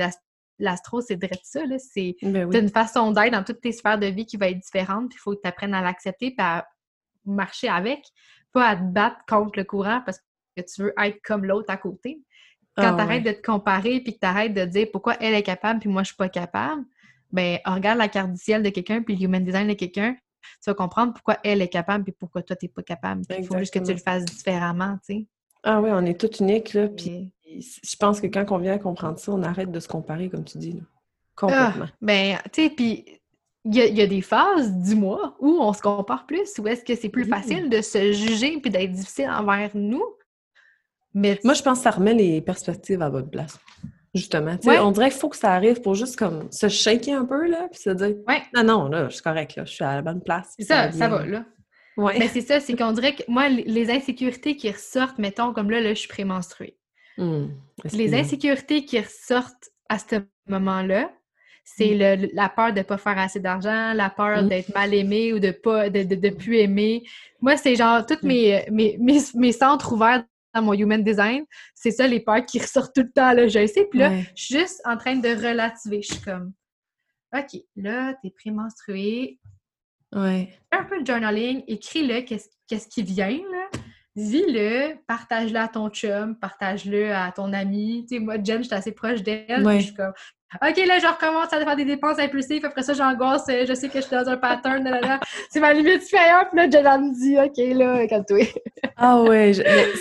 l'astro, 0.58 1.00
c'est 1.00 1.16
de 1.16 1.28
ça. 1.42 1.64
Là. 1.66 1.76
C'est 1.78 2.14
ben 2.22 2.52
une 2.52 2.68
façon 2.68 3.10
d'être 3.10 3.32
dans 3.32 3.42
toutes 3.42 3.60
tes 3.60 3.72
sphères 3.72 3.98
de 3.98 4.06
vie 4.06 4.26
qui 4.26 4.36
va 4.36 4.48
être 4.50 4.60
différente, 4.60 5.08
puis 5.08 5.16
il 5.18 5.20
faut 5.20 5.34
que 5.34 5.40
tu 5.42 5.48
apprennes 5.48 5.74
à 5.74 5.80
l'accepter 5.82 6.26
et 6.26 6.42
à 6.42 6.66
marcher 7.24 7.68
avec, 7.68 8.04
pas 8.52 8.68
à 8.68 8.76
te 8.76 8.82
battre 8.82 9.16
contre 9.26 9.58
le 9.58 9.64
courant 9.64 10.02
parce 10.04 10.18
que 10.18 10.24
tu 10.62 10.82
veux 10.82 10.94
être 11.02 11.20
comme 11.22 11.44
l'autre 11.44 11.70
à 11.70 11.76
côté. 11.76 12.22
Quand 12.76 12.94
ah 12.94 12.96
tu 12.96 13.00
arrêtes 13.02 13.24
de 13.24 13.32
te 13.32 13.42
comparer 13.42 14.00
puis 14.00 14.14
que 14.14 14.18
tu 14.18 14.26
arrêtes 14.26 14.54
de 14.54 14.64
dire 14.64 14.88
pourquoi 14.92 15.16
elle 15.20 15.34
est 15.34 15.42
capable 15.42 15.80
puis 15.80 15.88
moi 15.88 16.02
je 16.02 16.08
suis 16.08 16.16
pas 16.16 16.28
capable, 16.28 16.82
ben 17.30 17.58
regarde 17.64 17.98
la 17.98 18.08
carte 18.08 18.32
du 18.32 18.38
ciel 18.38 18.62
de 18.62 18.70
quelqu'un 18.70 19.02
puis 19.02 19.16
le 19.16 19.24
human 19.24 19.44
design 19.44 19.68
de 19.68 19.74
quelqu'un, 19.74 20.16
tu 20.42 20.70
vas 20.70 20.74
comprendre 20.74 21.12
pourquoi 21.12 21.38
elle 21.44 21.62
est 21.62 21.68
capable 21.68 22.08
et 22.08 22.12
pourquoi 22.12 22.42
toi 22.42 22.56
tu 22.56 22.66
n'es 22.66 22.72
pas 22.72 22.82
capable. 22.82 23.22
Il 23.30 23.46
faut 23.46 23.58
juste 23.58 23.72
que 23.72 23.78
tu 23.78 23.92
le 23.92 23.98
fasses 23.98 24.24
différemment, 24.24 24.98
tu 25.06 25.14
sais. 25.14 25.26
Ah 25.62 25.80
oui, 25.80 25.90
on 25.92 26.04
est 26.04 26.20
tous 26.20 26.40
uniques, 26.40 26.74
là. 26.74 26.88
Puis 26.88 27.32
je 27.46 27.96
pense 27.96 28.20
que 28.20 28.26
quand 28.26 28.44
on 28.50 28.58
vient 28.58 28.74
à 28.74 28.78
comprendre 28.78 29.18
ça, 29.18 29.32
on 29.32 29.42
arrête 29.42 29.70
de 29.70 29.80
se 29.80 29.88
comparer, 29.88 30.28
comme 30.28 30.44
tu 30.44 30.58
dis. 30.58 30.72
Là. 30.72 30.82
Complètement. 31.34 31.86
Ah, 31.88 31.96
ben, 32.00 32.38
tu 32.52 32.64
sais, 32.64 32.70
puis 32.70 33.04
il 33.64 33.74
y, 33.74 34.02
a 34.02 34.06
des 34.06 34.20
phases 34.20 34.72
du 34.72 34.94
mois 34.94 35.36
où 35.40 35.56
on 35.58 35.72
se 35.72 35.80
compare 35.80 36.26
plus, 36.26 36.58
où 36.58 36.68
est-ce 36.68 36.84
que 36.84 36.94
c'est 36.94 37.08
plus 37.08 37.24
facile 37.24 37.70
de 37.70 37.80
se 37.80 38.12
juger 38.12 38.58
puis 38.60 38.70
d'être 38.70 38.92
difficile 38.92 39.30
envers 39.30 39.70
nous. 39.74 40.04
Mais 41.14 41.38
Moi, 41.44 41.54
je 41.54 41.62
pense 41.62 41.78
que 41.78 41.84
ça 41.84 41.90
remet 41.90 42.14
les 42.14 42.40
perspectives 42.40 43.00
à 43.00 43.08
votre 43.08 43.30
place. 43.30 43.58
Justement. 44.14 44.56
On 44.64 44.92
dirait 44.92 45.10
qu'il 45.10 45.18
faut 45.18 45.28
que 45.28 45.36
ça 45.36 45.52
arrive 45.52 45.80
pour 45.80 45.94
juste 45.96 46.16
comme 46.16 46.50
se 46.52 46.68
shaker 46.68 47.18
un 47.18 47.24
peu, 47.24 47.48
là, 47.48 47.68
puis 47.70 47.80
se 47.80 47.90
dire 47.90 48.14
Non, 48.54 48.62
non, 48.62 48.88
là, 48.88 49.08
je 49.08 49.14
suis 49.14 49.22
correct, 49.22 49.56
là, 49.56 49.64
je 49.64 49.72
suis 49.72 49.84
à 49.84 49.96
la 49.96 50.02
bonne 50.02 50.22
place. 50.22 50.54
C'est 50.56 50.66
ça, 50.66 50.92
ça, 50.92 51.08
va, 51.08 51.26
là. 51.26 51.44
Ouais. 51.96 52.16
Mais 52.18 52.28
c'est 52.28 52.40
ça, 52.40 52.60
c'est 52.60 52.76
qu'on 52.76 52.92
dirait 52.92 53.14
que 53.14 53.22
moi, 53.28 53.48
les 53.48 53.90
insécurités 53.90 54.56
qui 54.56 54.70
ressortent, 54.70 55.18
mettons, 55.18 55.52
comme 55.52 55.70
là, 55.70 55.80
là, 55.80 55.94
je 55.94 56.00
suis 56.00 56.08
prémenstruée. 56.08 56.76
Mmh, 57.18 57.46
les 57.92 58.14
insécurités 58.14 58.84
qui 58.84 58.98
ressortent 58.98 59.70
à 59.88 59.98
ce 59.98 60.16
moment-là, 60.48 61.12
c'est 61.64 61.94
mmh. 61.94 62.28
la 62.34 62.48
peur 62.48 62.72
de 62.72 62.78
ne 62.78 62.84
pas 62.84 62.98
faire 62.98 63.18
assez 63.18 63.40
d'argent, 63.40 63.92
la 63.94 64.10
peur 64.10 64.42
mmh. 64.42 64.48
d'être 64.48 64.74
mal 64.74 64.92
aimé 64.94 65.32
ou 65.32 65.38
de 65.38 65.50
pas 65.50 65.90
de, 65.90 66.02
de, 66.02 66.30
plus 66.30 66.58
aimer. 66.58 67.04
Moi, 67.40 67.56
c'est 67.56 67.76
genre 67.76 68.04
tous 68.04 68.24
mes, 68.26 68.64
mes, 68.70 68.98
mes, 68.98 69.52
centres 69.52 69.92
ouverts 69.92 70.24
dans 70.54 70.62
mon 70.62 70.72
human 70.72 71.02
design, 71.02 71.44
c'est 71.74 71.90
ça 71.90 72.06
les 72.06 72.20
peurs 72.20 72.44
qui 72.46 72.58
ressortent 72.60 72.94
tout 72.94 73.02
le 73.02 73.12
temps, 73.12 73.32
là, 73.32 73.48
je 73.48 73.66
sais. 73.66 73.86
Puis 73.90 73.98
là, 73.98 74.20
je 74.34 74.42
suis 74.42 74.58
juste 74.58 74.80
en 74.84 74.96
train 74.96 75.16
de 75.16 75.28
relativer. 75.28 76.02
Je 76.02 76.14
suis 76.14 76.22
comme, 76.22 76.52
OK, 77.36 77.60
là, 77.76 78.14
t'es 78.22 78.30
prémenstruée. 78.30 79.40
Ouais. 80.14 80.48
Fais 80.72 80.80
un 80.80 80.84
peu 80.84 81.02
de 81.02 81.06
journaling, 81.06 81.64
écris-le, 81.66 82.20
qu'est-ce 82.20 82.88
qui 82.88 83.02
vient, 83.02 83.28
là? 83.28 83.70
Vis-le, 84.16 84.94
partage-le 85.08 85.58
à 85.58 85.66
ton 85.66 85.88
chum, 85.88 86.36
partage-le 86.36 87.12
à 87.12 87.32
ton 87.32 87.52
ami. 87.52 88.06
Tu 88.08 88.16
sais, 88.16 88.20
moi, 88.20 88.36
Jen, 88.42 88.62
j'étais 88.62 88.76
assez 88.76 88.92
proche 88.92 89.22
d'elle. 89.22 89.68
Je 89.78 89.86
suis 89.86 89.94
comme, 89.94 90.12
OK, 90.62 90.76
là, 90.86 90.98
je 91.00 91.06
recommence 91.06 91.52
à 91.52 91.58
faire 91.64 91.76
des 91.76 91.84
dépenses 91.84 92.18
impulsives. 92.20 92.64
Après 92.64 92.82
ça, 92.82 92.92
j'angoisse. 92.92 93.46
Euh, 93.48 93.64
je 93.66 93.74
sais 93.74 93.88
que 93.88 93.96
je 93.96 94.06
suis 94.06 94.16
dans 94.16 94.28
un 94.28 94.36
pattern. 94.36 94.88
C'est 95.50 95.58
ma 95.58 95.72
limite 95.72 96.02
supérieure. 96.02 96.48
Puis 96.48 96.58
là, 96.58 96.70
Jenna 96.70 96.98
me 96.98 97.12
dit, 97.12 97.36
OK, 97.38 97.76
là, 97.76 98.06
calme-toi. 98.06 98.46
ah 98.96 99.20
ouais, 99.22 99.52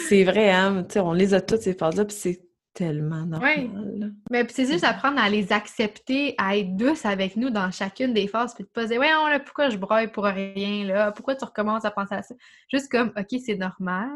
c'est 0.07 0.23
vrai, 0.23 0.51
hein. 0.51 0.85
sais, 0.89 0.99
on 0.99 1.13
les 1.13 1.33
a 1.33 1.41
toutes, 1.41 1.61
ces 1.61 1.73
phases-là. 1.73 2.05
Puis 2.05 2.15
c'est 2.19 2.39
tellement 2.73 3.25
normal. 3.25 3.69
Oui. 3.71 4.11
Mais 4.31 4.45
c'est 4.49 4.65
juste 4.65 4.83
apprendre 4.83 5.19
à 5.19 5.29
les 5.29 5.51
accepter, 5.51 6.35
à 6.37 6.57
être 6.57 6.75
douce 6.75 7.05
avec 7.05 7.35
nous 7.35 7.49
dans 7.49 7.71
chacune 7.71 8.13
des 8.13 8.27
phases. 8.27 8.53
Puis 8.53 8.63
de 8.63 8.69
pas 8.69 8.85
dire, 8.85 8.99
ouais, 8.99 9.07
là, 9.07 9.39
pourquoi 9.39 9.69
je 9.69 9.77
broye 9.77 10.07
pour 10.07 10.23
rien, 10.23 10.85
là? 10.85 11.11
Pourquoi 11.11 11.35
tu 11.35 11.45
recommences 11.45 11.85
à 11.85 11.91
penser 11.91 12.15
à 12.15 12.23
ça? 12.23 12.35
Juste 12.71 12.91
comme, 12.91 13.11
OK, 13.17 13.39
c'est 13.45 13.55
normal. 13.55 14.09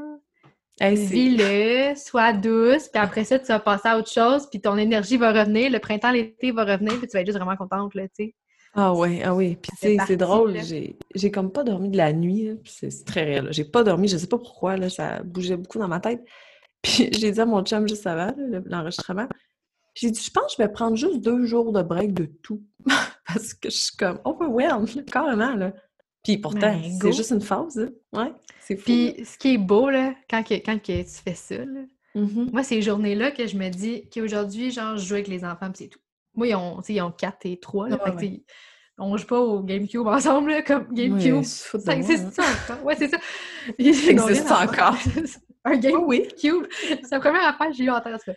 Vis-le, 0.79 1.95
sois 1.95 2.33
douce, 2.33 2.87
puis 2.89 3.01
après 3.01 3.23
ça, 3.23 3.39
tu 3.39 3.47
vas 3.47 3.59
passer 3.59 3.87
à 3.87 3.97
autre 3.97 4.11
chose, 4.11 4.47
puis 4.47 4.61
ton 4.61 4.77
énergie 4.77 5.17
va 5.17 5.31
revenir, 5.31 5.71
le 5.71 5.79
printemps, 5.79 6.11
l'été 6.11 6.51
va 6.51 6.65
revenir, 6.65 6.99
puis 6.99 7.07
tu 7.07 7.13
vas 7.13 7.21
être 7.21 7.25
juste 7.25 7.39
vraiment 7.39 7.57
contente, 7.57 7.95
là, 7.95 8.03
tu 8.09 8.25
sais. 8.25 8.35
Ah 8.75 8.93
oui, 8.93 9.23
ah 9.23 9.33
oui. 9.33 9.57
Puis 9.59 9.71
tu 9.71 9.77
sais, 9.77 9.97
c'est 10.05 10.17
drôle, 10.17 10.55
j'ai 11.15 11.31
comme 11.31 11.51
pas 11.51 11.63
dormi 11.63 11.89
de 11.89 11.97
la 11.97 12.13
nuit, 12.13 12.59
c'est 12.63 13.05
très 13.05 13.23
réel. 13.23 13.47
J'ai 13.49 13.63
pas 13.63 13.83
dormi, 13.83 14.07
je 14.07 14.17
sais 14.17 14.27
pas 14.27 14.37
pourquoi, 14.37 14.77
là, 14.77 14.87
ça 14.87 15.23
bougeait 15.23 15.57
beaucoup 15.57 15.79
dans 15.79 15.87
ma 15.87 15.99
tête. 15.99 16.23
Puis 16.87 17.09
j'ai 17.19 17.31
dit 17.31 17.41
à 17.41 17.45
mon 17.45 17.63
chum 17.63 17.87
juste 17.87 18.07
avant 18.07 18.33
l'enregistrement, 18.65 19.27
j'ai 19.93 20.11
dit, 20.11 20.21
je 20.21 20.29
pense 20.29 20.55
que 20.55 20.61
je 20.61 20.67
vais 20.67 20.71
prendre 20.71 20.95
juste 20.95 21.21
deux 21.21 21.45
jours 21.45 21.71
de 21.71 21.81
break 21.81 22.13
de 22.13 22.25
tout. 22.25 22.63
Parce 23.27 23.53
que 23.53 23.69
je 23.69 23.77
suis 23.77 23.97
comme 23.97 24.19
overwhelmed, 24.23 25.05
carrément, 25.11 25.55
là. 25.55 25.73
Puis 26.23 26.37
pourtant, 26.37 26.59
ben, 26.59 26.81
c'est 27.01 27.13
juste 27.13 27.31
une 27.31 27.41
phase, 27.41 27.77
là. 27.77 27.87
Ouais, 28.13 28.31
c'est 28.61 28.75
fou. 28.75 28.83
Puis 28.85 29.25
ce 29.25 29.37
qui 29.37 29.55
est 29.55 29.57
beau, 29.57 29.89
là, 29.89 30.13
quand, 30.29 30.43
que, 30.43 30.53
quand 30.55 30.77
que 30.77 31.01
tu 31.01 31.21
fais 31.23 31.33
ça, 31.33 31.57
là, 31.57 31.81
mm-hmm. 32.15 32.51
moi, 32.51 32.63
ces 32.63 32.81
journées-là 32.81 33.31
que 33.31 33.47
je 33.47 33.57
me 33.57 33.69
dis 33.69 34.07
qu'aujourd'hui, 34.09 34.71
genre, 34.71 34.97
je 34.97 35.05
joue 35.05 35.15
avec 35.15 35.27
les 35.27 35.43
enfants, 35.43 35.71
puis 35.71 35.85
c'est 35.85 35.87
tout. 35.87 35.99
Moi, 36.35 36.47
ils 36.47 36.55
ont, 36.55 36.81
ils 36.87 37.01
ont 37.01 37.11
4 37.11 37.37
et 37.45 37.59
3, 37.59 37.89
là, 37.89 37.97
fait 38.19 38.43
on 38.99 39.15
joue 39.15 39.27
pas 39.27 39.39
au 39.39 39.61
GameCube 39.61 40.07
ensemble, 40.07 40.49
là, 40.49 40.61
comme 40.63 40.91
GameCube. 40.91 41.43
ça 41.43 41.95
existe 41.95 42.39
encore? 42.39 42.83
Ouais, 42.83 42.95
c'est 42.95 43.09
ça. 43.09 43.17
Ça 43.67 43.83
existe 43.83 44.51
encore. 44.51 44.95
Un 45.67 45.77
GameCube. 45.77 46.03
oui. 46.05 46.27
C'est 46.39 47.11
la 47.11 47.19
première 47.19 47.47
affaire 47.47 47.67
que 47.67 47.73
j'ai 47.73 47.85
eu 47.85 47.89
en 47.89 48.01
tête. 48.01 48.21
Tu 48.25 48.33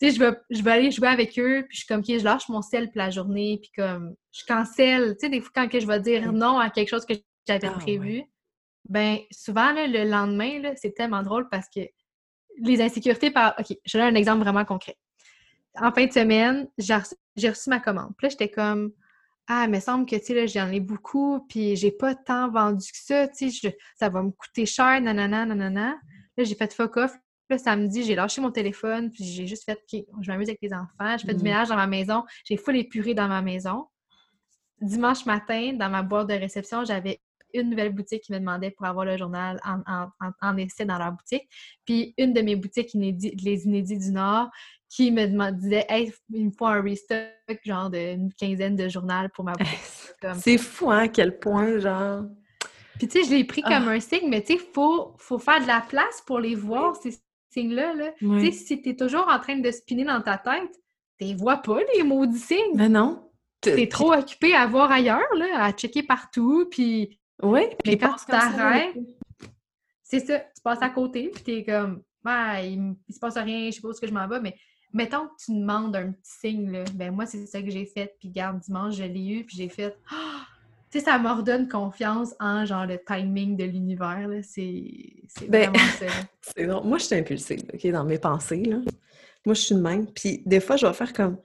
sais, 0.00 0.10
je 0.10 0.18
vais, 0.18 0.32
je 0.50 0.62
vais 0.62 0.70
aller 0.70 0.90
jouer 0.90 1.08
avec 1.08 1.38
eux, 1.38 1.64
puis 1.68 1.76
je 1.76 1.78
suis 1.78 1.86
comme, 1.86 2.00
OK, 2.00 2.06
je 2.08 2.24
lâche 2.24 2.48
mon 2.48 2.62
sel 2.62 2.86
pour 2.86 2.98
la 2.98 3.10
journée, 3.10 3.58
puis 3.62 3.70
comme, 3.76 4.14
je 4.32 4.44
cancelle. 4.46 5.16
Tu 5.18 5.26
sais, 5.26 5.28
des 5.28 5.40
fois, 5.40 5.50
quand 5.54 5.68
que 5.68 5.80
je 5.80 5.86
vais 5.86 6.00
dire 6.00 6.32
non 6.32 6.58
à 6.58 6.70
quelque 6.70 6.88
chose 6.88 7.04
que 7.04 7.14
j'avais 7.46 7.68
ah, 7.68 7.78
prévu, 7.78 8.24
ben 8.88 9.18
souvent, 9.30 9.72
le 9.72 10.08
lendemain, 10.08 10.60
c'est 10.76 10.94
tellement 10.94 11.22
drôle 11.22 11.48
parce 11.48 11.66
que 11.74 11.80
les 12.58 12.80
insécurités 12.80 13.30
par... 13.30 13.54
OK, 13.58 13.76
je 13.84 13.98
donne 13.98 14.14
un 14.14 14.18
exemple 14.18 14.42
vraiment 14.42 14.64
concret. 14.64 14.96
En 15.80 15.92
fin 15.92 16.06
de 16.06 16.12
semaine, 16.12 16.68
j'ai 16.78 17.48
reçu, 17.48 17.70
ma 17.70 17.80
commande. 17.80 18.12
Puis 18.16 18.26
là, 18.26 18.28
j'étais 18.30 18.50
comme... 18.50 18.92
Ah, 19.46 19.64
il 19.66 19.70
me 19.70 19.80
semble 19.80 20.06
que, 20.06 20.14
tu 20.16 20.26
sais, 20.26 20.46
j'en 20.46 20.70
ai 20.70 20.78
beaucoup, 20.78 21.44
puis 21.48 21.74
j'ai 21.74 21.90
pas 21.90 22.14
tant 22.14 22.50
vendu 22.50 22.86
que 22.92 22.98
ça, 22.98 23.26
tu 23.26 23.50
sais, 23.50 23.76
ça 23.96 24.08
va 24.08 24.22
me 24.22 24.30
coûter 24.30 24.64
cher, 24.64 25.00
nanana, 25.00 25.44
nanana. 25.44 25.96
Là, 26.40 26.44
j'ai 26.44 26.54
fait 26.54 26.72
fuck 26.72 26.96
off. 26.96 27.12
Là, 27.50 27.58
samedi, 27.58 28.02
j'ai 28.02 28.14
lâché 28.14 28.40
mon 28.40 28.50
téléphone, 28.50 29.10
puis 29.10 29.24
j'ai 29.24 29.46
juste 29.46 29.64
fait, 29.64 29.74
OK, 29.74 30.04
je 30.22 30.30
m'amuse 30.30 30.48
avec 30.48 30.60
les 30.62 30.72
enfants, 30.72 31.18
je 31.18 31.26
fais 31.26 31.34
du 31.34 31.40
mmh. 31.40 31.44
ménage 31.44 31.68
dans 31.68 31.76
ma 31.76 31.86
maison, 31.86 32.24
j'ai 32.44 32.56
full 32.56 32.76
épuré 32.76 33.12
dans 33.12 33.28
ma 33.28 33.42
maison. 33.42 33.88
Dimanche 34.80 35.26
matin, 35.26 35.74
dans 35.74 35.90
ma 35.90 36.02
boîte 36.02 36.28
de 36.28 36.34
réception, 36.34 36.82
j'avais 36.86 37.20
une 37.52 37.68
nouvelle 37.68 37.92
boutique 37.92 38.22
qui 38.22 38.32
me 38.32 38.38
demandait 38.38 38.70
pour 38.70 38.86
avoir 38.86 39.04
le 39.04 39.18
journal 39.18 39.60
en, 39.64 40.56
essai 40.56 40.86
dans 40.86 40.96
leur 40.96 41.12
boutique. 41.12 41.46
Puis 41.84 42.14
une 42.16 42.32
de 42.32 42.40
mes 42.40 42.56
boutiques 42.56 42.94
les 42.94 43.66
Inédits 43.66 43.98
du 43.98 44.12
Nord, 44.12 44.48
qui 44.88 45.12
me 45.12 45.26
demandait 45.26 45.84
Hey, 45.90 46.10
il 46.30 46.46
me 46.46 46.50
faut 46.56 46.66
un 46.66 46.80
restock, 46.80 47.60
genre 47.64 47.90
d'une 47.90 48.32
quinzaine 48.32 48.76
de 48.76 48.88
journaux 48.88 49.28
pour 49.34 49.44
ma 49.44 49.52
boutique. 49.58 50.40
C'est 50.40 50.56
fou, 50.56 50.90
hein, 50.90 51.00
à 51.00 51.08
quel 51.08 51.38
point, 51.38 51.78
genre. 51.80 52.24
Puis 52.98 53.08
tu 53.08 53.20
sais, 53.20 53.28
je 53.28 53.34
l'ai 53.34 53.44
pris 53.44 53.62
comme 53.62 53.88
ah. 53.88 53.92
un 53.92 54.00
signe, 54.00 54.28
mais 54.28 54.42
tu 54.42 54.54
sais, 54.54 54.60
il 54.62 54.72
faut, 54.72 55.14
faut 55.18 55.38
faire 55.38 55.60
de 55.60 55.66
la 55.66 55.80
place 55.80 56.22
pour 56.26 56.38
les 56.38 56.54
voir, 56.54 56.96
ces 56.96 57.18
signes-là. 57.50 57.94
Là. 57.94 58.12
Tu 58.18 58.40
sais, 58.40 58.52
si 58.52 58.82
tu 58.82 58.90
es 58.90 58.96
toujours 58.96 59.28
en 59.28 59.38
train 59.38 59.56
de 59.56 59.70
spinner 59.70 60.04
dans 60.04 60.20
ta 60.20 60.38
tête, 60.38 60.72
tu 61.18 61.26
les 61.26 61.34
vois 61.34 61.58
pas, 61.58 61.78
les 61.94 62.02
maudits 62.02 62.38
signes. 62.38 62.74
Mais 62.74 62.88
non. 62.88 63.30
T'es 63.60 63.88
trop 63.88 64.12
occupé 64.14 64.54
à 64.54 64.66
voir 64.66 64.90
ailleurs, 64.90 65.34
là, 65.36 65.64
à 65.64 65.72
checker 65.72 66.02
partout, 66.02 66.66
puis 66.70 67.20
oui, 67.42 67.62
puis 67.84 67.98
quand 67.98 68.14
tu 68.14 68.24
t'arrêtes, 68.26 68.96
c'est 70.02 70.20
ça, 70.20 70.40
tu 70.40 70.62
passes 70.62 70.82
à 70.82 70.88
côté, 70.88 71.30
puis 71.32 71.42
t'es 71.42 71.64
comme, 71.64 72.02
ah, 72.24 72.62
il, 72.62 72.96
se 73.10 73.18
passe 73.18 73.36
rien, 73.36 73.66
je 73.66 73.76
sais 73.76 73.80
pas 73.80 73.88
où 73.88 73.92
ce 73.92 74.00
que 74.00 74.06
je 74.06 74.14
m'en 74.14 74.26
vais, 74.26 74.40
mais 74.40 74.56
mettons 74.92 75.26
que 75.26 75.44
tu 75.44 75.52
demandes 75.52 75.94
un 75.94 76.12
petit 76.12 76.32
signe, 76.40 76.70
là, 76.70 76.84
ben 76.94 77.14
moi, 77.14 77.26
c'est 77.26 77.44
ça 77.46 77.60
que 77.60 77.70
j'ai 77.70 77.84
fait, 77.84 78.16
puis 78.18 78.30
garde, 78.30 78.60
dimanche, 78.60 78.94
je 78.94 79.04
l'ai 79.04 79.26
eu, 79.26 79.44
puis 79.44 79.56
j'ai 79.56 79.68
fait, 79.68 79.96
ah! 80.10 80.46
Tu 80.90 80.98
sais, 80.98 81.04
ça 81.04 81.18
m'ordonne 81.18 81.68
confiance 81.68 82.34
en, 82.40 82.64
genre, 82.66 82.84
le 82.84 82.98
timing 82.98 83.56
de 83.56 83.64
l'univers, 83.64 84.26
là, 84.26 84.42
c'est 84.42 84.82
ben, 85.48 85.70
vraiment 85.70 85.86
ça. 85.98 86.06
c'est 86.42 86.66
Moi, 86.66 86.98
je 86.98 87.04
suis 87.04 87.14
impulsive, 87.14 87.62
OK, 87.72 87.86
dans 87.92 88.04
mes 88.04 88.18
pensées, 88.18 88.64
là. 88.64 88.78
Moi, 89.46 89.54
je 89.54 89.60
suis 89.60 89.74
de 89.74 89.80
même, 89.80 90.06
puis 90.12 90.42
des 90.44 90.60
fois, 90.60 90.76
je 90.76 90.86
vais 90.86 90.92
faire 90.92 91.12
comme 91.12 91.38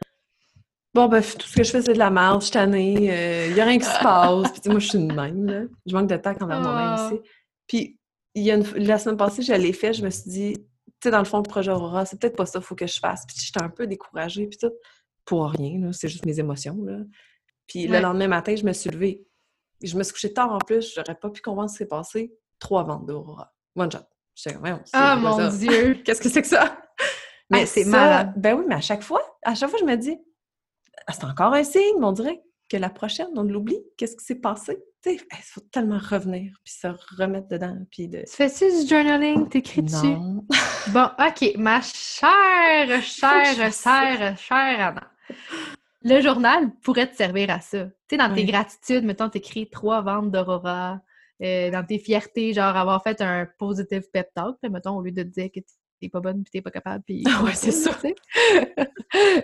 Bon, 0.95 1.10
ben, 1.10 1.21
tout 1.21 1.45
ce 1.45 1.58
que 1.58 1.63
je 1.63 1.71
fais, 1.71 1.81
c'est 1.81 1.91
de 1.91 1.99
la 1.99 2.10
merde, 2.10 2.39
je 2.39 2.45
suis 2.45 2.53
tannée, 2.53 2.93
il 2.93 3.12
euh, 3.12 3.53
n'y 3.53 3.60
a 3.60 3.65
rien 3.65 3.77
qui 3.77 3.84
se 3.84 4.01
passe. 4.01 4.49
Puis, 4.62 4.69
moi, 4.69 4.79
je 4.79 4.88
suis 4.88 4.97
une 4.97 5.13
même, 5.13 5.45
là. 5.45 5.63
Je 5.86 5.93
manque 5.93 6.08
de 6.08 6.15
temps 6.15 6.34
envers 6.39 6.62
moi-même 6.62 6.95
ah. 6.97 7.10
aussi. 7.12 7.21
Puis, 7.67 7.99
il 8.34 8.43
y 8.43 8.51
a 8.51 8.55
une... 8.55 8.63
la 8.78 8.97
semaine 8.97 9.17
passée, 9.17 9.41
je 9.41 9.51
l'ai 9.51 9.74
fait, 9.74 9.91
je 9.91 10.05
me 10.05 10.09
suis 10.09 10.30
dit, 10.30 10.53
tu 10.55 10.63
sais, 11.03 11.11
dans 11.11 11.19
le 11.19 11.26
fond, 11.26 11.39
le 11.39 11.43
projet 11.43 11.69
Aurora, 11.69 12.05
c'est 12.05 12.17
peut-être 12.17 12.38
pas 12.38 12.45
ça 12.45 12.59
qu'il 12.59 12.65
faut 12.65 12.76
que 12.76 12.88
je 12.88 12.97
fasse. 12.97 13.26
Puis, 13.28 13.36
j'étais 13.38 13.61
un 13.61 13.67
peu 13.67 13.88
découragée, 13.88 14.47
puis 14.47 14.57
tout, 14.57 14.72
pour 15.26 15.49
rien. 15.49 15.91
C'est 15.91 16.07
juste 16.07 16.26
mes 16.26 16.39
émotions, 16.39 16.82
là. 16.86 16.99
Puis, 17.67 17.88
le 17.88 17.99
lendemain 17.99 18.30
matin, 18.30 18.55
je 18.55 18.63
me 18.63 18.72
suis 18.72 18.89
levée. 18.89 19.26
Je 19.86 19.97
me 19.97 20.03
suis 20.03 20.13
couchée 20.13 20.33
tard 20.33 20.51
en 20.51 20.57
plus, 20.57 20.93
j'aurais 20.95 21.15
pas 21.15 21.29
pu 21.29 21.41
comprendre 21.41 21.69
ce 21.69 21.75
qui 21.75 21.77
s'est 21.79 21.88
passé. 21.88 22.33
Trois 22.59 22.83
ventes 22.83 23.05
d'Aurora. 23.05 23.53
One 23.75 23.91
shot. 23.91 23.99
J'étais 24.36 24.57
Ah, 24.93 25.15
mon 25.15 25.47
Dieu! 25.49 26.01
Qu'est-ce 26.05 26.21
que 26.21 26.29
c'est 26.29 26.41
que 26.41 26.47
ça? 26.47 26.77
Mais 27.49 27.61
ah, 27.63 27.65
c'est 27.65 27.86
malade. 27.86 28.33
Ben 28.36 28.57
oui, 28.57 28.65
mais 28.67 28.75
à 28.75 28.81
chaque 28.81 29.03
fois, 29.03 29.21
à 29.43 29.53
chaque 29.55 29.69
fois, 29.69 29.79
je 29.79 29.86
me 29.86 29.95
dis, 29.95 30.17
ah, 31.07 31.13
c'est 31.13 31.23
encore 31.25 31.53
un 31.53 31.63
signe, 31.63 32.01
on 32.01 32.11
dirait. 32.11 32.41
que 32.67 32.77
la 32.77 32.89
prochaine, 32.89 33.27
on 33.36 33.43
l'oublie. 33.43 33.79
Qu'est-ce 33.97 34.15
qui 34.17 34.25
s'est 34.25 34.36
passé? 34.41 34.83
Il 35.05 35.19
faut 35.43 35.61
tellement 35.71 35.99
revenir, 35.99 36.51
puis 36.63 36.73
se 36.73 36.88
remettre 37.19 37.47
dedans, 37.47 37.77
puis 37.91 38.07
de... 38.07 38.21
Tu 38.21 38.31
fais-tu 38.31 38.65
du 38.81 38.88
journaling? 38.89 39.47
T'écris 39.49 39.83
dessus? 39.83 40.15
Bon, 40.88 41.09
OK. 41.19 41.51
Ma 41.57 41.79
chère, 41.81 43.01
chère, 43.03 43.71
chère, 43.71 44.38
chère 44.38 44.88
Anna. 44.88 45.11
Le 46.08 46.22
journal 46.22 46.70
pourrait 46.84 47.10
te 47.10 47.16
servir 47.16 47.49
à 47.49 47.60
ça. 47.60 47.86
Tu 47.86 47.91
sais, 48.12 48.18
dans 48.18 48.32
tes 48.34 48.45
gratitudes, 48.45 49.03
mettons, 49.03 49.28
t'écris 49.28 49.70
trois 49.70 50.01
ventes 50.01 50.32
d'Aurora. 50.32 51.01
euh, 51.41 51.70
dans 51.72 51.84
tes 51.86 51.97
fiertés, 51.99 52.53
genre 52.53 52.76
avoir 52.78 53.03
fait 53.03 53.20
un 53.22 53.45
positive 53.58 54.03
pep 54.14 54.30
talk, 54.34 54.56
mettons, 54.70 54.95
au 54.97 55.01
lieu 55.01 55.12
de 55.12 55.24
te 55.24 55.28
dire 55.28 55.49
que 55.53 55.60
t'es 55.99 56.08
pas 56.10 56.20
bonne 56.22 56.43
puis 56.43 56.51
t'es 56.51 56.62
pas 56.62 56.72
capable. 56.72 57.03
Puis 57.03 57.24
Ah 57.28 57.41
ouais, 57.43 57.53
c'est 57.53 57.72
ça. 57.72 57.91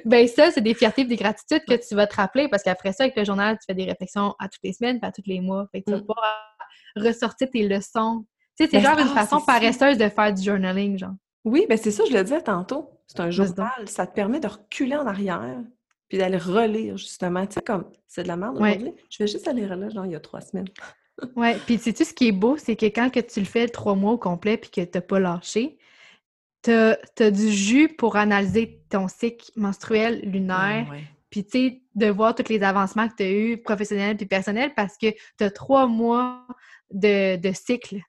ben 0.05 0.28
ça, 0.28 0.51
c'est 0.51 0.62
des 0.62 0.74
fiertés 0.74 1.01
et 1.01 1.05
des 1.05 1.16
gratitudes 1.16 1.64
que 1.68 1.74
tu 1.88 1.95
vas 1.95 2.07
te 2.07 2.16
rappeler 2.16 2.47
parce 2.47 2.64
qu'après 2.64 2.93
ça, 2.93 3.03
avec 3.03 3.16
le 3.16 3.24
journal, 3.26 3.57
tu 3.57 3.66
fais 3.68 3.74
des 3.76 3.86
réflexions 3.86 4.36
à 4.39 4.47
toutes 4.47 4.64
les 4.64 4.74
semaines 4.74 4.99
puis 4.99 5.07
à 5.07 5.12
tous 5.12 5.24
les 5.26 5.41
mois. 5.41 5.68
Fait 5.72 5.82
que 5.82 5.86
tu 5.86 5.91
vas 5.91 5.97
Mm. 5.97 6.01
pouvoir 6.05 6.57
ressortir 6.95 7.49
tes 7.51 7.68
leçons. 7.68 8.26
Tu 8.57 8.66
sais, 8.66 8.70
c'est 8.72 8.78
Ben, 8.82 8.89
genre 8.95 8.99
une 8.99 9.14
façon 9.14 9.39
paresseuse 9.41 9.97
de 9.97 10.09
faire 10.09 10.34
du 10.34 10.41
journaling, 10.43 10.97
genre. 10.97 11.14
Oui, 11.43 11.66
ben 11.68 11.78
c'est 11.78 11.91
ça, 11.91 12.03
je 12.07 12.14
le 12.14 12.24
disais 12.24 12.41
tantôt. 12.41 12.89
C'est 13.07 13.20
un 13.20 13.32
journal. 13.32 13.88
Ça 13.88 14.05
te 14.05 14.14
permet 14.14 14.39
de 14.39 14.47
reculer 14.47 14.95
en 14.95 15.07
arrière, 15.07 15.57
puis 16.12 16.18
d'aller 16.18 16.38
relire, 16.38 16.97
justement. 16.97 17.45
Tu 17.47 17.53
sais, 17.53 17.62
comme, 17.62 17.86
c'est 18.05 18.24
de 18.24 18.28
la 18.28 18.36
merde 18.36 18.59
Ouais. 18.59 18.72
aujourd'hui. 18.76 18.93
Je 19.09 19.24
vais 19.24 19.28
juste 19.28 19.47
aller 19.47 19.66
relire, 19.66 19.89
genre, 19.91 20.05
il 20.05 20.12
y 20.12 20.16
a 20.16 20.20
trois 20.20 20.41
semaines. 20.41 20.68
Ouais, 21.38 21.55
puis 21.66 21.78
sais-tu 21.78 22.03
ce 22.03 22.14
qui 22.14 22.28
est 22.30 22.32
beau, 22.34 22.57
c'est 22.57 22.76
que 22.76 22.88
quand 22.88 23.09
que 23.12 23.20
tu 23.22 23.39
le 23.39 23.45
fais 23.45 23.68
trois 23.70 23.95
mois 23.95 24.14
au 24.14 24.18
complet 24.18 24.57
puis 24.57 24.72
que 24.72 24.82
t'as 24.82 24.99
pas 25.01 25.20
lâché, 25.20 25.78
t'as 26.64 26.95
as 27.20 27.32
du 27.32 27.49
jus 27.49 27.88
pour 27.89 28.16
analyser 28.18 28.82
ton 28.89 29.07
cycle 29.07 29.51
menstruel 29.55 30.20
lunaire, 30.24 30.88
Ouais. 30.89 31.03
puis 31.30 31.45
tu 31.45 31.51
sais, 31.51 31.82
de 31.95 32.07
voir 32.07 32.36
tous 32.36 32.49
les 32.49 32.62
avancements 32.64 33.07
que 33.07 33.16
tu 33.16 33.24
as 33.24 33.32
eus, 33.32 33.57
professionnels 33.62 34.18
puis 34.18 34.26
personnels, 34.26 34.74
parce 34.76 34.97
que 34.97 35.12
tu 35.38 35.43
as 35.43 35.51
trois 35.51 35.86
mois 35.88 36.45
de, 36.91 37.38
de 37.38 37.51
cycle. 37.53 38.01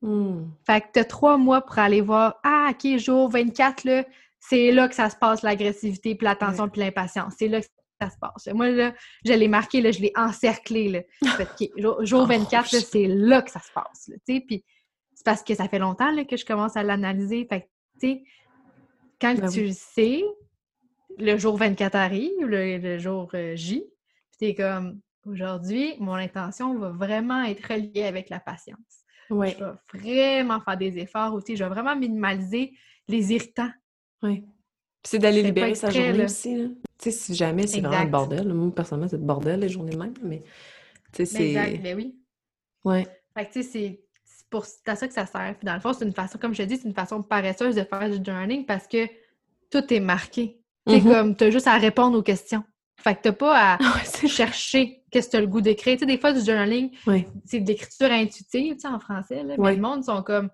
Hmm. 0.00 0.44
Fait 0.64 0.80
que 0.80 0.86
tu 0.94 1.00
as 1.00 1.04
trois 1.04 1.36
mois 1.36 1.60
pour 1.60 1.78
aller 1.78 2.00
voir, 2.00 2.38
ah, 2.44 2.70
OK, 2.70 2.96
jour 2.98 3.28
24, 3.28 3.84
là, 3.84 4.04
c'est 4.44 4.72
là 4.72 4.88
que 4.88 4.94
ça 4.94 5.08
se 5.08 5.16
passe, 5.16 5.42
l'agressivité, 5.42 6.16
puis 6.16 6.24
l'attention, 6.24 6.68
puis 6.68 6.80
l'impatience. 6.80 7.34
C'est 7.38 7.46
là 7.46 7.60
que 7.60 7.66
ça 8.00 8.10
se 8.10 8.16
passe. 8.20 8.48
Moi, 8.52 8.70
là, 8.70 8.92
je 9.24 9.32
l'ai 9.32 9.46
marqué, 9.46 9.80
là, 9.80 9.92
je 9.92 10.00
l'ai 10.00 10.12
encerclé. 10.16 10.88
Là. 10.88 11.00
Fait 11.36 11.46
que, 11.46 11.64
OK, 11.64 11.70
jour, 11.78 12.04
jour 12.04 12.22
Oh, 12.22 12.26
24, 12.26 12.72
là, 12.72 12.78
shit. 12.80 12.88
c'est 12.90 13.06
là 13.06 13.40
que 13.42 13.52
ça 13.52 13.60
se 13.60 13.70
passe. 13.72 14.10
Puis 14.26 14.64
c'est 15.14 15.24
parce 15.24 15.44
que 15.44 15.54
ça 15.54 15.68
fait 15.68 15.78
longtemps 15.78 16.10
là, 16.10 16.24
que 16.24 16.36
je 16.36 16.44
commence 16.44 16.76
à 16.76 16.82
l'analyser. 16.82 17.46
Fait 17.48 17.70
tu 18.00 18.08
sais, 18.08 18.22
quand 19.20 19.34
Ben 19.36 19.48
tu 19.48 19.60
oui. 19.60 19.68
le 19.68 19.72
sais, 19.74 20.24
le 21.18 21.36
jour 21.38 21.56
24 21.56 21.94
arrive, 21.94 22.44
le, 22.44 22.78
le 22.78 22.98
jour 22.98 23.30
euh, 23.34 23.54
J, 23.54 23.84
puis 24.30 24.38
t'es 24.40 24.54
comme, 24.56 25.00
aujourd'hui, 25.24 25.94
mon 26.00 26.14
intention 26.14 26.76
va 26.78 26.88
vraiment 26.90 27.44
être 27.44 27.64
reliée 27.72 28.02
avec 28.02 28.28
la 28.28 28.40
patience. 28.40 28.78
Ouais. 29.30 29.56
Je 29.56 29.64
vais 29.64 29.70
vraiment 29.94 30.60
faire 30.60 30.76
des 30.76 30.98
efforts 30.98 31.32
aussi. 31.32 31.56
Je 31.56 31.62
vais 31.62 31.70
vraiment 31.70 31.94
minimaliser 31.94 32.72
les 33.06 33.32
irritants. 33.32 33.70
Puis 34.22 34.42
c'est 35.04 35.18
d'aller 35.18 35.42
libérer 35.42 35.74
sa 35.74 35.90
journée 35.90 36.12
là. 36.12 36.24
aussi. 36.24 36.56
là. 36.56 36.68
Tu 36.68 36.74
sais, 36.98 37.10
si 37.10 37.34
jamais 37.34 37.66
c'est 37.66 37.80
vraiment 37.80 37.90
le 37.90 37.96
Exact. 38.06 38.10
bordel. 38.10 38.54
Moi, 38.54 38.74
personnellement, 38.74 39.08
c'est 39.08 39.16
le 39.16 39.22
bordel 39.24 39.60
les 39.60 39.68
journées 39.68 39.96
même. 39.96 40.14
Mais, 40.22 40.40
tu 41.12 41.26
sais, 41.26 41.48
Exact, 41.48 41.70
c'est. 41.72 41.78
ben 41.78 41.96
oui. 41.96 42.14
Ouais. 42.84 43.06
Fait 43.36 43.46
que, 43.46 43.52
tu 43.52 43.62
sais, 43.62 43.68
c'est 43.68 44.00
c'est 44.24 44.46
pour 44.48 44.64
c'est 44.64 44.88
à 44.88 44.94
ça 44.96 45.08
que 45.08 45.14
ça 45.14 45.26
sert. 45.26 45.54
Puis 45.58 45.66
dans 45.66 45.74
le 45.74 45.80
fond, 45.80 45.92
c'est 45.92 46.04
une 46.04 46.12
façon, 46.12 46.38
comme 46.38 46.54
je 46.54 46.62
te 46.62 46.68
dis, 46.68 46.76
c'est 46.76 46.86
une 46.88 46.94
façon 46.94 47.22
paresseuse 47.22 47.74
de 47.74 47.82
faire 47.84 48.08
du 48.08 48.16
journaling 48.24 48.64
parce 48.66 48.86
que 48.86 49.06
tout 49.70 49.92
est 49.92 50.00
marqué. 50.00 50.60
Tu 50.86 50.94
sais, 50.94 51.00
Mhm. 51.00 51.12
comme, 51.12 51.36
t'as 51.36 51.50
juste 51.50 51.66
à 51.66 51.76
répondre 51.78 52.16
aux 52.18 52.22
questions. 52.22 52.62
Fait 53.00 53.16
que 53.16 53.22
t'as 53.22 53.32
pas 53.32 53.56
à 53.74 53.78
ouais, 53.80 54.04
c'est 54.04 54.28
chercher 54.28 55.02
qu'est-ce 55.10 55.26
que 55.28 55.32
t'as 55.32 55.40
le 55.40 55.46
goût 55.48 55.60
d'écrire. 55.60 55.94
Tu 55.94 56.00
sais, 56.00 56.06
des 56.06 56.18
fois, 56.18 56.32
du 56.32 56.38
journaling, 56.40 56.90
Ouais. 57.06 57.26
c'est 57.44 57.58
de 57.60 57.66
l'écriture 57.66 58.10
intuitive, 58.10 58.74
tu 58.74 58.80
sais, 58.80 58.88
en 58.88 59.00
français, 59.00 59.42
là. 59.42 59.54
Mais 59.58 59.58
Ouais. 59.58 59.74
le 59.74 59.80
monde 59.82 60.04
sont 60.04 60.22
comme, 60.22 60.50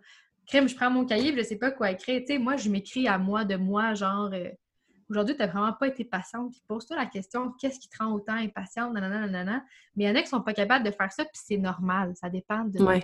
crème, 0.48 0.68
je 0.68 0.74
prends 0.74 0.90
mon 0.90 1.04
cahier, 1.04 1.34
je 1.36 1.42
sais 1.42 1.56
pas 1.56 1.70
quoi 1.70 1.90
écrire. 1.90 2.20
Tu 2.20 2.26
sais, 2.34 2.38
moi, 2.38 2.56
je 2.56 2.68
m'écris 2.70 3.06
à 3.06 3.18
moi, 3.18 3.44
de 3.44 3.56
moi, 3.56 3.94
genre, 3.94 4.30
euh, 4.32 4.48
aujourd'hui, 5.10 5.36
t'as 5.36 5.46
vraiment 5.46 5.72
pas 5.72 5.86
été 5.88 6.04
patiente, 6.04 6.50
puis 6.52 6.62
pose-toi 6.66 6.96
la 6.96 7.06
question, 7.06 7.52
qu'est-ce 7.60 7.78
qui 7.78 7.88
te 7.88 8.02
rend 8.02 8.12
autant 8.12 8.34
impatiente, 8.34 8.92
nanana, 8.92 9.20
nanana. 9.20 9.64
Mais 9.94 10.04
il 10.04 10.08
y 10.08 10.10
en 10.10 10.14
a 10.16 10.22
qui 10.22 10.28
sont 10.28 10.40
pas 10.42 10.54
capables 10.54 10.84
de 10.84 10.90
faire 10.90 11.12
ça, 11.12 11.24
puis 11.24 11.32
c'est 11.44 11.56
normal, 11.58 12.14
ça 12.16 12.28
dépend 12.28 12.64
de... 12.64 12.82
Ouais. 12.82 13.00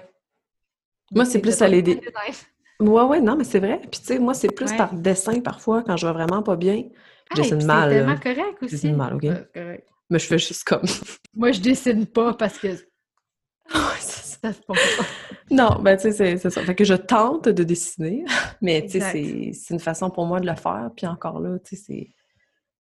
de- 1.11 1.17
Moi, 1.17 1.25
c'est 1.25 1.41
plus 1.41 1.61
à 1.63 1.69
l'aider. 1.69 2.01
Ouais, 2.81 3.03
ouais, 3.05 3.21
non, 3.21 3.37
mais 3.37 3.45
c'est 3.45 3.61
vrai. 3.61 3.79
Puis, 3.81 4.01
tu 4.01 4.07
sais, 4.07 4.19
moi, 4.19 4.35
c'est 4.35 4.49
plus 4.53 4.69
Ouais. 4.73 4.77
par 4.77 4.93
dessin 4.95 5.41
parfois, 5.41 5.85
quand 5.85 5.97
je 5.97 6.09
vais 6.09 6.13
vraiment 6.13 6.43
pas 6.43 6.57
bien. 6.57 6.83
Je 6.83 6.91
Ah, 7.31 7.35
dessine 7.37 7.65
mal. 7.65 7.89
C'est 7.91 8.01
là. 8.01 8.05
tellement 8.05 8.17
correct 8.21 8.57
Je 8.61 8.65
aussi. 8.67 8.75
dessine 8.75 8.97
mal, 8.97 9.15
OK? 9.15 9.23
Correct. 9.55 9.89
Mais 10.11 10.19
je 10.19 10.27
fais 10.27 10.39
juste 10.39 10.65
comme. 10.65 10.83
Moi, 11.35 11.53
je 11.53 11.61
dessine 11.61 12.05
pas 12.05 12.35
parce 12.35 12.59
que 12.59 12.69
ça. 14.45 14.53
ça 14.53 14.59
se 14.61 14.63
passe 14.67 14.97
pas. 14.97 15.05
Non, 15.51 15.79
ben, 15.83 15.97
tu 15.97 16.05
sais, 16.05 16.13
c'est 16.13 16.37
c'est 16.39 16.49
ça. 16.49 16.63
Fait 16.63 16.75
que 16.75 16.85
je 16.85 16.95
tente 16.95 17.49
de 17.51 17.65
dessiner, 17.65 18.25
mais, 18.63 18.83
tu 18.87 18.93
sais, 18.93 19.01
c'est 19.01 19.51
c'est 19.53 19.75
une 19.75 19.81
façon 19.81 20.11
pour 20.11 20.25
moi 20.25 20.41
de 20.41 20.47
le 20.47 20.55
faire. 20.57 20.91
Puis 20.97 21.07
encore 21.07 21.39
là, 21.41 21.59
tu 21.59 21.77
sais, 21.77 21.83
c'est. 21.87 22.09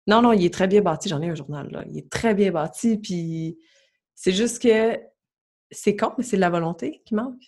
Non, 0.07 0.21
non, 0.21 0.31
il 0.31 0.45
est 0.45 0.53
très 0.53 0.67
bien 0.67 0.81
bâti. 0.81 1.09
J'en 1.09 1.21
ai 1.21 1.29
un 1.29 1.35
journal, 1.35 1.69
là. 1.71 1.83
Il 1.89 1.97
est 1.97 2.09
très 2.09 2.33
bien 2.33 2.51
bâti. 2.51 2.97
Puis 2.97 3.57
c'est 4.15 4.31
juste 4.31 4.61
que 4.61 4.99
c'est 5.71 5.95
con, 5.95 6.13
mais 6.17 6.23
c'est 6.23 6.37
de 6.37 6.41
la 6.41 6.49
volonté 6.49 7.01
qui 7.05 7.15
manque. 7.15 7.41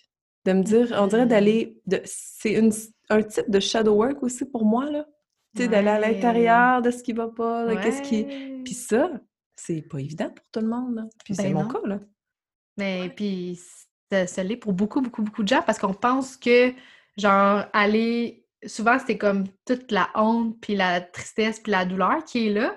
De 0.44 0.52
me 0.52 0.62
dire, 0.62 0.94
on 0.98 1.06
dirait 1.06 1.26
d'aller. 1.26 1.80
de 1.86 2.00
C'est 2.04 2.60
un 3.08 3.22
type 3.22 3.50
de 3.50 3.60
shadow 3.60 3.94
work 3.94 4.22
aussi 4.22 4.44
pour 4.44 4.64
moi, 4.64 4.90
là. 4.90 5.06
Tu 5.54 5.62
sais, 5.62 5.68
d'aller 5.68 5.88
à 5.88 5.98
l'intérieur 5.98 6.82
de 6.82 6.90
ce 6.90 7.02
qui 7.02 7.14
va 7.14 7.28
pas, 7.28 7.74
qu'est-ce 7.82 8.02
qui. 8.02 8.24
Puis 8.64 8.74
ça, 8.74 9.10
c'est 9.56 9.80
pas 9.80 9.98
évident 9.98 10.28
pour 10.28 10.44
tout 10.52 10.60
le 10.60 10.68
monde, 10.68 10.94
là. 10.96 11.04
Puis 11.24 11.34
c'est 11.34 11.44
Ben 11.44 11.54
mon 11.54 11.62
non. 11.62 11.68
cas, 11.68 11.80
là. 11.86 12.00
Mais 12.76 13.08
puis, 13.16 13.58
ça, 14.10 14.26
ça 14.26 14.42
l'est 14.42 14.56
pour 14.56 14.72
beaucoup, 14.72 15.00
beaucoup, 15.00 15.22
beaucoup 15.22 15.42
de 15.42 15.48
gens 15.48 15.62
parce 15.62 15.78
qu'on 15.78 15.94
pense 15.94 16.36
que, 16.36 16.72
genre, 17.16 17.64
aller. 17.72 18.44
Souvent, 18.66 18.98
c'est 19.04 19.18
comme 19.18 19.44
toute 19.66 19.92
la 19.92 20.08
honte, 20.14 20.56
puis 20.60 20.74
la 20.74 21.00
tristesse, 21.00 21.60
puis 21.60 21.70
la 21.70 21.84
douleur 21.84 22.24
qui 22.24 22.46
est 22.46 22.50
là. 22.50 22.76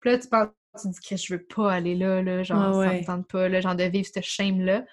Puis 0.00 0.10
là, 0.10 0.18
tu 0.18 0.28
penses, 0.28 0.48
tu 0.80 0.88
dis 0.88 1.08
que 1.08 1.16
je 1.16 1.34
veux 1.34 1.42
pas 1.42 1.72
aller 1.72 1.94
là, 1.94 2.22
là, 2.22 2.42
genre, 2.42 2.80
Ah 2.80 2.88
ça 2.88 2.94
me 2.94 3.04
tente 3.04 3.28
pas, 3.28 3.48
là, 3.48 3.60
genre, 3.60 3.74
de 3.74 3.84
vivre 3.84 4.08
ce 4.12 4.20
shame-là. 4.20 4.84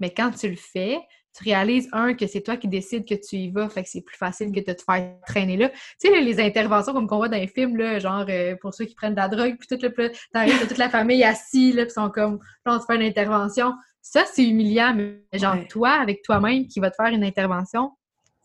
Mais 0.00 0.12
quand 0.12 0.30
tu 0.30 0.48
le 0.48 0.56
fais, 0.56 0.98
tu 1.36 1.44
réalises, 1.44 1.88
un, 1.92 2.14
que 2.14 2.26
c'est 2.26 2.40
toi 2.40 2.56
qui 2.56 2.68
décides 2.68 3.06
que 3.06 3.14
tu 3.14 3.36
y 3.36 3.50
vas, 3.50 3.68
fait 3.68 3.82
que 3.82 3.88
c'est 3.90 4.00
plus 4.00 4.16
facile 4.16 4.50
que 4.52 4.60
de 4.60 4.72
te 4.72 4.82
faire 4.82 5.16
traîner 5.26 5.56
là. 5.56 5.68
Tu 5.68 6.08
sais, 6.08 6.20
les 6.20 6.40
interventions 6.40 6.94
comme 6.94 7.06
qu'on 7.06 7.18
voit 7.18 7.28
dans 7.28 7.36
les 7.36 7.46
films, 7.46 7.76
là, 7.76 7.98
genre, 7.98 8.24
euh, 8.28 8.56
pour 8.60 8.72
ceux 8.72 8.86
qui 8.86 8.94
prennent 8.94 9.14
de 9.14 9.20
la 9.20 9.28
drogue, 9.28 9.56
puis 9.58 9.68
tout 9.68 9.78
le 9.82 10.10
t'arrives, 10.32 10.66
toute 10.66 10.78
la 10.78 10.88
famille 10.88 11.22
assise, 11.24 11.74
là, 11.74 11.82
puis 11.84 11.92
ils 11.92 12.00
sont 12.00 12.10
comme, 12.10 12.38
là, 12.64 12.74
on 12.74 12.78
te 12.78 12.84
fait 12.86 12.96
une 12.96 13.02
intervention. 13.02 13.74
Ça, 14.08 14.24
c'est 14.24 14.44
humiliant, 14.48 14.94
mais 14.94 15.20
genre, 15.36 15.54
Ouais. 15.54 15.66
toi, 15.66 15.90
avec 15.90 16.22
toi-même, 16.22 16.68
qui 16.68 16.78
va 16.78 16.90
te 16.90 16.94
faire 16.94 17.12
une 17.12 17.24
intervention, 17.24 17.90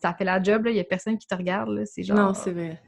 ça 0.00 0.12
fait 0.12 0.24
la 0.24 0.42
job, 0.42 0.66
il 0.68 0.74
y 0.74 0.80
a 0.80 0.84
personne 0.84 1.16
qui 1.16 1.26
te 1.28 1.34
regarde, 1.36 1.70
là, 1.70 1.86
c'est 1.86 2.02
genre... 2.02 2.16
Non, 2.16 2.34
c'est 2.34 2.50
vrai. 2.52 2.82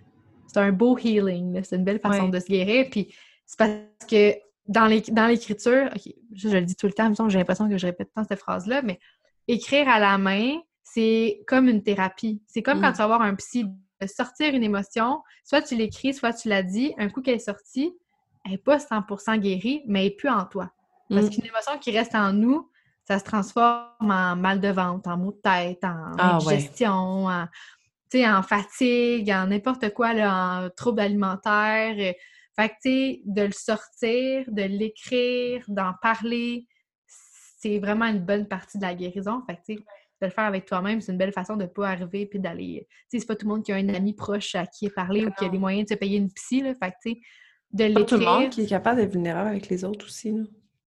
c'est 0.48 0.58
un 0.58 0.72
beau 0.72 0.98
healing, 0.98 1.62
c'est 1.62 1.76
une 1.76 1.84
belle 1.84 2.00
façon 2.00 2.24
Ouais. 2.24 2.30
de 2.30 2.40
se 2.40 2.46
guérir, 2.46 2.88
puis 2.90 3.14
c'est 3.46 3.56
parce 3.58 3.70
que 4.10 4.34
dans 4.66 4.86
l'éc- 4.86 5.12
dans 5.14 5.26
l'écriture, 5.28 5.88
je 6.32 6.48
le 6.48 6.62
dis 6.62 6.74
tout 6.74 6.86
le 6.86 6.92
temps, 6.92 7.12
j'ai 7.28 7.38
l'impression 7.38 7.68
que 7.68 7.78
je 7.78 7.86
répète 7.86 8.10
tant 8.12 8.24
cette 8.24 8.40
phrase-là, 8.40 8.82
mais 8.82 8.98
écrire 9.46 9.88
à 9.88 10.00
la 10.00 10.18
main, 10.18 10.58
c'est 10.82 11.44
comme 11.46 11.68
une 11.68 11.82
thérapie. 11.84 12.42
C'est 12.48 12.62
comme 12.62 12.80
quand 12.80 12.90
Mm. 12.90 12.94
tu 12.94 12.98
vas 12.98 13.06
voir 13.06 13.22
un 13.22 13.34
psy, 13.36 13.66
de 14.00 14.06
sortir 14.08 14.52
une 14.52 14.64
émotion, 14.64 15.22
soit 15.44 15.62
tu 15.62 15.76
l'écris, 15.76 16.12
soit 16.12 16.32
tu 16.32 16.48
la 16.48 16.64
dis, 16.64 16.92
un 16.98 17.08
coup 17.08 17.22
qu'elle 17.22 17.36
est 17.36 17.38
sortie, 17.38 17.92
elle 18.44 18.50
n'est 18.52 18.58
pas 18.58 18.78
100% 18.80 19.38
guérie, 19.38 19.82
mais 19.86 20.00
elle 20.00 20.10
n'est 20.10 20.16
plus 20.16 20.28
en 20.28 20.44
toi. 20.44 20.72
Parce 21.10 21.26
Mm. 21.26 21.30
qu'une 21.30 21.46
émotion 21.46 21.78
qui 21.78 21.90
reste 21.96 22.14
en 22.14 22.32
nous, 22.32 22.70
ça 23.06 23.18
se 23.18 23.24
transforme 23.24 24.10
en 24.10 24.36
mal 24.36 24.60
de 24.60 24.68
ventre, 24.68 25.08
en 25.10 25.16
maux 25.18 25.32
de 25.32 25.40
tête, 25.42 25.84
en 25.84 26.12
Ah 26.18 26.38
ouais. 26.46 26.54
en, 28.26 28.42
fatigue, 28.42 29.30
en 29.30 29.46
n'importe 29.48 29.92
quoi, 29.92 30.12
là, 30.14 30.64
en 30.66 30.70
troubles 30.70 31.00
alimentaires. 31.00 31.96
euh. 31.98 32.12
Fait 32.56 32.68
que, 32.68 32.74
tu 32.74 32.90
sais, 32.90 33.22
de 33.24 33.42
le 33.42 33.52
sortir, 33.52 34.44
de 34.48 34.62
l'écrire, 34.62 35.64
d'en 35.68 35.92
parler, 36.00 36.66
c'est 37.06 37.78
vraiment 37.80 38.06
une 38.06 38.20
bonne 38.24 38.46
partie 38.46 38.78
de 38.78 38.82
la 38.84 38.94
guérison. 38.94 39.42
Fait 39.46 39.56
que, 39.56 39.60
tu 39.66 39.74
sais, 39.74 39.80
de 40.22 40.26
le 40.26 40.30
faire 40.30 40.44
avec 40.44 40.64
toi-même, 40.64 41.00
c'est 41.00 41.10
une 41.10 41.18
belle 41.18 41.32
façon 41.32 41.56
de 41.56 41.66
pas 41.66 41.88
arriver 41.88 42.26
puis 42.26 42.38
d'aller... 42.38 42.86
Tu 42.88 42.96
sais, 43.08 43.18
c'est 43.20 43.26
pas 43.26 43.34
tout 43.34 43.46
le 43.48 43.52
monde 43.54 43.64
qui 43.64 43.72
a 43.72 43.76
un 43.76 43.88
ami 43.88 44.14
proche 44.14 44.54
à 44.54 44.66
qui 44.66 44.88
parler 44.88 45.26
ou 45.26 45.30
qui 45.32 45.44
a 45.44 45.48
les 45.48 45.58
moyens 45.58 45.88
de 45.88 45.94
se 45.94 45.98
payer 45.98 46.16
une 46.18 46.32
psy, 46.32 46.60
là. 46.62 46.72
Fait 46.74 46.92
que, 46.92 46.96
tu 47.04 47.12
sais, 47.14 47.20
de 47.72 47.94
Pas 47.94 48.04
tout 48.04 48.14
le 48.16 48.24
monde 48.24 48.42
l'écrire... 48.42 48.50
qui 48.50 48.62
est 48.62 48.66
capable 48.66 49.00
d'être 49.00 49.12
vulnérable 49.12 49.48
avec 49.48 49.68
les 49.68 49.84
autres 49.84 50.06
aussi, 50.06 50.30
là. 50.30 50.44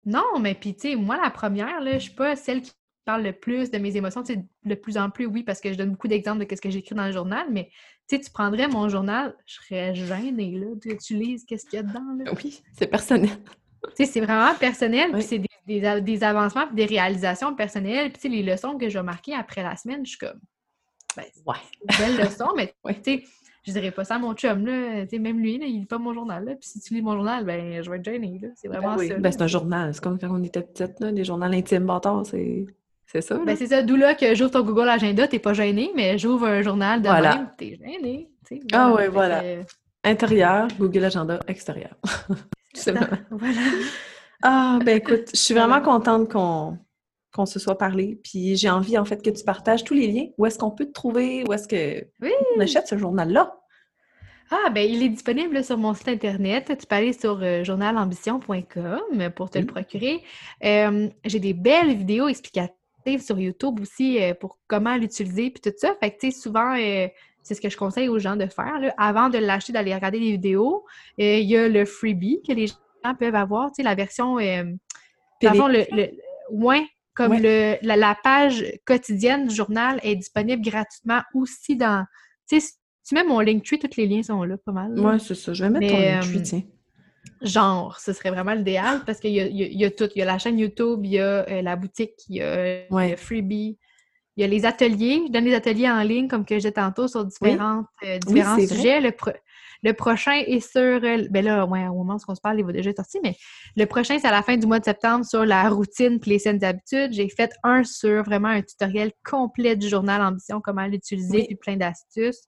Non, 0.07 0.39
mais 0.39 0.55
puis, 0.55 0.73
tu 0.73 0.89
sais, 0.91 0.95
moi, 0.95 1.19
la 1.21 1.29
première, 1.29 1.81
là, 1.81 1.93
je 1.99 2.03
suis 2.03 2.13
pas 2.15 2.35
celle 2.35 2.61
qui 2.61 2.71
parle 3.05 3.23
le 3.23 3.33
plus 3.33 3.69
de 3.71 3.77
mes 3.77 3.95
émotions. 3.97 4.23
Tu 4.23 4.33
sais, 4.35 4.45
de 4.65 4.75
plus 4.75 4.97
en 4.97 5.09
plus, 5.09 5.25
oui, 5.25 5.43
parce 5.43 5.59
que 5.61 5.71
je 5.71 5.77
donne 5.77 5.91
beaucoup 5.91 6.07
d'exemples 6.07 6.45
de 6.47 6.55
ce 6.55 6.61
que 6.61 6.69
j'écris 6.69 6.95
dans 6.95 7.05
le 7.05 7.11
journal, 7.11 7.47
mais 7.51 7.69
tu 8.07 8.15
sais, 8.15 8.21
tu 8.21 8.31
prendrais 8.31 8.67
mon 8.69 8.87
journal, 8.89 9.35
je 9.45 9.55
serais 9.55 9.93
gênée, 9.95 10.57
là, 10.57 10.67
tu 11.05 11.13
lises 11.15 11.45
qu'est-ce 11.45 11.65
qu'il 11.65 11.75
y 11.77 11.79
a 11.79 11.83
dedans, 11.83 12.05
là. 12.23 12.31
Oui, 12.41 12.63
c'est 12.73 12.87
personnel. 12.87 13.29
Tu 13.89 13.91
sais, 13.97 14.05
c'est 14.05 14.21
vraiment 14.21 14.55
personnel, 14.55 15.09
Oui. 15.11 15.19
puis 15.19 15.23
c'est 15.23 15.39
des, 15.39 15.47
des 15.67 15.85
a- 15.85 15.99
des 16.01 16.23
avancements, 16.23 16.67
puis 16.67 16.75
des 16.75 16.85
réalisations 16.85 17.53
personnelles, 17.53 18.09
puis 18.11 18.21
tu 18.21 18.21
sais, 18.21 18.29
les 18.29 18.43
leçons 18.43 18.77
que 18.77 18.87
je 18.89 18.97
vais 18.97 19.03
marquer 19.03 19.33
après 19.35 19.61
la 19.61 19.75
semaine, 19.75 20.05
je 20.05 20.11
suis 20.11 20.19
comme, 20.19 20.39
ben, 21.17 21.25
Ouais. 21.45 21.57
une 21.89 21.97
belle 21.97 22.25
leçon, 22.25 22.47
mais 22.55 22.73
tu 23.03 23.03
sais, 23.03 23.23
je 23.67 23.73
dirais 23.73 23.91
pas 23.91 24.05
ça 24.05 24.15
à 24.15 24.19
mon 24.19 24.33
chum, 24.33 24.65
là. 24.65 25.05
sais, 25.07 25.19
même 25.19 25.39
lui, 25.39 25.57
là, 25.57 25.65
il 25.65 25.79
lit 25.79 25.85
pas 25.85 25.97
mon 25.97 26.13
journal, 26.13 26.45
là. 26.45 26.55
Puis 26.55 26.69
si 26.69 26.79
tu 26.79 26.93
lis 26.93 27.01
mon 27.01 27.13
journal, 27.13 27.43
ben, 27.43 27.83
je 27.83 27.89
vais 27.89 27.97
être 27.97 28.05
gênée, 28.05 28.39
là. 28.41 28.47
C'est 28.55 28.69
ben 28.69 28.79
vraiment 28.79 28.97
ça. 28.97 29.19
Ben, 29.19 29.31
c'est 29.31 29.41
un 29.41 29.47
journal. 29.47 29.93
C'est 29.93 30.01
comme 30.01 30.17
quand 30.17 30.29
on 30.31 30.41
était 30.43 30.61
petite, 30.61 30.99
là, 30.99 31.11
des 31.11 31.25
journaux 31.25 31.45
intimes 31.45 31.85
bâtards, 31.85 32.25
c'est... 32.25 32.65
C'est 33.09 33.21
ça, 33.21 33.37
Ben, 33.37 33.55
c'est 33.55 33.67
ça. 33.67 33.83
D'où 33.83 33.95
là 33.95 34.15
que 34.15 34.35
j'ouvre 34.35 34.51
ton 34.51 34.63
Google 34.63 34.89
Agenda, 34.89 35.27
t'es 35.27 35.39
pas 35.39 35.53
gêné, 35.53 35.91
mais 35.95 36.17
j'ouvre 36.17 36.47
un 36.47 36.61
journal 36.61 37.01
de 37.01 37.07
voilà. 37.07 37.35
même, 37.37 37.49
t'es 37.57 37.77
gêné. 37.81 38.29
Ah 38.73 38.93
oui, 38.95 39.03
voilà. 39.09 39.41
Intérieur, 40.03 40.67
Google 40.77 41.05
Agenda, 41.05 41.39
extérieur. 41.47 41.95
voilà. 42.85 43.07
Ah, 44.43 44.79
ben 44.85 44.97
écoute, 44.97 45.29
je 45.33 45.39
suis 45.39 45.53
vraiment 45.53 45.81
contente 45.81 46.31
qu'on 46.31 46.77
qu'on 47.37 47.45
se 47.45 47.59
soit 47.59 47.77
parlé. 47.77 48.19
Puis 48.23 48.57
j'ai 48.57 48.69
envie, 48.69 48.97
en 48.97 49.05
fait, 49.05 49.23
que 49.23 49.29
tu 49.29 49.43
partages 49.43 49.83
tous 49.83 49.93
les 49.93 50.07
liens. 50.07 50.27
Où 50.37 50.45
est-ce 50.45 50.57
qu'on 50.59 50.71
peut 50.71 50.85
te 50.85 50.91
trouver? 50.91 51.43
Où 51.47 51.53
est-ce 51.53 51.67
que 51.67 52.05
on 52.55 52.59
achète 52.59 52.87
ce 52.87 52.97
journal-là? 52.97 53.55
Ah, 54.49 54.69
ben 54.69 54.89
il 54.89 55.03
est 55.03 55.09
disponible 55.09 55.63
sur 55.63 55.77
mon 55.77 55.93
site 55.93 56.07
internet. 56.07 56.71
Tu 56.79 56.85
peux 56.85 56.95
aller 56.95 57.13
sur 57.13 57.39
euh, 57.41 57.63
journalambition.com 57.63 59.29
pour 59.35 59.49
te 59.49 59.59
le 59.59 59.65
procurer. 59.65 60.23
Euh, 60.63 61.09
j'ai 61.25 61.39
des 61.39 61.53
belles 61.53 61.93
vidéos 61.95 62.29
explicatives 62.29 63.21
sur 63.21 63.39
YouTube 63.39 63.79
aussi 63.81 64.21
euh, 64.21 64.33
pour 64.33 64.57
comment 64.67 64.95
l'utiliser 64.95 65.49
puis 65.49 65.61
tout 65.61 65.77
ça. 65.77 65.95
Fait 65.99 66.11
que, 66.11 66.19
tu 66.19 66.31
sais, 66.31 66.39
souvent, 66.39 66.75
c'est 67.43 67.55
ce 67.55 67.61
que 67.61 67.69
je 67.69 67.77
conseille 67.77 68.07
aux 68.07 68.19
gens 68.19 68.37
de 68.37 68.45
faire. 68.45 68.93
Avant 68.97 69.29
de 69.29 69.37
l'acheter, 69.37 69.73
d'aller 69.73 69.93
regarder 69.93 70.19
les 70.19 70.31
vidéos, 70.31 70.85
il 71.17 71.43
y 71.43 71.57
a 71.57 71.67
le 71.67 71.85
freebie 71.85 72.41
que 72.47 72.53
les 72.53 72.67
gens 72.67 73.15
peuvent 73.19 73.35
avoir, 73.35 73.69
tu 73.69 73.75
sais, 73.77 73.83
la 73.83 73.95
version... 73.95 74.39
Euh, 74.39 74.63
le, 75.41 75.95
le, 75.95 76.09
ouais, 76.49 76.83
comme 77.17 77.33
le, 77.33 77.77
la, 77.81 78.15
page 78.23 78.63
quotidienne 78.85 79.47
du 79.47 79.55
journal 79.55 79.99
est 80.03 80.15
disponible 80.15 80.61
gratuitement 80.61 81.21
aussi 81.33 81.75
dans. 81.75 82.05
Tu 82.47 82.61
sais, 82.61 82.73
tu 83.07 83.15
mets 83.15 83.23
mon 83.23 83.39
Linktree, 83.39 83.79
tous 83.79 83.97
les 83.97 84.05
liens 84.05 84.21
sont 84.21 84.43
là, 84.43 84.55
pas 84.57 84.71
mal. 84.71 84.93
Oui, 84.97 85.19
c'est 85.19 85.33
ça. 85.33 85.51
Je 85.51 85.63
vais 85.63 85.69
mettre 85.71 85.91
ton 85.91 85.99
Linktree, 85.99 86.37
euh, 86.37 86.41
tiens. 86.43 86.63
Genre, 87.41 87.99
ce 87.99 88.13
serait 88.13 88.29
vraiment 88.29 88.53
l'idéal 88.53 89.01
parce 89.05 89.19
qu'il 89.19 89.31
y, 89.31 89.37
y, 89.37 89.85
a 89.85 89.91
tout. 89.91 90.09
Il 90.15 90.19
y 90.19 90.21
a 90.21 90.25
la 90.25 90.37
chaîne 90.37 90.59
YouTube, 90.59 91.01
il 91.03 91.11
y 91.11 91.19
a 91.19 91.49
euh, 91.49 91.61
la 91.63 91.75
boutique, 91.75 92.13
il 92.29 92.35
y 92.35 92.41
a 92.41 92.87
le 92.89 93.15
Freebie, 93.15 93.79
il 94.37 94.41
y 94.41 94.43
a 94.43 94.47
les 94.47 94.65
ateliers. 94.65 95.23
Je 95.25 95.31
donne 95.31 95.45
des 95.45 95.55
ateliers 95.55 95.89
en 95.89 96.03
ligne, 96.03 96.27
comme 96.27 96.45
que 96.45 96.59
j'ai 96.59 96.71
tantôt, 96.71 97.07
sur 97.07 97.25
différentes, 97.25 97.87
euh, 98.03 98.19
différents 98.19 98.59
sujets. 98.59 99.01
Le, 99.01 99.11
le, 99.83 99.93
prochain 99.93 100.43
est 100.45 100.59
sur. 100.59 100.99
Ben 101.01 101.43
là, 101.43 101.65
ouais, 101.65 101.87
au 101.87 101.95
moment 101.95 102.15
où 102.15 102.31
on 102.31 102.35
se 102.35 102.41
parle, 102.41 102.59
il 102.59 102.65
va 102.65 102.71
déjà 102.71 102.89
être 102.89 102.97
sorti, 102.97 103.19
mais 103.23 103.35
le 103.75 103.85
prochain, 103.85 104.17
c'est 104.19 104.27
à 104.27 104.31
la 104.31 104.43
fin 104.43 104.57
du 104.57 104.67
mois 104.67 104.79
de 104.79 104.85
septembre 104.85 105.25
sur 105.25 105.45
la 105.45 105.69
routine 105.69 106.19
et 106.25 106.29
les 106.29 106.39
saines 106.39 106.63
habitudes. 106.63 107.13
J'ai 107.13 107.29
fait 107.29 107.53
un 107.63 107.83
sur 107.83 108.23
vraiment 108.23 108.49
un 108.49 108.61
tutoriel 108.61 109.11
complet 109.23 109.75
du 109.75 109.87
journal 109.87 110.21
Ambition, 110.21 110.61
comment 110.61 110.85
l'utiliser, 110.85 111.45
puis 111.45 111.55
plein 111.55 111.75
d'astuces. 111.75 112.47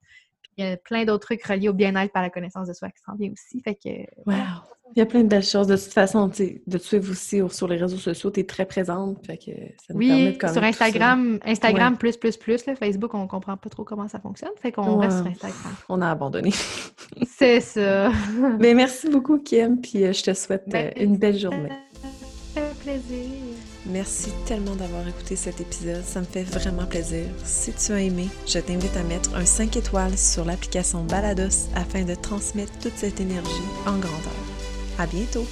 Il 0.60 0.66
y 0.66 0.68
a 0.74 0.76
plein 0.76 1.06
d'autres 1.06 1.26
trucs 1.26 1.46
reliés 1.46 1.70
au 1.70 1.74
bien-être 1.74 2.12
par 2.12 2.22
la 2.22 2.30
connaissance 2.30 2.68
de 2.68 2.74
soi 2.74 2.90
qui 2.90 3.02
s'en 3.06 3.16
vient 3.16 3.32
aussi. 3.32 3.62
Fait 3.62 3.76
que. 3.76 3.90
Wow! 4.26 4.36
Il 4.94 5.00
y 5.00 5.02
a 5.02 5.06
plein 5.06 5.22
de 5.22 5.28
belles 5.28 5.44
choses. 5.44 5.68
De 5.68 5.78
toute 5.78 5.94
façon, 5.94 6.28
de 6.28 6.78
te 6.78 6.84
suivre 6.84 7.12
aussi 7.12 7.42
sur 7.50 7.68
les 7.68 7.78
réseaux 7.78 7.98
sociaux, 7.98 8.30
tu 8.30 8.42
es 8.42 8.44
très 8.44 8.66
présente. 8.66 9.26
Fait 9.26 9.38
que 9.38 9.52
ça 9.78 9.94
nous 9.94 10.00
oui, 10.00 10.34
permet 10.34 10.54
sur 10.54 10.64
Instagram, 10.64 11.40
Instagram 11.46 11.98
plus, 11.98 12.18
plus, 12.18 12.36
plus. 12.36 12.64
Facebook, 12.78 13.14
on 13.14 13.28
comprend 13.28 13.56
pas 13.56 13.70
trop 13.70 13.86
comment 13.86 14.08
ça 14.10 14.20
fonctionne. 14.20 14.52
Fait 14.60 14.74
qu'on 14.74 14.98
reste 14.98 15.20
sur 15.20 15.28
Instagram. 15.28 15.74
On 15.88 16.02
a 16.02 16.10
abandonné. 16.10 16.52
C'est 17.28 17.62
ça. 17.62 18.12
Mais 18.60 18.74
merci 18.74 19.10
beaucoup, 19.10 19.38
Kim. 19.38 19.80
Puis 19.80 20.04
euh, 20.04 20.12
je 20.12 20.24
te 20.24 20.34
souhaite 20.34 20.64
ben, 20.68 20.88
euh, 20.88 21.04
une 21.04 21.18
belle 21.18 21.38
journée. 21.38 21.70
Ça 22.54 22.62
fait 22.62 22.80
plaisir. 22.84 23.69
Merci 23.86 24.30
tellement 24.46 24.76
d'avoir 24.76 25.08
écouté 25.08 25.36
cet 25.36 25.62
épisode. 25.62 26.04
Ça 26.04 26.20
me 26.20 26.26
fait 26.26 26.44
vraiment 26.44 26.86
plaisir. 26.86 27.26
Si 27.46 27.72
tu 27.74 27.92
as 27.94 28.02
aimé, 28.02 28.28
je 28.46 28.60
t'invite 28.60 28.96
à 28.98 29.04
mettre 29.04 29.34
un 29.36 29.46
5 29.46 29.78
étoiles 29.78 30.18
sur 30.18 30.46
l'application 30.46 31.04
Balados 31.04 31.70
afin 31.76 32.04
de 32.04 32.16
transmettre 32.16 32.78
toute 32.80 32.98
cette 32.98 33.20
énergie 33.20 33.50
en 33.86 33.98
grandeur. 33.98 34.34
À 34.98 35.08
bientôt! 35.08 35.46